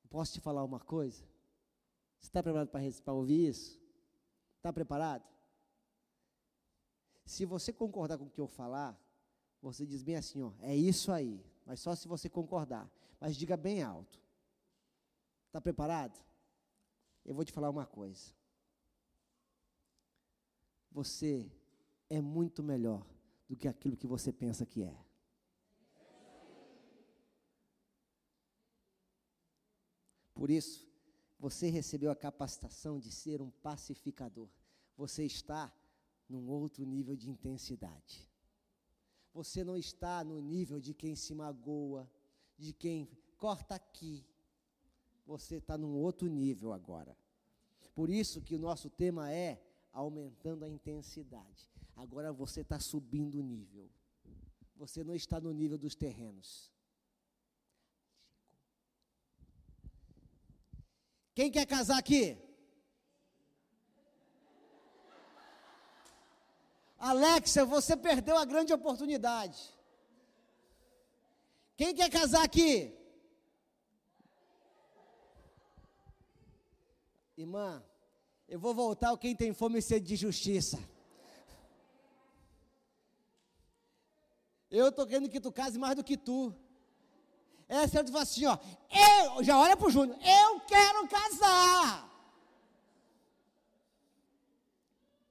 Posso 0.09 0.33
te 0.33 0.39
falar 0.39 0.63
uma 0.63 0.79
coisa? 0.79 1.23
Você 2.17 2.27
está 2.27 2.41
preparado 2.41 2.69
para 2.69 3.13
ouvir 3.13 3.47
isso? 3.47 3.79
Está 4.57 4.71
preparado? 4.71 5.23
Se 7.25 7.45
você 7.45 7.73
concordar 7.73 8.17
com 8.17 8.25
o 8.25 8.29
que 8.29 8.39
eu 8.39 8.47
falar, 8.47 8.97
você 9.61 9.85
diz 9.85 10.01
bem 10.01 10.15
assim, 10.15 10.41
ó, 10.41 10.53
é 10.61 10.75
isso 10.75 11.11
aí. 11.11 11.43
Mas 11.65 11.79
só 11.79 11.93
se 11.93 12.07
você 12.07 12.29
concordar. 12.29 12.89
Mas 13.19 13.35
diga 13.35 13.57
bem 13.57 13.83
alto. 13.83 14.21
Está 15.47 15.59
preparado? 15.59 16.17
Eu 17.25 17.35
vou 17.35 17.43
te 17.43 17.51
falar 17.51 17.69
uma 17.69 17.85
coisa. 17.85 18.33
Você 20.91 21.51
é 22.09 22.21
muito 22.21 22.63
melhor 22.63 23.05
do 23.47 23.57
que 23.57 23.67
aquilo 23.67 23.97
que 23.97 24.07
você 24.07 24.31
pensa 24.31 24.65
que 24.65 24.83
é. 24.83 25.06
Por 30.37 30.51
isso, 30.51 30.87
você 31.39 31.67
recebeu 31.67 32.11
a 32.11 32.15
capacitação 32.15 32.99
de 32.99 33.11
ser 33.11 33.41
um 33.41 33.49
pacificador. 33.49 34.47
Você 34.95 35.23
está 35.25 35.73
num 36.29 36.47
outro 36.47 36.85
nível 36.85 37.15
de 37.15 37.27
intensidade. 37.27 38.29
Você 39.33 39.63
não 39.63 39.75
está 39.75 40.23
no 40.23 40.39
nível 40.39 40.79
de 40.79 40.93
quem 40.93 41.15
se 41.15 41.33
magoa, 41.33 42.07
de 42.55 42.71
quem 42.71 43.09
corta 43.35 43.73
aqui. 43.73 44.23
Você 45.25 45.55
está 45.55 45.75
num 45.75 45.95
outro 45.95 46.27
nível 46.27 46.71
agora. 46.71 47.17
Por 47.95 48.07
isso 48.07 48.39
que 48.39 48.53
o 48.53 48.59
nosso 48.59 48.91
tema 48.91 49.31
é 49.31 49.59
aumentando 49.91 50.63
a 50.65 50.69
intensidade. 50.69 51.67
Agora 51.95 52.31
você 52.31 52.61
está 52.61 52.79
subindo 52.79 53.39
o 53.39 53.43
nível. 53.43 53.89
Você 54.75 55.03
não 55.03 55.15
está 55.15 55.41
no 55.41 55.51
nível 55.51 55.79
dos 55.79 55.95
terrenos. 55.95 56.71
Quem 61.37 61.51
quer 61.51 61.67
casar 61.67 61.99
aqui? 61.99 62.35
Alexa, 66.97 67.63
você 67.63 67.95
perdeu 67.95 68.35
a 68.35 68.43
grande 68.43 68.73
oportunidade. 68.73 69.59
Quem 71.75 71.93
quer 71.93 72.09
casar 72.09 72.43
aqui? 72.43 72.71
Irmã, 77.37 77.85
eu 78.49 78.59
vou 78.59 78.73
voltar 78.73 79.09
ao 79.09 79.17
quem 79.19 79.35
tem 79.35 79.53
fome 79.53 79.77
e 79.77 79.83
sede 79.83 80.07
de 80.07 80.15
justiça. 80.15 80.79
Eu 84.71 84.87
estou 84.87 85.05
querendo 85.05 85.29
que 85.29 85.39
tu 85.39 85.51
case 85.51 85.77
mais 85.77 85.95
do 85.95 86.03
que 86.03 86.17
tu. 86.17 86.39
É 87.69 87.83
eu 87.83 88.17
assim, 88.17 88.45
ó, 88.45 88.57
eu, 88.89 89.43
já 89.43 89.59
olha 89.59 89.75
para 89.75 89.87
o 89.87 89.91
Júnior, 89.91 90.17
eu 90.21 90.61
quero 90.61 91.07
casar. 91.07 92.07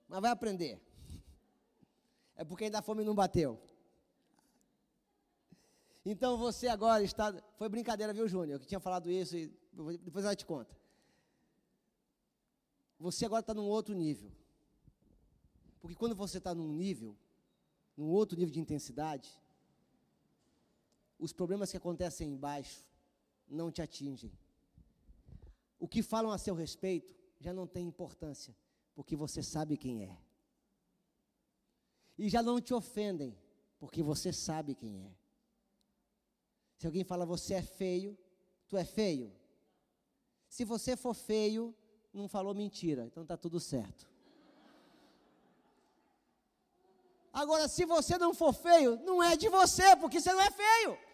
Mas 0.07 0.21
vai 0.21 0.31
aprender. 0.31 0.81
É 2.37 2.45
porque 2.45 2.65
ainda 2.65 2.79
a 2.79 2.83
fome 2.83 3.05
não 3.05 3.15
bateu. 3.15 3.59
Então 6.05 6.37
você 6.37 6.69
agora 6.69 7.03
está. 7.03 7.35
Foi 7.57 7.69
brincadeira, 7.69 8.13
viu, 8.13 8.29
Júnior? 8.29 8.61
Que 8.61 8.67
tinha 8.67 8.79
falado 8.79 9.11
isso 9.11 9.37
e 9.37 9.49
depois 10.03 10.25
ela 10.25 10.37
te 10.37 10.45
conta. 10.45 10.77
Você 12.99 13.25
agora 13.25 13.41
está 13.41 13.55
num 13.55 13.65
outro 13.65 13.95
nível. 13.95 14.31
Porque 15.81 15.97
quando 15.97 16.15
você 16.15 16.39
está 16.39 16.55
num 16.55 16.73
nível, 16.73 17.17
num 17.97 18.07
outro 18.07 18.39
nível 18.39 18.53
de 18.53 18.61
intensidade, 18.61 19.31
os 21.19 21.33
problemas 21.33 21.71
que 21.71 21.77
acontecem 21.77 22.31
embaixo 22.31 22.85
não 23.49 23.71
te 23.71 23.81
atingem. 23.81 24.33
O 25.79 25.89
que 25.89 26.03
falam 26.03 26.31
a 26.31 26.39
seu 26.39 26.55
respeito 26.55 27.15
já 27.39 27.53
não 27.53 27.67
tem 27.67 27.87
importância, 27.87 28.57
porque 28.95 29.15
você 29.15 29.43
sabe 29.43 29.77
quem 29.77 30.05
é. 30.05 30.19
E 32.19 32.29
já 32.29 32.43
não 32.43 32.61
te 32.61 32.73
ofendem, 32.73 33.37
porque 33.79 34.03
você 34.03 34.33
sabe 34.33 34.75
quem 34.75 35.03
é. 35.05 35.15
Se 36.79 36.87
alguém 36.87 37.05
fala 37.05 37.27
você 37.27 37.55
é 37.55 37.63
feio, 37.63 38.19
tu 38.69 38.77
é 38.77 38.85
feio. 38.85 39.33
Se 40.49 40.65
você 40.65 40.97
for 40.97 41.15
feio, 41.15 41.75
não 42.13 42.29
falou 42.29 42.55
mentira, 42.55 43.05
então 43.05 43.23
está 43.23 43.37
tudo 43.37 43.61
certo. 43.61 44.09
Agora, 47.33 47.69
se 47.69 47.85
você 47.85 48.17
não 48.17 48.33
for 48.33 48.55
feio, 48.55 48.97
não 49.05 49.23
é 49.23 49.37
de 49.37 49.51
você, 49.51 49.95
porque 49.97 50.21
você 50.21 50.33
não 50.33 50.41
é 50.41 50.51
feio. 50.51 51.06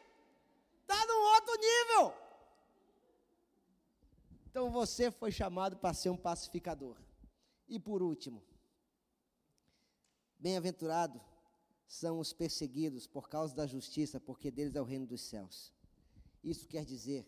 Está 0.93 1.07
num 1.07 1.23
outro 1.35 1.55
nível. 1.57 2.15
Então 4.51 4.71
você 4.71 5.11
foi 5.11 5.33
chamado 5.33 5.79
para 5.79 5.95
ser 5.95 6.11
um 6.11 6.17
pacificador. 6.19 6.99
E 7.67 7.81
por 7.81 8.03
último, 8.03 8.43
bem-aventurado 10.39 11.19
são 11.89 12.19
os 12.19 12.35
perseguidos 12.35 13.07
por 13.07 13.31
causa 13.31 13.55
da 13.55 13.67
justiça, 13.67 14.21
porque 14.21 14.51
deles 14.51 14.75
é 14.75 14.83
o 14.83 14.85
reino 14.85 15.07
dos 15.07 15.23
céus. 15.23 15.73
Isso 16.45 16.69
quer 16.69 16.85
dizer 16.85 17.27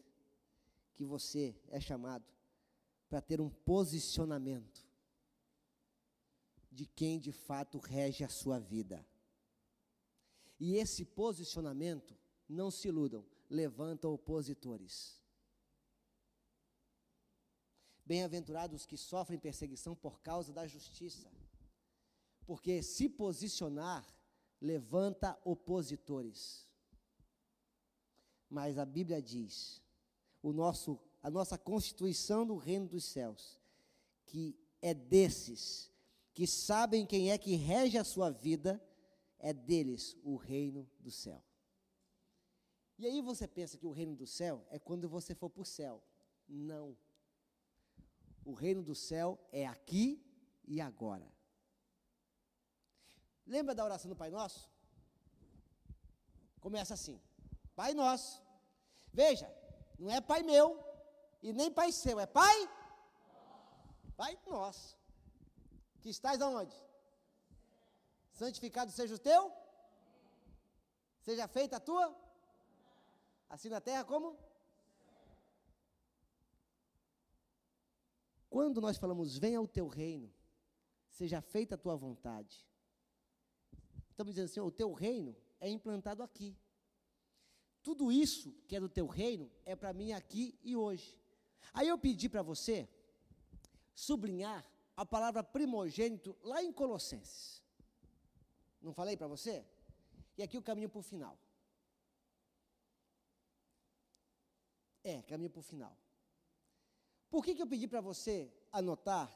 que 0.93 1.05
você 1.05 1.57
é 1.69 1.81
chamado 1.81 2.27
para 3.09 3.23
ter 3.23 3.41
um 3.41 3.49
posicionamento 3.49 4.87
de 6.71 6.85
quem 6.85 7.19
de 7.19 7.33
fato 7.33 7.79
rege 7.79 8.25
a 8.25 8.29
sua 8.29 8.59
vida. 8.59 9.07
E 10.61 10.77
esse 10.77 11.05
posicionamento, 11.05 12.15
não 12.47 12.71
se 12.71 12.89
iludam, 12.89 13.25
levanta 13.49 14.09
opositores. 14.09 15.21
Bem-aventurados 18.05 18.85
que 18.85 18.97
sofrem 18.97 19.39
perseguição 19.39 19.95
por 19.95 20.21
causa 20.21 20.53
da 20.53 20.67
justiça, 20.67 21.31
porque 22.47 22.83
se 22.83 23.09
posicionar 23.09 24.07
levanta 24.61 25.39
opositores. 25.45 26.69
Mas 28.49 28.79
a 28.79 28.85
Bíblia 28.85 29.23
diz, 29.23 29.83
o 30.43 30.53
nosso, 30.53 31.01
a 31.23 31.31
nossa 31.31 31.57
constituição 31.57 32.47
do 32.47 32.57
reino 32.57 32.87
dos 32.87 33.05
céus, 33.05 33.59
que 34.27 34.59
é 34.83 34.93
desses 34.93 35.91
que 36.35 36.47
sabem 36.47 37.07
quem 37.07 37.31
é 37.31 37.39
que 37.39 37.55
rege 37.55 37.97
a 37.97 38.05
sua 38.05 38.29
vida, 38.29 38.83
é 39.39 39.53
deles 39.53 40.17
o 40.23 40.37
reino 40.37 40.89
do 40.99 41.11
céu. 41.11 41.43
E 42.99 43.07
aí 43.07 43.21
você 43.21 43.47
pensa 43.47 43.77
que 43.77 43.87
o 43.87 43.93
reino 43.93 44.15
do 44.15 44.27
céu 44.27 44.65
é 44.71 44.79
quando 44.79 45.09
você 45.09 45.35
for 45.35 45.51
para 45.51 45.63
o 45.63 45.65
céu. 45.65 46.03
Não. 46.49 46.97
O 48.45 48.53
reino 48.53 48.83
do 48.83 48.95
céu 48.95 49.39
é 49.51 49.67
aqui 49.67 50.23
e 50.67 50.81
agora. 50.81 51.27
Lembra 53.47 53.75
da 53.75 53.85
oração 53.85 54.09
do 54.09 54.17
Pai 54.17 54.31
Nosso? 54.31 54.71
Começa 56.61 56.95
assim: 56.95 57.21
Pai 57.75 57.93
Nosso. 57.95 58.43
Veja, 59.13 59.53
não 59.99 60.11
é 60.11 60.21
Pai 60.21 60.43
meu 60.43 60.79
e 61.43 61.53
nem 61.53 61.71
Pai 61.71 61.91
seu, 61.93 62.19
é 62.21 62.27
Pai? 62.27 62.71
Pai 64.17 64.39
Nosso. 64.47 64.97
Que 66.01 66.11
estás 66.11 66.41
aonde? 66.41 66.77
Santificado 68.33 68.91
seja 68.91 69.15
o 69.15 69.19
teu? 69.19 69.53
Seja 71.21 71.49
feita 71.49 71.77
a 71.77 71.81
tua? 71.81 72.24
Assim 73.49 73.69
na 73.69 73.81
terra 73.81 74.05
como? 74.05 74.39
Quando 78.49 78.81
nós 78.81 78.97
falamos, 78.97 79.37
venha 79.37 79.61
o 79.61 79.67
teu 79.67 79.89
reino, 79.89 80.33
seja 81.09 81.41
feita 81.41 81.75
a 81.75 81.79
tua 81.79 81.97
vontade. 81.97 82.67
Estamos 84.11 84.35
dizendo 84.35 84.45
assim, 84.45 84.61
o 84.61 84.71
teu 84.71 84.93
reino 84.93 85.37
é 85.61 85.69
implantado 85.69 86.23
aqui. 86.23 86.57
Tudo 87.83 88.13
isso 88.13 88.53
que 88.69 88.77
é 88.77 88.81
do 88.81 88.89
teu 88.89 89.07
reino 89.07 89.51
é 89.65 89.75
para 89.75 89.93
mim 89.93 90.13
aqui 90.13 90.59
e 90.63 90.77
hoje. 90.77 91.19
Aí 91.73 91.89
eu 91.89 91.99
pedi 91.99 92.29
para 92.29 92.43
você 92.43 92.89
sublinhar 93.95 94.65
a 94.97 95.05
palavra 95.05 95.43
primogênito 95.43 96.37
lá 96.43 96.63
em 96.63 96.73
Colossenses. 96.73 97.63
Não 98.81 98.93
falei 98.93 99.17
para 99.17 99.27
você? 99.27 99.67
E 100.39 100.43
aqui 100.43 100.57
o 100.57 100.63
caminho 100.63 100.89
para 100.89 101.01
o 101.01 101.03
final. 101.03 101.39
É, 105.05 105.23
caminho 105.23 105.51
para 105.51 105.61
o 105.61 105.63
final. 105.63 105.95
Por 107.29 107.45
que, 107.45 107.55
que 107.55 107.61
eu 107.61 107.67
pedi 107.67 107.87
para 107.87 108.01
você 108.01 108.51
anotar 108.73 109.31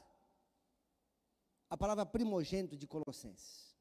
a 1.69 1.77
palavra 1.77 2.05
primogênito 2.05 2.75
de 2.75 2.87
Colossenses? 2.87 3.77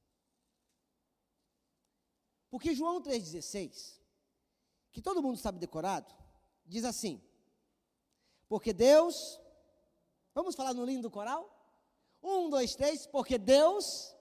Porque 2.50 2.74
João 2.74 3.00
3,16, 3.02 4.00
que 4.92 5.00
todo 5.00 5.22
mundo 5.22 5.38
sabe 5.38 5.58
decorado, 5.58 6.14
diz 6.66 6.84
assim: 6.84 7.22
Porque 8.48 8.72
Deus, 8.72 9.40
vamos 10.34 10.54
falar 10.54 10.74
no 10.74 10.84
lindo 10.84 11.10
coral? 11.10 11.54
Um, 12.22 12.50
dois, 12.50 12.74
três, 12.74 13.06
porque 13.06 13.38
Deus 13.38 14.14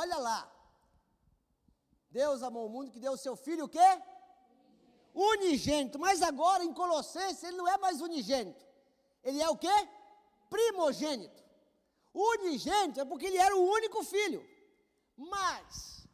olha 0.00 0.18
lá. 0.28 0.40
Deus 2.10 2.42
amou 2.42 2.66
o 2.66 2.72
mundo 2.74 2.90
que 2.90 3.00
deu 3.04 3.12
o 3.12 3.22
seu 3.24 3.34
filho 3.36 3.64
o 3.66 3.68
quê? 3.68 3.90
Unigênito. 5.14 5.98
Mas 5.98 6.22
agora 6.22 6.64
em 6.64 6.72
Colossenses 6.72 7.42
ele 7.42 7.58
não 7.58 7.68
é 7.68 7.76
mais 7.78 8.00
unigênito. 8.00 8.64
Ele 9.22 9.40
é 9.40 9.48
o 9.48 9.56
quê? 9.56 9.76
Primogênito. 10.48 11.42
Unigênito 12.14 13.00
é 13.00 13.04
porque 13.04 13.26
ele 13.26 13.38
era 13.38 13.56
o 13.56 13.66
único 13.78 14.02
filho. 14.02 14.42
Mas 15.16 16.06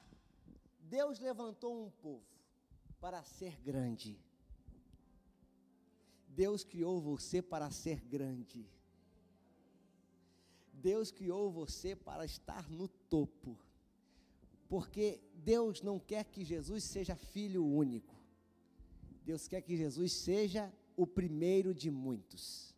Deus 0.80 1.18
levantou 1.18 1.72
um 1.84 1.90
povo 1.90 2.26
para 3.00 3.22
ser 3.22 3.56
grande. 3.60 4.20
Deus 6.28 6.62
criou 6.64 7.00
você 7.00 7.40
para 7.42 7.70
ser 7.70 8.00
grande. 8.04 8.68
Deus 10.72 11.10
criou 11.10 11.50
você 11.50 11.96
para 11.96 12.24
estar 12.24 12.68
no 12.70 12.86
topo. 12.86 13.58
Porque 14.68 15.20
Deus 15.34 15.82
não 15.82 15.98
quer 15.98 16.24
que 16.24 16.44
Jesus 16.44 16.84
seja 16.84 17.16
filho 17.16 17.64
único. 17.64 18.14
Deus 19.24 19.48
quer 19.48 19.62
que 19.62 19.76
Jesus 19.76 20.12
seja 20.12 20.72
o 20.96 21.06
primeiro 21.06 21.74
de 21.74 21.90
muitos. 21.90 22.74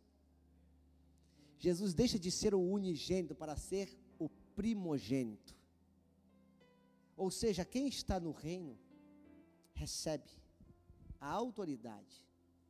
Jesus 1.57 1.93
deixa 1.93 2.17
de 2.17 2.31
ser 2.31 2.55
o 2.55 2.59
unigênito 2.59 3.35
para 3.35 3.55
ser 3.55 3.95
o 4.17 4.29
primogênito. 4.55 5.55
Ou 7.15 7.29
seja, 7.29 7.63
quem 7.63 7.87
está 7.87 8.19
no 8.19 8.31
reino 8.31 8.77
recebe 9.73 10.31
a 11.19 11.29
autoridade 11.29 12.25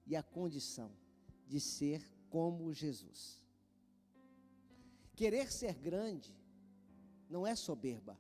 e 0.06 0.16
a 0.16 0.24
condição 0.24 0.92
de 1.48 1.60
ser 1.60 2.10
como 2.30 2.74
Jesus. 2.74 3.42
Querer 5.16 5.52
ser 5.52 5.74
grande 5.76 6.36
não 7.30 7.46
é 7.46 7.56
soberba. 7.56 8.20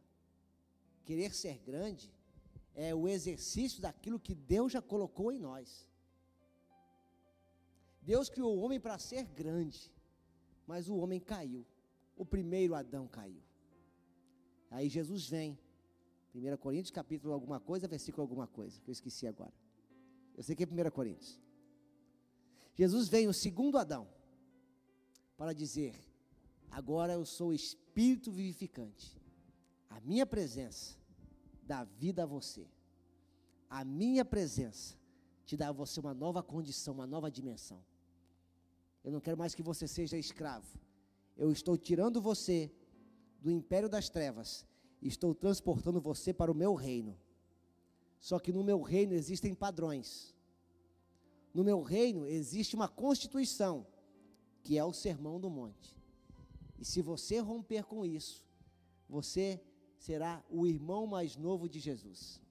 Querer 1.03 1.33
ser 1.33 1.57
grande 1.59 2.11
é 2.73 2.93
o 2.93 3.07
exercício 3.07 3.81
daquilo 3.81 4.19
que 4.19 4.33
Deus 4.33 4.71
já 4.71 4.81
colocou 4.81 5.31
em 5.31 5.39
nós. 5.39 5.89
Deus 8.01 8.29
criou 8.29 8.57
o 8.57 8.61
homem 8.61 8.79
para 8.79 8.97
ser 8.97 9.23
grande, 9.25 9.91
mas 10.65 10.89
o 10.89 10.95
homem 10.97 11.19
caiu. 11.19 11.65
O 12.15 12.25
primeiro 12.25 12.73
Adão 12.75 13.07
caiu. 13.07 13.41
Aí 14.69 14.89
Jesus 14.89 15.29
vem. 15.29 15.57
1 16.33 16.57
Coríntios, 16.57 16.91
capítulo 16.91 17.33
alguma 17.33 17.59
coisa, 17.59 17.87
versículo 17.87 18.21
alguma 18.21 18.47
coisa, 18.47 18.79
que 18.79 18.89
eu 18.89 18.93
esqueci 18.93 19.27
agora. 19.27 19.53
Eu 20.35 20.43
sei 20.43 20.55
que 20.55 20.63
é 20.63 20.67
1 20.67 20.89
Coríntios. 20.91 21.39
Jesus 22.73 23.09
vem, 23.09 23.27
o 23.27 23.33
segundo 23.33 23.77
Adão, 23.77 24.07
para 25.35 25.53
dizer: 25.53 25.93
agora 26.69 27.13
eu 27.13 27.25
sou 27.25 27.49
o 27.49 27.53
Espírito 27.53 28.31
vivificante. 28.31 29.20
A 29.91 29.99
minha 29.99 30.25
presença 30.25 30.95
dá 31.63 31.83
vida 31.83 32.23
a 32.23 32.25
você. 32.25 32.65
A 33.69 33.83
minha 33.83 34.23
presença 34.23 34.95
te 35.45 35.57
dá 35.57 35.67
a 35.67 35.73
você 35.73 35.99
uma 35.99 36.13
nova 36.13 36.41
condição, 36.41 36.93
uma 36.93 37.05
nova 37.05 37.29
dimensão. 37.29 37.83
Eu 39.03 39.11
não 39.11 39.19
quero 39.19 39.37
mais 39.37 39.53
que 39.53 39.61
você 39.61 39.87
seja 39.87 40.17
escravo. 40.17 40.79
Eu 41.37 41.51
estou 41.51 41.77
tirando 41.77 42.21
você 42.21 42.71
do 43.41 43.51
império 43.51 43.89
das 43.89 44.07
trevas 44.09 44.65
e 45.01 45.07
estou 45.09 45.35
transportando 45.35 45.99
você 45.99 46.33
para 46.33 46.51
o 46.51 46.55
meu 46.55 46.73
reino. 46.73 47.17
Só 48.19 48.39
que 48.39 48.53
no 48.53 48.63
meu 48.63 48.81
reino 48.81 49.13
existem 49.13 49.53
padrões. 49.53 50.33
No 51.53 51.65
meu 51.65 51.81
reino 51.81 52.25
existe 52.25 52.75
uma 52.75 52.87
constituição, 52.87 53.85
que 54.63 54.77
é 54.77 54.85
o 54.85 54.93
sermão 54.93 55.37
do 55.39 55.49
monte. 55.49 55.97
E 56.79 56.85
se 56.85 57.01
você 57.01 57.39
romper 57.39 57.83
com 57.83 58.05
isso, 58.05 58.45
você 59.09 59.59
será 60.01 60.43
o 60.49 60.65
irmão 60.65 61.05
mais 61.05 61.37
novo 61.37 61.69
de 61.69 61.79
Jesus. 61.79 62.41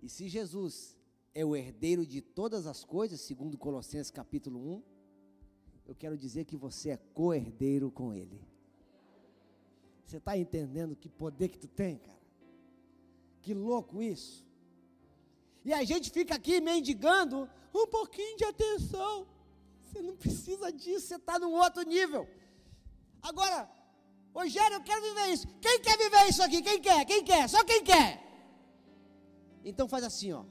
E 0.00 0.08
se 0.08 0.28
Jesus 0.28 0.96
é 1.34 1.44
o 1.44 1.56
herdeiro 1.56 2.06
de 2.06 2.20
todas 2.20 2.64
as 2.64 2.84
coisas, 2.84 3.20
segundo 3.20 3.58
Colossenses 3.58 4.10
capítulo 4.10 4.58
1, 4.76 4.82
eu 5.88 5.94
quero 5.96 6.16
dizer 6.16 6.44
que 6.44 6.56
você 6.56 6.90
é 6.90 6.96
co-herdeiro 6.96 7.90
com 7.90 8.14
Ele. 8.14 8.40
Você 10.04 10.18
está 10.18 10.38
entendendo 10.38 10.94
que 10.94 11.08
poder 11.08 11.48
que 11.48 11.58
tu 11.58 11.66
tem, 11.66 11.98
cara? 11.98 12.20
Que 13.42 13.52
louco 13.52 14.00
isso. 14.00 14.46
E 15.64 15.72
a 15.72 15.82
gente 15.82 16.08
fica 16.10 16.36
aqui 16.36 16.60
mendigando 16.60 17.50
um 17.74 17.86
pouquinho 17.88 18.36
de 18.36 18.44
atenção. 18.44 19.26
Você 19.82 20.00
não 20.00 20.16
precisa 20.16 20.72
disso, 20.72 21.08
você 21.08 21.16
está 21.16 21.36
num 21.36 21.52
outro 21.52 21.82
nível. 21.82 22.28
Agora, 23.20 23.79
Rogério, 24.34 24.76
eu 24.76 24.82
quero 24.82 25.02
viver 25.02 25.32
isso. 25.32 25.46
Quem 25.60 25.80
quer 25.80 25.96
viver 25.98 26.28
isso 26.28 26.42
aqui? 26.42 26.62
Quem 26.62 26.80
quer? 26.80 27.04
Quem 27.04 27.24
quer? 27.24 27.48
Só 27.48 27.64
quem 27.64 27.82
quer. 27.82 28.22
Então 29.64 29.88
faz 29.88 30.04
assim, 30.04 30.32
ó. 30.32 30.44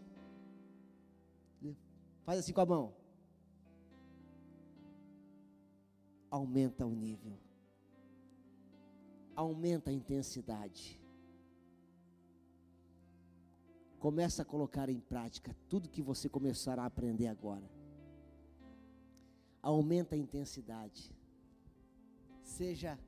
Faz 2.23 2.39
assim 2.39 2.53
com 2.53 2.61
a 2.61 2.65
mão. 2.65 2.93
Aumenta 6.29 6.85
o 6.85 6.93
nível. 6.93 7.39
Aumenta 9.35 9.89
a 9.89 9.93
intensidade. 9.93 10.99
Começa 13.97 14.43
a 14.43 14.45
colocar 14.45 14.89
em 14.89 14.99
prática 14.99 15.55
tudo 15.67 15.89
que 15.89 16.01
você 16.01 16.29
começará 16.29 16.83
a 16.83 16.85
aprender 16.85 17.27
agora. 17.27 17.69
Aumenta 19.61 20.15
a 20.15 20.17
intensidade 20.17 21.13
seja 22.49 22.99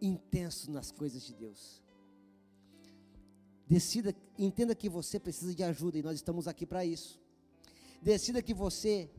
intenso 0.00 0.70
nas 0.70 0.90
coisas 0.90 1.22
de 1.22 1.34
Deus. 1.34 1.82
Decida, 3.66 4.14
entenda 4.38 4.74
que 4.74 4.88
você 4.88 5.20
precisa 5.20 5.54
de 5.54 5.62
ajuda 5.62 5.98
e 5.98 6.02
nós 6.02 6.16
estamos 6.16 6.48
aqui 6.48 6.64
para 6.64 6.84
isso. 6.84 7.20
Decida 8.00 8.40
que 8.40 8.54
você, 8.54 9.10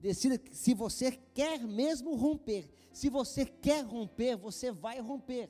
decida 0.00 0.36
que 0.36 0.56
se 0.56 0.74
você 0.74 1.12
quer 1.32 1.60
mesmo 1.60 2.16
romper, 2.16 2.68
se 2.92 3.08
você 3.08 3.44
quer 3.44 3.84
romper, 3.84 4.36
você 4.36 4.72
vai 4.72 5.00
romper. 5.00 5.48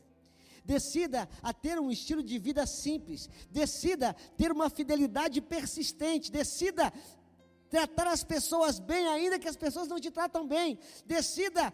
Decida 0.65 1.29
a 1.43 1.53
ter 1.53 1.79
um 1.79 1.91
estilo 1.91 2.23
de 2.23 2.39
vida 2.39 2.67
simples. 2.67 3.29
Decida 3.51 4.15
ter 4.37 4.51
uma 4.51 4.71
fidelidade 4.71 5.41
persistente. 5.41 6.33
Decida 6.33 6.93
tratar 7.69 8.07
as 8.07 8.25
pessoas 8.25 8.79
bem, 8.79 9.07
ainda 9.09 9.39
que 9.39 9.49
as 9.49 9.57
pessoas 9.57 9.89
não 9.89 10.01
te 10.01 10.11
tratam 10.11 10.47
bem. 10.47 10.79
Decida 11.05 11.73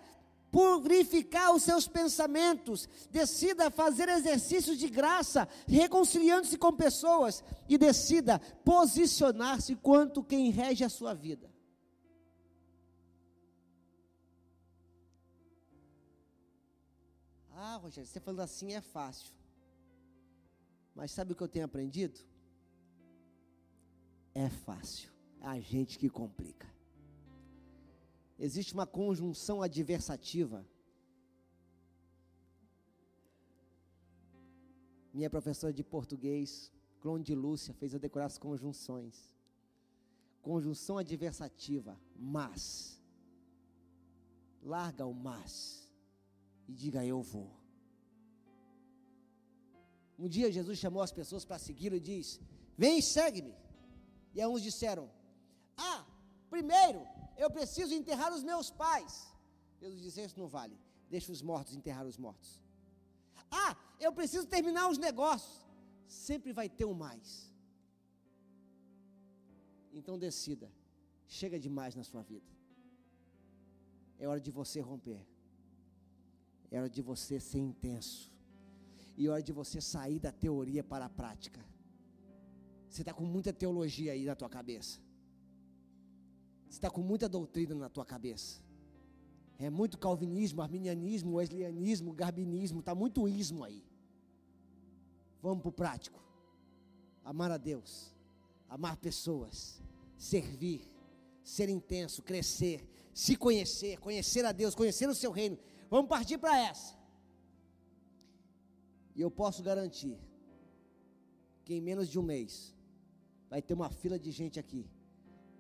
purificar 0.51 1.55
os 1.55 1.63
seus 1.63 1.87
pensamentos, 1.87 2.89
decida 3.11 3.71
fazer 3.71 4.09
exercícios 4.09 4.79
de 4.79 4.89
graça, 4.89 5.49
reconciliando-se 5.67 6.59
com 6.59 6.73
pessoas 6.73 7.45
e 7.69 7.79
decida 7.79 8.39
posicionar-se 8.65 9.77
quanto 9.77 10.25
quem 10.25 10.51
rege 10.51 10.85
a 10.85 10.89
sua 10.89 11.15
vida. 11.15 11.51
Ah, 17.53 17.77
Rogério, 17.77 18.09
você 18.09 18.19
falando 18.19 18.41
assim 18.41 18.73
é 18.73 18.81
fácil. 18.81 19.33
Mas 20.95 21.13
sabe 21.13 21.33
o 21.33 21.37
que 21.37 21.43
eu 21.43 21.49
tenho 21.49 21.65
aprendido? 21.65 22.19
É 24.35 24.49
fácil. 24.49 25.11
É 25.41 25.47
a 25.47 25.61
gente 25.61 25.99
que 25.99 26.09
complica 26.09 26.67
existe 28.47 28.73
uma 28.73 28.87
conjunção 28.87 29.61
adversativa. 29.63 30.67
Minha 35.13 35.29
professora 35.29 35.73
de 35.73 35.85
português, 35.85 36.73
Clone 37.01 37.23
de 37.23 37.35
Lúcia, 37.35 37.75
fez 37.75 37.93
eu 37.93 38.01
decorar 38.01 38.27
as 38.27 38.39
conjunções. 38.39 39.37
Conjunção 40.41 40.97
adversativa, 40.97 42.01
mas. 42.17 42.99
Larga 44.63 45.05
o 45.07 45.15
mas 45.15 45.91
e 46.69 46.73
diga 46.73 47.05
eu 47.05 47.21
vou. 47.23 47.51
Um 50.19 50.29
dia 50.29 50.53
Jesus 50.53 50.79
chamou 50.79 51.03
as 51.03 51.13
pessoas 51.13 51.45
para 51.45 51.59
segui-lo 51.59 51.97
e 51.97 52.01
disse: 52.01 52.41
Vem 52.77 53.01
segue-me. 53.03 53.55
E 54.35 54.41
alguns 54.41 54.63
disseram: 54.63 55.11
Ah, 55.77 56.07
primeiro 56.49 57.01
eu 57.43 57.49
preciso 57.59 57.93
enterrar 58.01 58.31
os 58.37 58.43
meus 58.51 58.69
pais. 58.85 59.13
Jesus 59.81 60.01
disse: 60.05 60.21
Isso 60.27 60.39
não 60.43 60.49
vale. 60.59 60.77
Deixa 61.15 61.33
os 61.37 61.43
mortos 61.51 61.75
enterrar 61.81 62.07
os 62.13 62.19
mortos. 62.27 62.51
Ah, 63.63 63.73
eu 64.07 64.13
preciso 64.19 64.47
terminar 64.57 64.85
os 64.93 64.99
negócios. 65.09 65.57
Sempre 66.07 66.53
vai 66.59 66.69
ter 66.79 66.87
um 66.93 66.99
mais. 67.07 67.29
Então 69.99 70.19
decida. 70.27 70.69
Chega 71.39 71.59
demais 71.67 71.95
na 72.01 72.05
sua 72.11 72.23
vida. 72.33 72.51
É 74.19 74.27
hora 74.31 74.43
de 74.47 74.53
você 74.61 74.79
romper. 74.91 75.21
É 76.71 76.79
hora 76.79 76.91
de 76.99 77.03
você 77.11 77.41
ser 77.51 77.63
intenso. 77.71 78.33
E 79.17 79.27
é 79.27 79.31
hora 79.31 79.43
de 79.43 79.53
você 79.61 79.81
sair 79.81 80.19
da 80.27 80.33
teoria 80.45 80.85
para 80.93 81.07
a 81.07 81.15
prática. 81.21 81.61
Você 82.89 83.03
está 83.03 83.15
com 83.15 83.25
muita 83.25 83.53
teologia 83.63 84.13
aí 84.13 84.25
na 84.31 84.37
tua 84.41 84.51
cabeça. 84.59 85.01
Você 86.71 86.77
está 86.77 86.89
com 86.89 87.03
muita 87.03 87.29
doutrina 87.29 87.75
na 87.75 87.89
tua 87.89 88.05
cabeça. 88.05 88.63
É 89.59 89.69
muito 89.69 89.99
calvinismo, 89.99 90.63
arminianismo, 90.63 91.35
wesleyanismo, 91.35 92.13
garbinismo, 92.13 92.79
está 92.79 92.95
muito 92.95 93.29
ismo 93.29 93.65
aí. 93.65 93.85
Vamos 95.43 95.63
para 95.63 95.69
o 95.69 95.73
prático. 95.73 96.23
Amar 97.25 97.51
a 97.51 97.57
Deus, 97.57 98.15
amar 98.69 98.97
pessoas, 98.97 99.83
servir, 100.17 100.89
ser 101.43 101.69
intenso, 101.69 102.23
crescer, 102.23 102.89
se 103.13 103.35
conhecer, 103.35 103.99
conhecer 103.99 104.45
a 104.45 104.53
Deus, 104.53 104.73
conhecer 104.73 105.09
o 105.09 105.15
seu 105.15 105.33
reino. 105.33 105.59
Vamos 105.91 106.09
partir 106.09 106.39
para 106.39 106.57
essa. 106.57 106.97
E 109.17 109.21
eu 109.21 109.31
posso 109.31 109.61
garantir 109.61 110.17
que 111.65 111.75
em 111.75 111.81
menos 111.81 112.09
de 112.09 112.17
um 112.17 112.23
mês 112.23 112.73
vai 113.51 113.61
ter 113.61 113.75
uma 113.75 113.91
fila 113.91 114.17
de 114.17 114.31
gente 114.31 114.59
aqui 114.61 114.89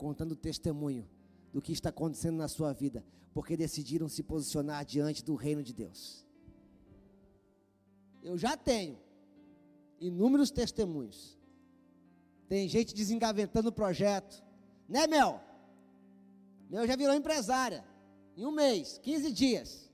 contando 0.01 0.35
testemunho 0.35 1.07
do 1.53 1.61
que 1.61 1.73
está 1.73 1.91
acontecendo 1.91 2.39
na 2.39 2.49
sua 2.49 2.73
vida, 2.73 3.05
porque 3.35 3.55
decidiram 3.55 4.09
se 4.09 4.23
posicionar 4.23 4.83
diante 4.83 5.23
do 5.23 5.35
reino 5.35 5.63
de 5.63 5.75
Deus. 5.75 6.25
Eu 8.23 8.39
já 8.39 8.57
tenho 8.57 8.99
inúmeros 10.01 10.51
testemunhos. 10.51 11.39
Tem 12.49 12.67
gente 12.67 12.95
desengavetando 12.95 13.69
o 13.69 13.73
projeto, 13.73 14.43
né, 14.89 15.07
Mel? 15.07 15.39
Mel 16.71 16.87
já 16.87 16.97
virou 16.97 17.15
empresária. 17.15 17.85
Em 18.37 18.47
um 18.47 18.51
mês, 18.51 18.99
15 19.03 19.31
dias. 19.33 19.91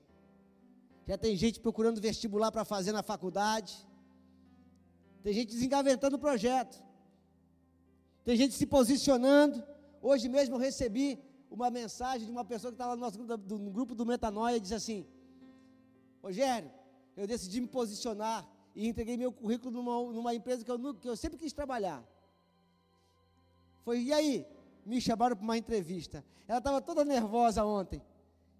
Já 1.05 1.17
tem 1.17 1.35
gente 1.35 1.59
procurando 1.59 1.99
vestibular 1.99 2.51
para 2.51 2.63
fazer 2.63 2.93
na 2.93 3.03
faculdade. 3.03 3.75
Tem 5.21 5.33
gente 5.33 5.49
desengavetando 5.49 6.15
o 6.15 6.19
projeto. 6.19 6.81
Tem 8.23 8.37
gente 8.37 8.53
se 8.53 8.65
posicionando. 8.65 9.63
Hoje 10.01 10.29
mesmo 10.29 10.55
eu 10.55 10.59
recebi 10.59 11.19
uma 11.49 11.69
mensagem 11.69 12.25
de 12.25 12.31
uma 12.31 12.45
pessoa 12.45 12.71
que 12.71 12.75
estava 12.75 12.95
no 12.95 13.01
nosso 13.01 13.17
grupo 13.17 13.37
do, 13.37 13.57
no 13.57 13.71
grupo 13.71 13.95
do 13.95 14.05
Metanoia 14.05 14.57
e 14.57 14.59
disse 14.59 14.75
assim: 14.75 15.05
Rogério, 16.21 16.71
eu 17.15 17.25
decidi 17.25 17.61
me 17.61 17.67
posicionar 17.67 18.47
e 18.75 18.87
entreguei 18.87 19.17
meu 19.17 19.31
currículo 19.31 19.71
numa, 19.71 20.13
numa 20.13 20.35
empresa 20.35 20.63
que 20.63 20.71
eu, 20.71 20.93
que 20.95 21.09
eu 21.09 21.17
sempre 21.17 21.37
quis 21.37 21.53
trabalhar. 21.53 22.03
Foi, 23.83 24.01
e 24.01 24.13
aí? 24.13 24.45
Me 24.85 25.01
chamaram 25.01 25.35
para 25.35 25.43
uma 25.43 25.57
entrevista. 25.57 26.23
Ela 26.47 26.59
estava 26.59 26.81
toda 26.81 27.03
nervosa 27.03 27.65
ontem. 27.65 28.01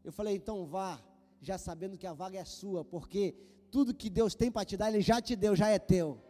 Eu 0.04 0.12
falei, 0.12 0.36
então 0.36 0.66
vá, 0.66 1.00
já 1.42 1.58
sabendo 1.58 1.98
que 1.98 2.08
a 2.08 2.14
vaga 2.14 2.40
é 2.40 2.46
sua, 2.46 2.84
porque 2.84 3.36
tudo 3.72 3.94
que 3.94 4.10
Deus 4.10 4.36
tem 4.36 4.52
para 4.52 4.66
te 4.66 4.76
dar, 4.76 4.90
Ele 4.90 5.02
já 5.02 5.22
te 5.22 5.36
deu, 5.36 5.56
já 5.56 5.70
é 5.70 5.80
teu. 5.80 6.22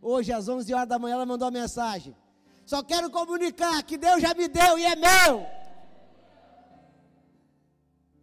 Hoje, 0.00 0.32
às 0.32 0.48
11 0.48 0.72
horas 0.72 0.88
da 0.88 0.98
manhã, 0.98 1.14
ela 1.14 1.26
mandou 1.26 1.46
uma 1.46 1.60
mensagem. 1.60 2.14
Só 2.70 2.84
quero 2.84 3.10
comunicar 3.10 3.82
que 3.82 3.96
Deus 3.98 4.22
já 4.22 4.32
me 4.32 4.46
deu 4.46 4.78
e 4.78 4.84
é 4.84 4.94
meu. 4.94 5.44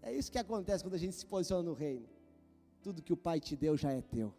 É 0.01 0.13
isso 0.17 0.31
que 0.31 0.37
acontece 0.37 0.81
quando 0.85 0.93
a 0.93 1.03
gente 1.03 1.17
se 1.17 1.25
posiciona 1.25 1.63
no 1.63 1.73
reino. 1.73 2.07
Tudo 2.81 3.01
que 3.01 3.11
o 3.11 3.17
Pai 3.17 3.41
te 3.41 3.57
deu 3.57 3.75
já 3.75 3.91
é 3.91 4.01
teu. 4.01 4.33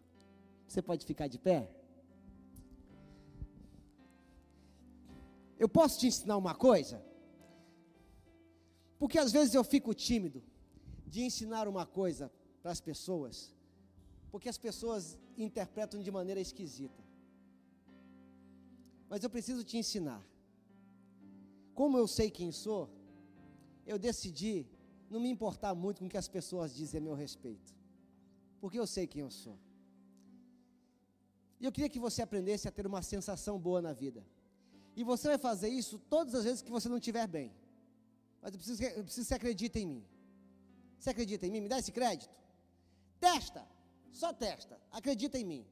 Você 0.66 0.80
pode 0.80 1.04
ficar 1.04 1.28
de 1.28 1.38
pé? 1.38 1.70
Eu 5.58 5.68
posso 5.68 5.98
te 6.00 6.06
ensinar 6.06 6.38
uma 6.38 6.54
coisa? 6.54 7.04
Porque 8.98 9.18
às 9.18 9.30
vezes 9.30 9.52
eu 9.54 9.62
fico 9.62 9.92
tímido 9.92 10.42
de 11.06 11.20
ensinar 11.20 11.68
uma 11.68 11.84
coisa 11.84 12.32
para 12.62 12.72
as 12.72 12.80
pessoas, 12.80 13.54
porque 14.30 14.48
as 14.48 14.56
pessoas 14.56 15.18
interpretam 15.36 16.00
de 16.00 16.10
maneira 16.10 16.40
esquisita. 16.40 17.07
Mas 19.08 19.22
eu 19.24 19.30
preciso 19.30 19.64
te 19.64 19.76
ensinar. 19.78 20.22
Como 21.74 21.96
eu 21.96 22.06
sei 22.06 22.30
quem 22.30 22.50
sou, 22.50 22.90
eu 23.86 23.98
decidi 23.98 24.66
não 25.10 25.20
me 25.20 25.30
importar 25.30 25.74
muito 25.74 26.00
com 26.00 26.06
o 26.06 26.08
que 26.08 26.18
as 26.18 26.28
pessoas 26.28 26.74
dizem 26.74 26.98
a 27.00 27.04
meu 27.04 27.14
respeito, 27.14 27.74
porque 28.60 28.78
eu 28.78 28.86
sei 28.86 29.06
quem 29.06 29.22
eu 29.22 29.30
sou. 29.30 29.56
E 31.60 31.64
eu 31.64 31.72
queria 31.72 31.88
que 31.88 31.98
você 31.98 32.20
aprendesse 32.22 32.68
a 32.68 32.70
ter 32.70 32.86
uma 32.86 33.02
sensação 33.02 33.58
boa 33.58 33.80
na 33.80 33.92
vida. 33.92 34.24
E 34.94 35.02
você 35.02 35.28
vai 35.28 35.38
fazer 35.38 35.68
isso 35.68 35.98
todas 36.14 36.34
as 36.34 36.44
vezes 36.44 36.62
que 36.62 36.70
você 36.70 36.88
não 36.88 36.98
estiver 36.98 37.26
bem. 37.26 37.52
Mas 38.42 38.52
eu 38.52 38.58
preciso, 38.58 38.82
eu 38.82 39.04
preciso 39.04 39.24
que 39.24 39.28
você 39.28 39.34
acredite 39.34 39.78
em 39.78 39.86
mim. 39.86 40.04
Você 40.98 41.10
acredita 41.10 41.46
em 41.46 41.50
mim? 41.50 41.60
Me 41.60 41.68
dá 41.68 41.78
esse 41.78 41.92
crédito? 41.92 42.36
Testa, 43.20 43.66
só 44.12 44.32
testa. 44.32 44.80
Acredita 44.90 45.38
em 45.38 45.44
mim. 45.44 45.66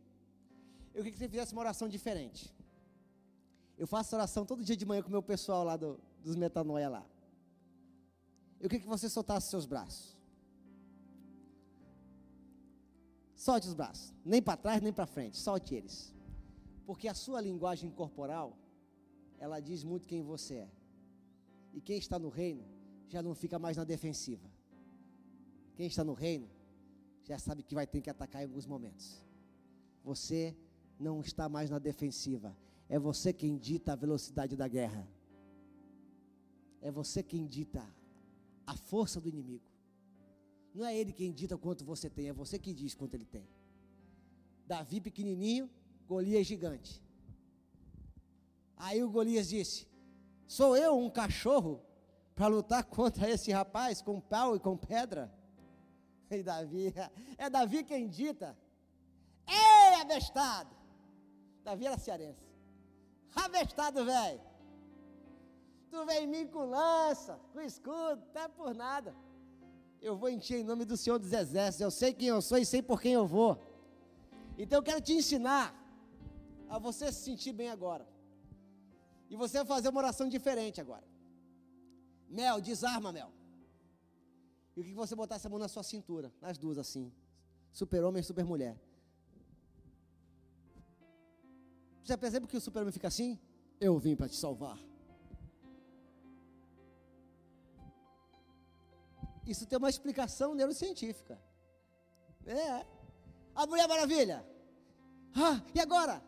Eu 0.94 1.02
queria 1.02 1.12
que 1.12 1.18
você 1.18 1.28
fizesse 1.28 1.52
uma 1.52 1.60
oração 1.60 1.88
diferente. 1.88 2.55
Eu 3.76 3.86
faço 3.86 4.14
oração 4.16 4.46
todo 4.46 4.64
dia 4.64 4.76
de 4.76 4.86
manhã 4.86 5.02
com 5.02 5.08
o 5.08 5.12
meu 5.12 5.22
pessoal 5.22 5.62
lá 5.64 5.76
do, 5.76 6.00
dos 6.22 6.34
metanoia 6.34 6.88
lá. 6.88 7.06
Eu 8.58 8.68
queria 8.68 8.82
que 8.82 8.88
você 8.88 9.08
soltasse 9.08 9.50
seus 9.50 9.66
braços. 9.66 10.16
Solte 13.34 13.68
os 13.68 13.74
braços, 13.74 14.14
nem 14.24 14.40
para 14.40 14.56
trás 14.56 14.80
nem 14.80 14.92
para 14.92 15.06
frente, 15.06 15.36
solte 15.36 15.74
eles. 15.74 16.14
Porque 16.86 17.06
a 17.06 17.14
sua 17.14 17.40
linguagem 17.40 17.90
corporal, 17.90 18.56
ela 19.38 19.60
diz 19.60 19.84
muito 19.84 20.08
quem 20.08 20.22
você 20.22 20.54
é. 20.54 20.70
E 21.74 21.80
quem 21.80 21.98
está 21.98 22.18
no 22.18 22.30
reino 22.30 22.64
já 23.08 23.22
não 23.22 23.34
fica 23.34 23.58
mais 23.58 23.76
na 23.76 23.84
defensiva. 23.84 24.50
Quem 25.74 25.86
está 25.86 26.02
no 26.02 26.14
reino 26.14 26.48
já 27.24 27.38
sabe 27.38 27.62
que 27.62 27.74
vai 27.74 27.86
ter 27.86 28.00
que 28.00 28.08
atacar 28.08 28.40
em 28.40 28.46
alguns 28.46 28.66
momentos. 28.66 29.22
Você 30.02 30.56
não 30.98 31.20
está 31.20 31.48
mais 31.48 31.68
na 31.68 31.78
defensiva. 31.78 32.56
É 32.88 32.98
você 32.98 33.32
quem 33.32 33.56
dita 33.56 33.92
a 33.92 33.96
velocidade 33.96 34.56
da 34.56 34.68
guerra. 34.68 35.06
É 36.80 36.90
você 36.90 37.22
quem 37.22 37.46
dita 37.46 37.84
a 38.66 38.76
força 38.76 39.20
do 39.20 39.28
inimigo. 39.28 39.64
Não 40.74 40.84
é 40.84 40.96
ele 40.96 41.12
quem 41.12 41.32
dita 41.32 41.56
quanto 41.56 41.84
você 41.84 42.08
tem, 42.10 42.28
é 42.28 42.32
você 42.32 42.58
que 42.58 42.72
diz 42.74 42.94
quanto 42.94 43.14
ele 43.14 43.24
tem. 43.24 43.48
Davi 44.66 45.00
pequenininho, 45.00 45.70
Golias 46.06 46.46
gigante. 46.46 47.02
Aí 48.76 49.02
o 49.02 49.10
Golias 49.10 49.48
disse: 49.48 49.88
Sou 50.46 50.76
eu 50.76 50.96
um 50.98 51.08
cachorro 51.08 51.82
para 52.34 52.46
lutar 52.46 52.84
contra 52.84 53.28
esse 53.30 53.50
rapaz 53.50 54.02
com 54.02 54.20
pau 54.20 54.54
e 54.54 54.60
com 54.60 54.76
pedra? 54.76 55.32
E 56.30 56.42
Davi, 56.42 56.92
é 57.38 57.48
Davi 57.48 57.82
quem 57.84 58.08
dita. 58.08 58.56
Ei, 59.46 60.00
abestado! 60.00 60.76
Davi 61.64 61.86
era 61.86 61.96
cearense. 61.96 62.45
Abestado, 63.44 64.04
velho. 64.04 64.40
Tu 65.90 66.04
vem 66.06 66.24
em 66.24 66.26
mim 66.26 66.46
com 66.46 66.64
lança, 66.64 67.38
com 67.52 67.60
escudo, 67.60 68.22
não 68.34 68.42
é 68.42 68.48
por 68.48 68.74
nada 68.74 69.14
eu 70.00 70.16
vou 70.16 70.28
encher 70.28 70.58
em 70.58 70.64
nome 70.64 70.84
do 70.84 70.96
Senhor 70.96 71.18
dos 71.18 71.32
Exércitos. 71.32 71.80
Eu 71.80 71.90
sei 71.90 72.12
quem 72.12 72.28
eu 72.28 72.40
sou 72.40 72.58
e 72.58 72.66
sei 72.66 72.82
por 72.82 73.00
quem 73.00 73.12
eu 73.12 73.26
vou. 73.26 73.60
Então 74.56 74.78
eu 74.78 74.82
quero 74.82 75.00
te 75.00 75.12
ensinar 75.12 75.74
a 76.68 76.78
você 76.78 77.12
se 77.12 77.22
sentir 77.24 77.52
bem 77.52 77.70
agora. 77.70 78.06
E 79.28 79.36
você 79.36 79.58
vai 79.58 79.66
fazer 79.66 79.88
uma 79.88 79.98
oração 79.98 80.28
diferente 80.28 80.80
agora. 80.80 81.04
Mel, 82.28 82.60
desarma, 82.60 83.12
Mel. 83.12 83.32
E 84.76 84.80
o 84.80 84.84
que 84.84 84.94
você 84.94 85.14
botar 85.14 85.36
essa 85.36 85.48
mão 85.48 85.58
na 85.58 85.68
sua 85.68 85.82
cintura, 85.82 86.32
nas 86.40 86.56
duas 86.58 86.78
assim. 86.78 87.12
Super 87.72 88.04
homem 88.04 88.20
e 88.20 88.24
super 88.24 88.44
Já 92.08 92.16
percebe 92.16 92.46
que 92.46 92.56
o 92.56 92.60
super 92.60 92.82
homem 92.82 92.92
fica 92.92 93.08
assim? 93.08 93.30
Eu 93.80 93.98
vim 93.98 94.14
para 94.14 94.28
te 94.28 94.36
salvar. 94.36 94.78
Isso 99.52 99.66
tem 99.66 99.76
uma 99.76 99.90
explicação 99.94 100.54
neurocientífica. 100.54 101.36
É. 102.46 102.86
A 103.54 103.66
Mulher 103.66 103.88
Maravilha. 103.88 104.38
Ah, 105.34 105.60
e 105.74 105.80
agora? 105.80 106.22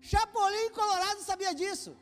Chapolin 0.00 0.70
Colorado 0.80 1.20
sabia 1.20 1.54
disso. 1.54 1.96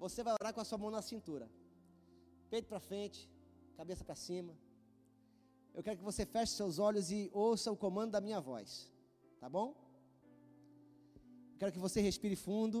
Você 0.00 0.24
vai 0.24 0.34
orar 0.40 0.52
com 0.52 0.60
a 0.60 0.64
sua 0.64 0.78
mão 0.78 0.90
na 0.90 1.02
cintura. 1.02 1.48
Peito 2.50 2.66
para 2.66 2.80
frente, 2.80 3.30
cabeça 3.80 4.04
para 4.04 4.14
cima. 4.14 4.52
Eu 5.76 5.82
quero 5.82 5.96
que 6.00 6.08
você 6.10 6.26
feche 6.34 6.52
seus 6.52 6.78
olhos 6.78 7.06
e 7.10 7.30
ouça 7.32 7.72
o 7.72 7.76
comando 7.84 8.10
da 8.16 8.20
minha 8.20 8.38
voz. 8.38 8.70
Tá 9.42 9.48
bom? 9.48 9.68
quero 11.58 11.72
que 11.72 11.78
você 11.86 11.98
respire 12.08 12.36
fundo. 12.36 12.78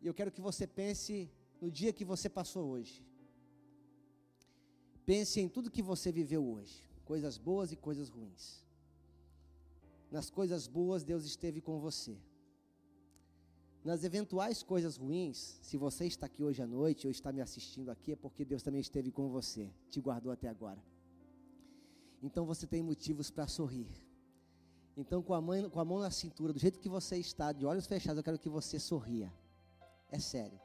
E 0.00 0.06
eu 0.06 0.14
quero 0.18 0.32
que 0.36 0.40
você 0.48 0.66
pense 0.66 1.30
no 1.60 1.70
dia 1.78 1.92
que 1.98 2.04
você 2.12 2.28
passou 2.38 2.64
hoje. 2.74 2.96
Pense 5.04 5.38
em 5.44 5.48
tudo 5.54 5.74
que 5.76 5.82
você 5.82 6.10
viveu 6.20 6.42
hoje, 6.54 6.76
coisas 7.04 7.36
boas 7.36 7.72
e 7.72 7.76
coisas 7.76 8.08
ruins. 8.08 8.44
Nas 10.10 10.30
coisas 10.38 10.66
boas, 10.66 11.04
Deus 11.12 11.24
esteve 11.32 11.60
com 11.60 11.78
você. 11.78 12.16
Nas 13.84 14.02
eventuais 14.02 14.62
coisas 14.62 14.96
ruins, 14.96 15.58
se 15.60 15.76
você 15.76 16.06
está 16.06 16.24
aqui 16.24 16.42
hoje 16.42 16.62
à 16.62 16.66
noite 16.66 17.06
ou 17.06 17.10
está 17.10 17.30
me 17.30 17.42
assistindo 17.42 17.90
aqui, 17.90 18.12
é 18.12 18.16
porque 18.16 18.42
Deus 18.42 18.62
também 18.62 18.80
esteve 18.80 19.10
com 19.10 19.28
você, 19.28 19.70
te 19.90 20.00
guardou 20.00 20.32
até 20.32 20.48
agora. 20.48 20.82
Então 22.22 22.46
você 22.46 22.66
tem 22.66 22.82
motivos 22.82 23.30
para 23.30 23.46
sorrir. 23.46 23.86
Então, 24.96 25.22
com 25.22 25.34
a, 25.34 25.40
mãe, 25.40 25.68
com 25.68 25.80
a 25.80 25.84
mão 25.84 25.98
na 25.98 26.10
cintura, 26.10 26.52
do 26.52 26.58
jeito 26.58 26.80
que 26.80 26.88
você 26.88 27.18
está, 27.18 27.52
de 27.52 27.66
olhos 27.66 27.86
fechados, 27.86 28.16
eu 28.16 28.24
quero 28.24 28.38
que 28.38 28.48
você 28.48 28.78
sorria. 28.78 29.30
É 30.08 30.18
sério. 30.18 30.58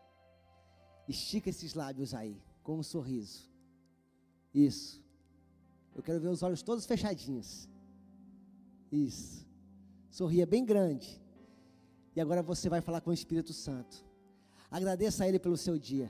Estica 1.05 1.49
esses 1.49 1.74
lábios 1.74 2.13
aí, 2.13 2.41
com 2.63 2.78
um 2.78 2.84
sorriso. 2.84 3.49
Isso. 4.53 5.03
Eu 5.93 6.01
quero 6.01 6.22
ver 6.22 6.30
os 6.30 6.41
olhos 6.41 6.61
todos 6.61 6.86
fechadinhos. 6.86 7.67
Isso. 8.89 9.45
Sorria 10.09 10.45
bem 10.45 10.63
grande. 10.63 11.22
E 12.20 12.22
agora 12.22 12.43
você 12.43 12.67
vai 12.67 12.82
falar 12.82 12.99
com 12.99 13.11
o 13.11 13.13
Espírito 13.13 13.53
Santo. 13.53 14.03
Agradeça 14.70 15.24
a 15.24 15.28
Ele 15.30 15.39
pelo 15.39 15.55
seu 15.55 15.80
dia. 15.80 16.09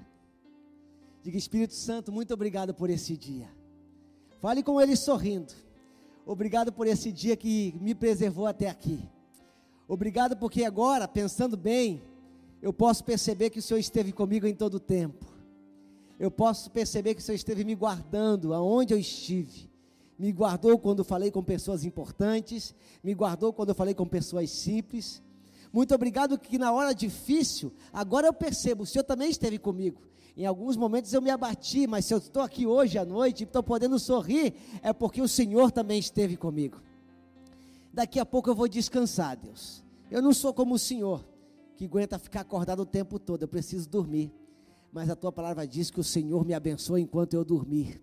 Diga, 1.22 1.38
Espírito 1.38 1.76
Santo, 1.76 2.12
muito 2.12 2.34
obrigado 2.34 2.74
por 2.74 2.90
esse 2.90 3.16
dia. 3.16 3.48
Fale 4.40 4.64
com 4.64 4.82
Ele 4.82 4.96
sorrindo. 4.96 5.54
Obrigado 6.26 6.74
por 6.74 6.88
esse 6.88 7.12
dia 7.12 7.38
que 7.38 7.76
me 7.80 7.94
preservou 7.94 8.48
até 8.48 8.68
aqui. 8.68 9.08
Obrigado 9.88 10.36
porque 10.36 10.64
agora, 10.64 11.08
pensando 11.08 11.56
bem, 11.56 12.02
eu 12.60 12.74
posso 12.74 13.04
perceber 13.04 13.52
que 13.52 13.60
o 13.60 13.62
Senhor 13.62 13.80
esteve 13.80 14.12
comigo 14.12 14.48
em 14.48 14.56
todo 14.56 14.74
o 14.74 14.80
tempo. 14.80 15.28
Eu 16.20 16.32
posso 16.32 16.72
perceber 16.72 17.14
que 17.14 17.22
o 17.22 17.24
Senhor 17.24 17.36
esteve 17.36 17.64
me 17.64 17.76
guardando 17.76 18.56
aonde 18.56 18.96
eu 18.96 18.98
estive. 18.98 19.70
Me 20.18 20.32
guardou 20.32 20.80
quando 20.80 21.04
falei 21.04 21.30
com 21.30 21.44
pessoas 21.44 21.86
importantes, 21.86 22.74
me 23.04 23.14
guardou 23.14 23.54
quando 23.54 23.70
eu 23.70 23.76
falei 23.76 23.94
com 23.94 24.08
pessoas 24.08 24.50
simples. 24.50 25.22
Muito 25.72 25.94
obrigado 25.94 26.38
que 26.38 26.58
na 26.58 26.72
hora 26.72 26.94
difícil, 26.94 27.72
agora 27.94 28.28
eu 28.28 28.34
percebo, 28.34 28.84
o 28.84 28.86
Senhor 28.86 29.04
também 29.04 29.30
esteve 29.30 29.58
comigo. 29.58 30.02
Em 30.36 30.46
alguns 30.46 30.78
momentos 30.78 31.14
eu 31.14 31.22
me 31.22 31.30
abati, 31.30 31.86
mas 31.86 32.06
se 32.06 32.14
eu 32.14 32.18
estou 32.18 32.42
aqui 32.42 32.66
hoje 32.66 32.98
à 32.98 33.06
noite 33.06 33.42
e 33.42 33.44
estou 33.44 33.62
podendo 33.62 34.00
sorrir, 34.00 34.54
é 34.82 34.94
porque 34.94 35.22
o 35.22 35.28
Senhor 35.28 35.72
também 35.72 36.00
esteve 36.00 36.38
comigo. 36.38 36.82
Daqui 37.94 38.20
a 38.20 38.26
pouco 38.26 38.50
eu 38.50 38.56
vou 38.56 38.68
descansar, 38.68 39.36
Deus. 39.38 39.84
Eu 40.10 40.22
não 40.22 40.34
sou 40.34 40.54
como 40.54 40.76
o 40.76 40.80
Senhor 40.80 41.24
que 41.80 41.86
aguenta 41.86 42.20
ficar 42.20 42.42
acordado 42.42 42.82
o 42.82 42.86
tempo 42.86 43.18
todo, 43.18 43.44
eu 43.44 43.48
preciso 43.48 43.88
dormir. 43.88 44.34
Mas 44.92 45.10
a 45.10 45.16
tua 45.16 45.32
palavra 45.32 45.66
diz 45.66 45.90
que 45.90 46.00
o 46.00 46.04
Senhor 46.04 46.46
me 46.46 46.54
abençoa 46.54 47.00
enquanto 47.00 47.36
eu 47.36 47.46
dormir. 47.46 48.02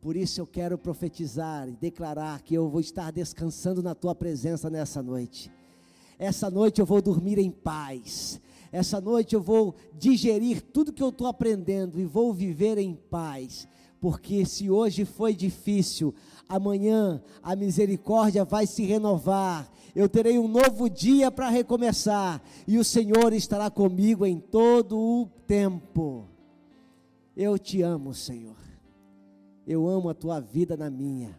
Por 0.00 0.16
isso 0.16 0.40
eu 0.40 0.46
quero 0.46 0.78
profetizar 0.78 1.68
e 1.68 1.76
declarar 1.76 2.40
que 2.40 2.54
eu 2.54 2.70
vou 2.70 2.80
estar 2.80 3.10
descansando 3.10 3.82
na 3.82 3.94
tua 3.94 4.14
presença 4.14 4.70
nessa 4.70 5.02
noite. 5.02 5.50
Essa 6.18 6.50
noite 6.50 6.80
eu 6.80 6.86
vou 6.86 7.00
dormir 7.00 7.38
em 7.38 7.50
paz. 7.50 8.40
Essa 8.72 9.00
noite 9.00 9.34
eu 9.34 9.40
vou 9.40 9.74
digerir 9.94 10.60
tudo 10.60 10.92
que 10.92 11.02
eu 11.02 11.08
estou 11.08 11.26
aprendendo 11.26 12.00
e 12.00 12.04
vou 12.04 12.32
viver 12.32 12.76
em 12.78 12.94
paz. 12.94 13.68
Porque 14.00 14.44
se 14.44 14.70
hoje 14.70 15.04
foi 15.04 15.34
difícil, 15.34 16.14
amanhã 16.48 17.22
a 17.42 17.56
misericórdia 17.56 18.44
vai 18.44 18.66
se 18.66 18.84
renovar 18.84 19.70
eu 19.98 20.08
terei 20.08 20.38
um 20.38 20.46
novo 20.46 20.88
dia 20.88 21.28
para 21.28 21.48
recomeçar, 21.48 22.40
e 22.68 22.78
o 22.78 22.84
Senhor 22.84 23.32
estará 23.32 23.68
comigo 23.68 24.24
em 24.24 24.38
todo 24.38 24.96
o 24.96 25.26
tempo. 25.44 26.28
Eu 27.36 27.58
te 27.58 27.82
amo, 27.82 28.14
Senhor. 28.14 28.56
Eu 29.66 29.88
amo 29.88 30.08
a 30.08 30.14
tua 30.14 30.38
vida 30.38 30.76
na 30.76 30.88
minha, 30.88 31.36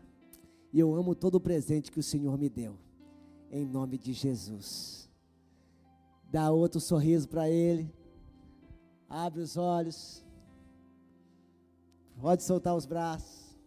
e 0.73 0.79
eu 0.79 0.93
amo 0.93 1.15
todo 1.15 1.35
o 1.35 1.39
presente 1.39 1.89
que 1.89 1.99
o 1.99 2.03
Senhor 2.03 2.37
me 2.37 2.49
deu, 2.49 2.75
em 3.51 3.65
nome 3.65 3.97
de 3.97 4.13
Jesus. 4.13 5.09
Dá 6.31 6.51
outro 6.51 6.79
sorriso 6.79 7.27
para 7.27 7.49
Ele, 7.49 7.93
abre 9.07 9.41
os 9.41 9.57
olhos, 9.57 10.23
pode 12.19 12.43
soltar 12.43 12.75
os 12.75 12.85
braços. 12.85 13.57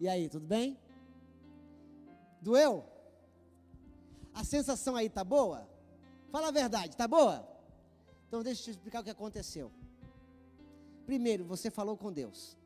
E 0.00 0.08
aí, 0.08 0.28
tudo 0.28 0.46
bem? 0.46 0.78
Doeu? 2.40 2.84
A 4.32 4.44
sensação 4.44 4.94
aí 4.94 5.10
tá 5.10 5.24
boa? 5.24 5.68
Fala 6.30 6.48
a 6.48 6.52
verdade, 6.52 6.96
tá 6.96 7.08
boa? 7.08 7.46
Então 8.28 8.42
deixa 8.42 8.60
eu 8.60 8.64
te 8.66 8.70
explicar 8.70 9.00
o 9.00 9.04
que 9.04 9.10
aconteceu. 9.10 9.72
Primeiro, 11.04 11.44
você 11.44 11.70
falou 11.70 11.96
com 11.96 12.12
Deus. 12.12 12.56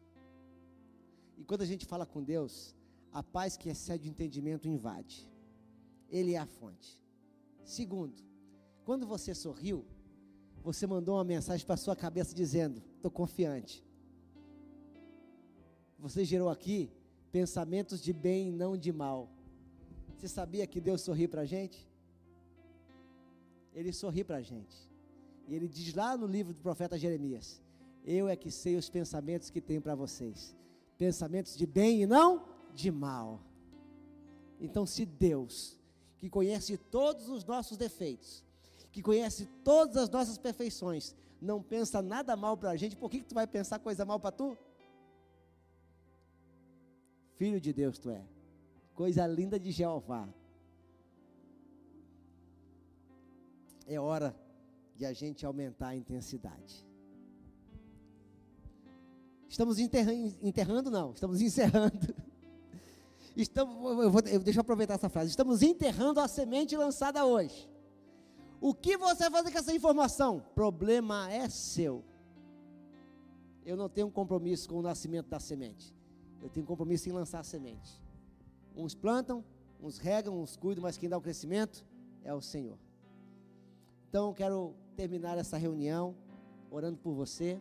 E 1.38 1.44
quando 1.44 1.62
a 1.62 1.66
gente 1.66 1.86
fala 1.86 2.04
com 2.04 2.22
Deus, 2.22 2.74
a 3.12 3.22
paz 3.22 3.56
que 3.56 3.68
excede 3.68 4.08
o 4.08 4.10
entendimento 4.10 4.68
invade. 4.68 5.30
Ele 6.08 6.32
é 6.34 6.38
a 6.38 6.46
fonte. 6.46 7.00
Segundo, 7.62 8.22
quando 8.84 9.06
você 9.06 9.34
sorriu, 9.34 9.84
você 10.62 10.86
mandou 10.86 11.16
uma 11.16 11.24
mensagem 11.24 11.66
para 11.66 11.76
sua 11.76 11.94
cabeça 11.94 12.34
dizendo: 12.34 12.82
"Estou 12.96 13.10
confiante". 13.10 13.84
Você 15.98 16.24
gerou 16.24 16.48
aqui 16.48 16.90
pensamentos 17.30 18.00
de 18.00 18.12
bem 18.12 18.48
e 18.48 18.52
não 18.52 18.76
de 18.76 18.92
mal. 18.92 19.30
Você 20.08 20.28
sabia 20.28 20.66
que 20.66 20.80
Deus 20.80 21.00
sorri 21.02 21.28
para 21.28 21.42
a 21.42 21.44
gente? 21.44 21.88
Ele 23.74 23.92
sorri 23.92 24.24
para 24.24 24.36
a 24.36 24.42
gente. 24.42 24.90
E 25.48 25.54
ele 25.54 25.68
diz 25.68 25.94
lá 25.94 26.16
no 26.16 26.26
livro 26.26 26.52
do 26.52 26.60
profeta 26.60 26.98
Jeremias: 26.98 27.62
Eu 28.04 28.28
é 28.28 28.36
que 28.36 28.50
sei 28.50 28.76
os 28.76 28.88
pensamentos 28.88 29.50
que 29.50 29.60
tenho 29.60 29.80
para 29.80 29.94
vocês. 29.94 30.56
Pensamentos 30.98 31.56
de 31.56 31.66
bem 31.66 32.02
e 32.02 32.06
não 32.06 32.51
de 32.74 32.90
mal. 32.90 33.40
Então, 34.60 34.86
se 34.86 35.04
Deus, 35.04 35.78
que 36.18 36.28
conhece 36.28 36.76
todos 36.76 37.28
os 37.28 37.44
nossos 37.44 37.76
defeitos, 37.76 38.44
que 38.90 39.02
conhece 39.02 39.46
todas 39.64 39.96
as 39.96 40.10
nossas 40.10 40.38
perfeições, 40.38 41.14
não 41.40 41.62
pensa 41.62 42.00
nada 42.00 42.36
mal 42.36 42.56
para 42.56 42.70
a 42.70 42.76
gente, 42.76 42.96
por 42.96 43.10
que, 43.10 43.20
que 43.20 43.26
tu 43.26 43.34
vai 43.34 43.46
pensar 43.46 43.78
coisa 43.78 44.04
mal 44.04 44.20
para 44.20 44.32
tu? 44.32 44.56
Filho 47.36 47.60
de 47.60 47.72
Deus 47.72 47.98
tu 47.98 48.10
é 48.10 48.22
coisa 48.94 49.26
linda 49.26 49.58
de 49.58 49.70
Jeová. 49.70 50.28
É 53.86 53.98
hora 53.98 54.34
de 54.94 55.04
a 55.04 55.12
gente 55.12 55.44
aumentar 55.44 55.88
a 55.88 55.96
intensidade. 55.96 56.86
Estamos 59.48 59.78
enterrando, 59.78 60.34
enterrando 60.40 60.90
não, 60.90 61.12
estamos 61.12 61.40
encerrando. 61.42 62.14
Estamos, 63.36 63.74
eu 64.02 64.10
vou, 64.10 64.20
eu, 64.22 64.40
deixa 64.40 64.58
eu 64.58 64.62
aproveitar 64.62 64.94
essa 64.94 65.08
frase. 65.08 65.30
Estamos 65.30 65.62
enterrando 65.62 66.20
a 66.20 66.28
semente 66.28 66.76
lançada 66.76 67.24
hoje. 67.24 67.68
O 68.60 68.74
que 68.74 68.96
você 68.96 69.28
vai 69.28 69.42
fazer 69.42 69.52
com 69.52 69.58
essa 69.58 69.74
informação? 69.74 70.44
Problema 70.54 71.30
é 71.32 71.48
seu. 71.48 72.04
Eu 73.64 73.76
não 73.76 73.88
tenho 73.88 74.08
um 74.08 74.10
compromisso 74.10 74.68
com 74.68 74.76
o 74.76 74.82
nascimento 74.82 75.28
da 75.28 75.40
semente. 75.40 75.94
Eu 76.42 76.48
tenho 76.48 76.66
compromisso 76.66 77.08
em 77.08 77.12
lançar 77.12 77.40
a 77.40 77.44
semente. 77.44 78.00
Uns 78.76 78.94
plantam, 78.94 79.44
uns 79.80 79.98
regam, 79.98 80.40
uns 80.40 80.56
cuidam, 80.56 80.82
mas 80.82 80.96
quem 80.96 81.08
dá 81.08 81.16
o 81.16 81.20
crescimento 81.20 81.84
é 82.24 82.34
o 82.34 82.40
Senhor. 82.40 82.78
Então 84.08 84.28
eu 84.28 84.34
quero 84.34 84.74
terminar 84.94 85.38
essa 85.38 85.56
reunião 85.56 86.14
orando 86.70 86.98
por 86.98 87.14
você, 87.14 87.60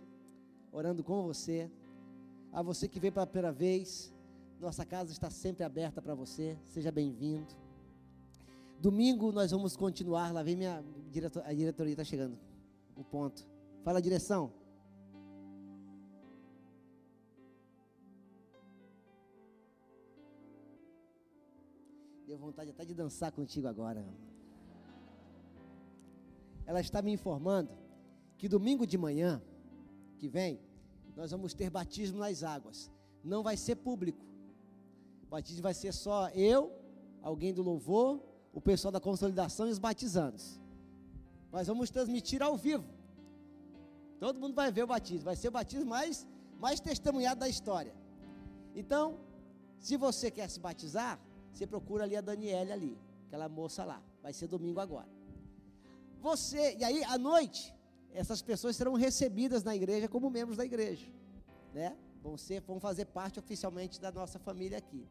orando 0.71 1.03
com 1.03 1.23
você. 1.23 1.69
A 2.51 2.61
você 2.61 2.87
que 2.87 2.99
veio 2.99 3.13
pela 3.13 3.25
primeira 3.25 3.51
vez, 3.51 4.13
nossa 4.61 4.85
casa 4.85 5.11
está 5.11 5.29
sempre 5.29 5.63
aberta 5.63 6.01
para 6.01 6.13
você. 6.13 6.55
Seja 6.65 6.91
bem-vindo. 6.91 7.53
Domingo 8.79 9.31
nós 9.31 9.49
vamos 9.49 9.75
continuar. 9.75 10.31
Lá 10.31 10.43
vem 10.43 10.55
minha 10.55 10.83
diretor, 11.09 11.43
a 11.43 11.51
diretoria 11.51 11.93
está 11.93 12.03
chegando. 12.03 12.37
O 12.95 13.03
ponto. 13.03 13.43
Fala 13.83 13.97
a 13.97 14.01
direção. 14.01 14.53
Deu 22.27 22.37
vontade 22.37 22.69
até 22.69 22.85
de 22.85 22.93
dançar 22.93 23.31
contigo 23.31 23.67
agora. 23.67 24.05
Ela 26.67 26.79
está 26.79 27.01
me 27.01 27.11
informando 27.11 27.71
que 28.37 28.47
domingo 28.47 28.85
de 28.85 28.97
manhã, 28.97 29.41
que 30.19 30.29
vem, 30.29 30.59
nós 31.15 31.31
vamos 31.31 31.53
ter 31.55 31.69
batismo 31.71 32.19
nas 32.19 32.43
águas. 32.43 32.91
Não 33.23 33.41
vai 33.41 33.57
ser 33.57 33.75
público. 33.75 34.30
Batismo 35.31 35.63
vai 35.63 35.73
ser 35.73 35.93
só 35.93 36.27
eu, 36.31 36.59
alguém 37.21 37.53
do 37.53 37.63
louvor, 37.63 38.21
o 38.51 38.59
pessoal 38.59 38.91
da 38.91 38.99
consolidação 38.99 39.65
e 39.65 39.71
os 39.71 39.79
batizandos. 39.79 40.59
Nós 41.49 41.67
vamos 41.67 41.89
transmitir 41.89 42.43
ao 42.43 42.57
vivo. 42.57 42.83
Todo 44.19 44.41
mundo 44.41 44.53
vai 44.53 44.69
ver 44.69 44.83
o 44.83 44.87
batismo. 44.87 45.23
Vai 45.23 45.37
ser 45.37 45.47
o 45.47 45.51
batismo 45.51 45.85
mais, 45.85 46.27
mais 46.59 46.81
testemunhado 46.81 47.39
da 47.39 47.47
história. 47.47 47.95
Então, 48.75 49.21
se 49.79 49.95
você 49.95 50.29
quer 50.29 50.49
se 50.49 50.59
batizar, 50.59 51.17
você 51.53 51.65
procura 51.65 52.03
ali 52.03 52.17
a 52.17 52.21
Daniela 52.21 52.73
ali, 52.73 52.97
aquela 53.27 53.47
moça 53.47 53.85
lá. 53.85 54.03
Vai 54.21 54.33
ser 54.33 54.47
domingo 54.47 54.81
agora. 54.81 55.07
Você, 56.19 56.75
e 56.77 56.83
aí 56.83 57.05
à 57.05 57.17
noite, 57.17 57.73
essas 58.13 58.41
pessoas 58.41 58.75
serão 58.75 58.95
recebidas 58.95 59.63
na 59.63 59.73
igreja 59.73 60.09
como 60.09 60.29
membros 60.29 60.57
da 60.57 60.65
igreja, 60.65 61.07
né? 61.73 61.95
Vão 62.21 62.37
ser, 62.37 62.61
vão 62.61 62.79
fazer 62.79 63.05
parte 63.05 63.39
oficialmente 63.39 63.99
da 63.99 64.11
nossa 64.11 64.37
família 64.39 64.77
aqui. 64.77 65.07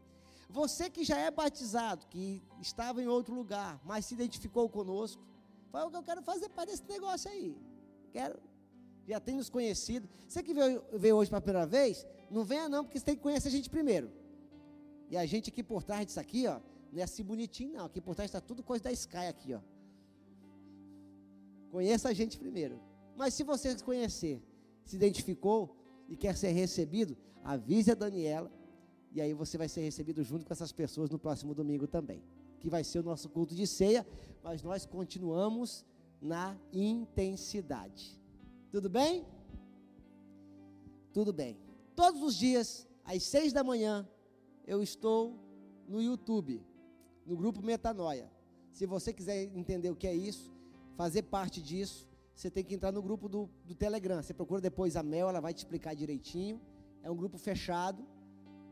Você 0.49 0.91
que 0.91 1.05
já 1.05 1.19
é 1.19 1.31
batizado, 1.31 2.07
que 2.07 2.43
estava 2.61 3.03
em 3.03 3.07
outro 3.07 3.35
lugar, 3.35 3.81
mas 3.85 4.07
se 4.07 4.15
identificou 4.15 4.69
conosco, 4.69 5.23
fala 5.71 5.91
que 5.91 5.97
eu 5.97 6.03
quero 6.03 6.23
fazer 6.23 6.49
parte 6.49 6.71
desse 6.71 6.89
negócio 6.89 7.31
aí. 7.31 7.57
Quero, 8.13 8.39
já 9.07 9.21
tem 9.21 9.37
nos 9.37 9.49
conhecido. 9.49 10.09
Você 10.29 10.43
que 10.43 10.53
veio, 10.53 10.83
veio 10.93 11.17
hoje 11.17 11.31
pela 11.31 11.41
primeira 11.41 11.67
vez, 11.67 12.07
não 12.31 12.45
venha 12.45 12.69
não, 12.69 12.85
porque 12.85 12.99
você 12.99 13.05
tem 13.05 13.17
que 13.17 13.23
conhecer 13.23 13.49
a 13.49 13.51
gente 13.51 13.71
primeiro. 13.71 14.11
E 15.09 15.17
a 15.17 15.27
gente 15.27 15.51
aqui 15.51 15.63
por 15.63 15.83
trás 15.83 16.07
disso 16.07 16.21
aqui, 16.21 16.47
ó, 16.47 16.61
não 16.93 17.01
é 17.01 17.03
assim 17.03 17.23
bonitinho 17.23 17.73
não. 17.73 17.85
Aqui 17.87 18.01
por 18.01 18.15
trás 18.15 18.29
está 18.29 18.41
tudo 18.41 18.63
coisa 18.63 18.85
da 18.85 18.93
Sky 18.93 19.27
aqui, 19.29 19.55
ó. 19.55 19.61
Conheça 21.71 22.09
a 22.09 22.13
gente 22.13 22.37
primeiro. 22.39 22.81
Mas 23.17 23.35
se 23.35 23.45
você 23.45 23.77
conhecer, 23.83 24.43
se 24.85 24.97
identificou 24.97 25.77
e 26.11 26.17
quer 26.17 26.37
ser 26.37 26.51
recebido, 26.51 27.17
avise 27.45 27.93
a 27.93 27.95
Daniela 27.95 28.51
e 29.13 29.21
aí 29.21 29.33
você 29.33 29.57
vai 29.57 29.69
ser 29.69 29.83
recebido 29.83 30.23
junto 30.25 30.45
com 30.45 30.53
essas 30.53 30.73
pessoas 30.73 31.09
no 31.09 31.19
próximo 31.19 31.55
domingo 31.55 31.87
também, 31.87 32.23
que 32.59 32.69
vai 32.69 32.83
ser 32.83 32.99
o 32.99 33.03
nosso 33.03 33.29
culto 33.29 33.55
de 33.55 33.67
ceia, 33.67 34.07
mas 34.43 34.63
nós 34.63 34.85
continuamos 34.85 35.85
na 36.21 36.59
intensidade. 36.73 38.21
Tudo 38.71 38.91
bem? 38.91 39.25
Tudo 41.13 41.33
bem. 41.33 41.57
Todos 41.95 42.23
os 42.23 42.37
dias, 42.37 42.87
às 43.05 43.23
seis 43.23 43.53
da 43.53 43.65
manhã, 43.65 44.09
eu 44.67 44.83
estou 44.83 45.39
no 45.89 46.03
YouTube, 46.03 46.65
no 47.25 47.37
grupo 47.37 47.63
Metanoia. 47.63 48.31
Se 48.73 48.85
você 48.85 49.13
quiser 49.13 49.45
entender 49.57 49.91
o 49.91 49.97
que 49.97 50.07
é 50.07 50.15
isso, 50.15 50.53
fazer 50.97 51.23
parte 51.23 51.63
disso, 51.63 52.10
você 52.41 52.51
tem 52.51 52.65
que 52.65 52.75
entrar 52.75 52.91
no 52.91 53.03
grupo 53.03 53.29
do, 53.29 53.51
do 53.67 53.75
Telegram. 53.75 54.23
Você 54.23 54.33
procura 54.33 54.63
depois 54.63 54.97
a 54.97 55.03
Mel, 55.03 55.29
ela 55.29 55.41
vai 55.41 55.53
te 55.53 55.59
explicar 55.59 55.95
direitinho. 55.95 56.59
É 57.03 57.11
um 57.11 57.15
grupo 57.15 57.37
fechado 57.37 58.03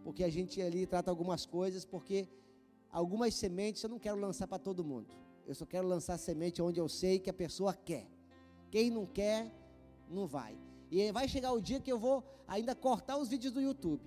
porque 0.03 0.25
a 0.25 0.31
gente 0.31 0.61
ali 0.63 0.87
trata 0.87 1.11
algumas 1.11 1.45
coisas, 1.45 1.85
porque 1.85 2.27
algumas 2.91 3.35
sementes 3.35 3.83
eu 3.83 3.91
não 3.91 3.99
quero 3.99 4.19
lançar 4.19 4.47
para 4.47 4.59
todo 4.59 4.83
mundo. 4.83 5.09
Eu 5.47 5.55
só 5.55 5.67
quero 5.67 5.87
lançar 5.87 6.17
semente 6.17 6.63
onde 6.63 6.81
eu 6.81 6.89
sei 6.89 7.19
que 7.19 7.29
a 7.29 7.35
pessoa 7.35 7.75
quer. 7.75 8.07
Quem 8.71 8.91
não 8.91 9.05
quer, 9.05 9.53
não 10.09 10.27
vai. 10.27 10.59
E 10.91 11.13
vai 11.13 11.29
chegar 11.29 11.53
o 11.53 11.61
dia 11.61 11.79
que 11.79 11.93
eu 11.93 11.99
vou 11.99 12.25
ainda 12.47 12.75
cortar 12.75 13.19
os 13.19 13.29
vídeos 13.29 13.53
do 13.53 13.61
YouTube. 13.61 14.03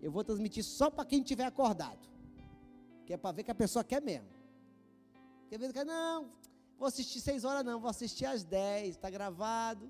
Eu 0.00 0.12
vou 0.12 0.22
transmitir 0.22 0.62
só 0.62 0.88
para 0.88 1.04
quem 1.04 1.24
tiver 1.24 1.44
acordado. 1.44 2.08
Que 3.04 3.14
é 3.14 3.16
para 3.16 3.32
ver 3.32 3.42
que 3.42 3.50
a 3.50 3.54
pessoa 3.54 3.82
quer 3.82 4.00
mesmo. 4.00 4.28
Quer 5.48 5.58
ver 5.58 5.72
que 5.72 5.82
não, 5.82 6.30
vou 6.82 6.88
assistir 6.88 7.20
seis 7.20 7.44
horas 7.44 7.64
não, 7.64 7.78
vou 7.78 7.88
assistir 7.88 8.24
às 8.24 8.42
dez, 8.42 8.96
está 8.96 9.08
gravado. 9.08 9.88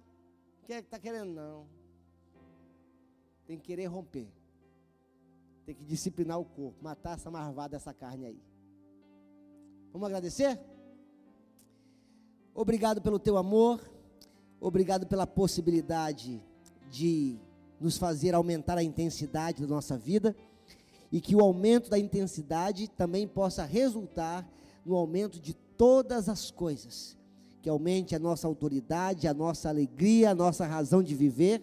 Quem 0.67 0.77
é 0.77 0.83
que 0.83 0.89
está 0.89 0.99
querendo 0.99 1.33
não? 1.33 1.67
Tem 3.47 3.57
que 3.57 3.65
querer 3.65 3.87
romper. 3.87 4.29
Tem 5.65 5.75
que 5.75 5.85
disciplinar 5.85 6.39
o 6.39 6.45
corpo, 6.45 6.77
matar 6.85 7.15
essa 7.15 7.31
marvada, 7.31 7.77
essa 7.77 7.95
carne 7.95 8.27
aí. 8.27 8.43
Vamos 9.91 10.05
agradecer? 10.05 10.61
Obrigado 12.55 13.01
pelo 13.01 13.19
teu 13.19 13.39
amor, 13.39 13.81
obrigado 14.61 15.07
pela 15.07 15.27
possibilidade 15.27 16.43
de 16.91 17.39
nos 17.81 17.97
fazer 17.97 18.35
aumentar 18.35 18.77
a 18.77 18.83
intensidade 18.83 19.63
da 19.63 19.67
nossa 19.67 19.97
vida 19.97 20.37
e 21.11 21.23
que 21.23 21.35
o 21.35 21.41
aumento 21.41 21.89
da 21.89 21.99
intensidade 21.99 22.87
também 22.87 23.27
possa 23.27 23.65
resultar 23.65 24.47
no 24.85 24.95
aumento 24.95 25.41
de 25.41 25.55
todas 25.83 26.29
as 26.29 26.49
coisas, 26.49 27.19
que 27.61 27.69
aumente 27.69 28.15
a 28.15 28.19
nossa 28.21 28.47
autoridade, 28.47 29.27
a 29.27 29.35
nossa 29.35 29.69
alegria, 29.69 30.31
a 30.31 30.35
nossa 30.35 30.65
razão 30.65 31.03
de 31.03 31.13
viver, 31.13 31.61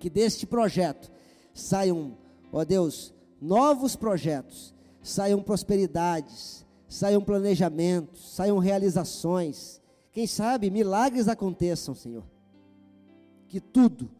que 0.00 0.10
deste 0.10 0.44
projeto 0.44 1.08
saiam 1.54 2.18
ó 2.52 2.64
Deus, 2.64 3.14
novos 3.40 3.94
projetos, 3.94 4.74
saiam 5.00 5.40
prosperidades, 5.40 6.66
saiam 6.88 7.22
planejamentos, 7.22 8.34
saiam 8.34 8.58
realizações. 8.58 9.80
Quem 10.10 10.26
sabe 10.26 10.68
milagres 10.68 11.28
aconteçam, 11.28 11.94
Senhor. 11.94 12.24
Que 13.46 13.60
tudo, 13.60 14.10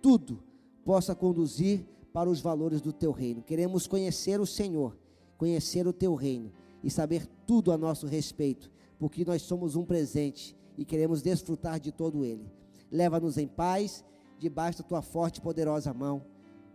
tudo 0.00 0.42
possa 0.82 1.14
conduzir 1.14 1.84
para 2.10 2.30
os 2.30 2.40
valores 2.40 2.80
do 2.80 2.90
teu 2.90 3.12
reino. 3.12 3.42
Queremos 3.42 3.86
conhecer 3.86 4.40
o 4.40 4.46
Senhor, 4.46 4.96
conhecer 5.36 5.86
o 5.86 5.92
teu 5.92 6.14
reino 6.14 6.50
e 6.82 6.90
saber 6.90 7.26
tudo 7.46 7.72
a 7.72 7.78
nosso 7.78 8.06
respeito, 8.06 8.70
porque 8.98 9.24
nós 9.24 9.42
somos 9.42 9.76
um 9.76 9.84
presente 9.84 10.56
e 10.76 10.84
queremos 10.84 11.22
desfrutar 11.22 11.78
de 11.78 11.92
todo 11.92 12.24
ele. 12.24 12.50
Leva-nos 12.90 13.38
em 13.38 13.46
paz, 13.46 14.04
debaixo 14.38 14.82
da 14.82 14.88
tua 14.88 15.02
forte 15.02 15.38
e 15.38 15.42
poderosa 15.42 15.92
mão 15.94 16.24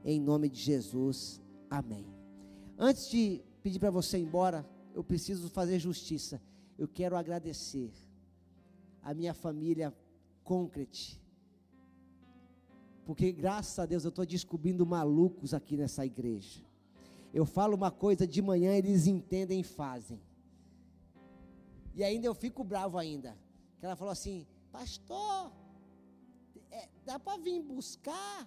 em 0.03 0.19
nome 0.19 0.49
de 0.49 0.59
Jesus. 0.59 1.41
Amém. 1.69 2.05
Antes 2.77 3.09
de 3.09 3.43
pedir 3.61 3.79
para 3.79 3.91
você 3.91 4.17
ir 4.17 4.23
embora, 4.23 4.65
eu 4.95 5.03
preciso 5.03 5.49
fazer 5.49 5.79
justiça. 5.79 6.41
Eu 6.77 6.87
quero 6.87 7.17
agradecer 7.17 7.91
a 9.03 9.13
minha 9.13 9.33
família 9.33 9.93
Concrete. 10.43 11.21
Porque 13.05 13.31
graças 13.31 13.77
a 13.79 13.85
Deus 13.85 14.05
eu 14.05 14.09
estou 14.09 14.25
descobrindo 14.25 14.85
malucos 14.85 15.53
aqui 15.53 15.75
nessa 15.75 16.05
igreja. 16.05 16.66
Eu 17.39 17.45
falo 17.45 17.75
uma 17.75 17.91
coisa 17.91 18.25
de 18.33 18.41
manhã, 18.41 18.71
eles 18.73 19.07
entendem 19.07 19.59
e 19.59 19.63
fazem. 19.79 20.19
E 21.93 22.03
ainda 22.03 22.25
eu 22.27 22.35
fico 22.43 22.63
bravo 22.63 22.97
ainda. 22.97 23.31
Que 23.79 23.85
ela 23.85 23.95
falou 23.95 24.11
assim, 24.11 24.45
pastor, 24.71 25.51
é, 26.71 26.87
dá 27.05 27.17
para 27.19 27.41
vir 27.41 27.61
buscar 27.61 28.37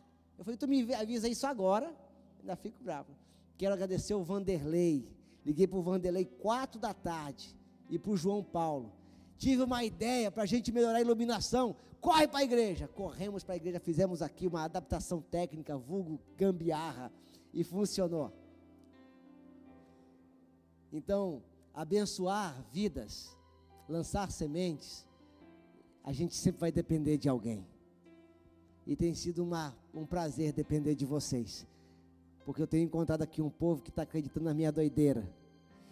eu 0.41 0.45
falei, 0.45 0.57
tu 0.57 0.67
me 0.67 0.95
avisa 0.95 1.29
isso 1.29 1.47
agora. 1.47 1.95
Ainda 2.41 2.57
fico 2.57 2.83
bravo. 2.83 3.15
Quero 3.59 3.75
agradecer 3.75 4.15
o 4.15 4.25
Vanderlei. 4.25 5.07
Liguei 5.45 5.67
para 5.67 5.79
o 5.79 5.83
Vanderlei 5.83 6.25
quatro 6.25 6.81
da 6.81 6.95
tarde. 6.95 7.55
E 7.91 7.99
para 7.99 8.11
o 8.11 8.17
João 8.17 8.43
Paulo. 8.43 8.91
Tive 9.37 9.63
uma 9.63 9.85
ideia 9.85 10.31
para 10.31 10.45
a 10.45 10.47
gente 10.47 10.73
melhorar 10.73 10.97
a 10.97 11.01
iluminação. 11.03 11.77
Corre 12.01 12.27
para 12.27 12.39
a 12.39 12.43
igreja. 12.43 12.89
Corremos 12.89 13.45
para 13.45 13.53
a 13.53 13.57
igreja, 13.57 13.79
fizemos 13.79 14.23
aqui 14.23 14.47
uma 14.47 14.65
adaptação 14.65 15.21
técnica, 15.21 15.77
vulgo 15.77 16.19
gambiarra. 16.39 17.13
E 17.53 17.63
funcionou. 17.63 18.33
Então, 20.93 21.43
abençoar 21.73 22.65
vidas, 22.73 23.37
lançar 23.89 24.31
sementes, 24.31 25.07
a 26.03 26.13
gente 26.13 26.35
sempre 26.35 26.61
vai 26.61 26.73
depender 26.73 27.17
de 27.17 27.29
alguém. 27.29 27.67
E 28.87 28.97
tem 28.97 29.15
sido 29.15 29.45
uma, 29.45 29.77
um 29.95 30.05
prazer 30.05 30.53
depender 30.53 30.95
de 30.95 31.07
vocês. 31.07 31.67
Porque 32.45 32.63
eu 32.63 32.67
tenho 32.67 32.85
encontrado 32.85 33.23
aqui 33.23 33.41
um 33.41 33.51
povo 33.51 33.83
que 33.83 33.91
está 33.91 34.03
acreditando 34.03 34.47
na 34.47 34.55
minha 34.55 34.73
doideira. 34.73 35.31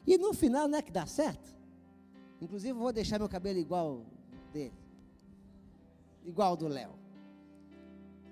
E 0.06 0.16
no 0.18 0.32
final, 0.32 0.66
não 0.66 0.78
é 0.78 0.82
que 0.82 0.90
dá 0.90 1.06
certo? 1.06 1.56
Inclusive, 2.40 2.70
eu 2.70 2.76
vou 2.76 2.92
deixar 2.92 3.18
meu 3.18 3.28
cabelo 3.28 3.58
igual 3.58 4.04
dele. 4.52 4.74
Igual 6.24 6.56
do 6.56 6.66
Léo. 6.66 6.92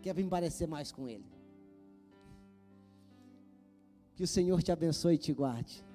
Quer 0.03 0.15
vir 0.15 0.29
parecer 0.29 0.67
mais 0.67 0.91
com 0.91 1.09
ele. 1.09 1.25
Que 4.15 4.23
o 4.23 4.27
Senhor 4.27 4.63
te 4.63 4.73
abençoe 4.73 5.15
e 5.15 5.19
te 5.19 5.33
guarde. 5.33 5.86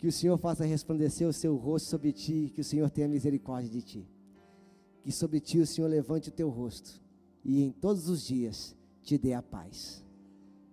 Que 0.00 0.06
o 0.06 0.12
Senhor 0.12 0.38
faça 0.38 0.64
resplandecer 0.64 1.28
o 1.28 1.32
seu 1.32 1.56
rosto 1.56 1.90
sobre 1.90 2.10
ti. 2.10 2.50
Que 2.54 2.62
o 2.62 2.64
Senhor 2.64 2.88
tenha 2.88 3.06
misericórdia 3.06 3.70
de 3.70 3.82
ti. 3.82 4.08
Que 5.02 5.12
sobre 5.12 5.40
ti 5.40 5.58
o 5.58 5.66
Senhor 5.66 5.88
levante 5.88 6.30
o 6.30 6.32
teu 6.32 6.48
rosto 6.48 7.00
e 7.44 7.62
em 7.62 7.70
todos 7.70 8.08
os 8.08 8.24
dias 8.26 8.74
te 9.02 9.18
dê 9.18 9.34
a 9.34 9.42
paz. 9.42 10.02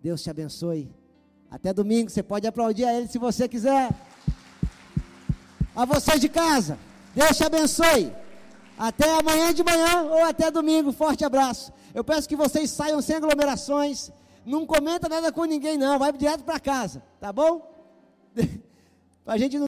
Deus 0.01 0.23
te 0.23 0.29
abençoe. 0.29 0.89
Até 1.51 1.73
domingo, 1.73 2.09
você 2.09 2.23
pode 2.23 2.47
aplaudir 2.47 2.85
a 2.85 2.93
Ele 2.93 3.07
se 3.07 3.17
você 3.17 3.49
quiser. 3.49 3.89
A 5.75 5.83
você 5.83 6.17
de 6.17 6.29
casa, 6.29 6.79
Deus 7.13 7.35
te 7.35 7.43
abençoe. 7.43 8.13
Até 8.77 9.11
amanhã 9.17 9.53
de 9.53 9.63
manhã 9.63 10.03
ou 10.03 10.23
até 10.23 10.49
domingo. 10.49 10.93
Forte 10.93 11.25
abraço. 11.25 11.73
Eu 11.93 12.03
peço 12.03 12.29
que 12.29 12.35
vocês 12.35 12.69
saiam 12.69 13.01
sem 13.01 13.17
aglomerações. 13.17 14.09
Não 14.45 14.65
comenta 14.65 15.09
nada 15.09 15.33
com 15.33 15.43
ninguém, 15.43 15.77
não. 15.77 15.99
Vai 15.99 16.13
direto 16.13 16.45
para 16.45 16.59
casa, 16.59 17.03
tá 17.19 17.33
bom? 17.33 17.75
a 19.27 19.37
gente 19.37 19.59
não 19.59 19.65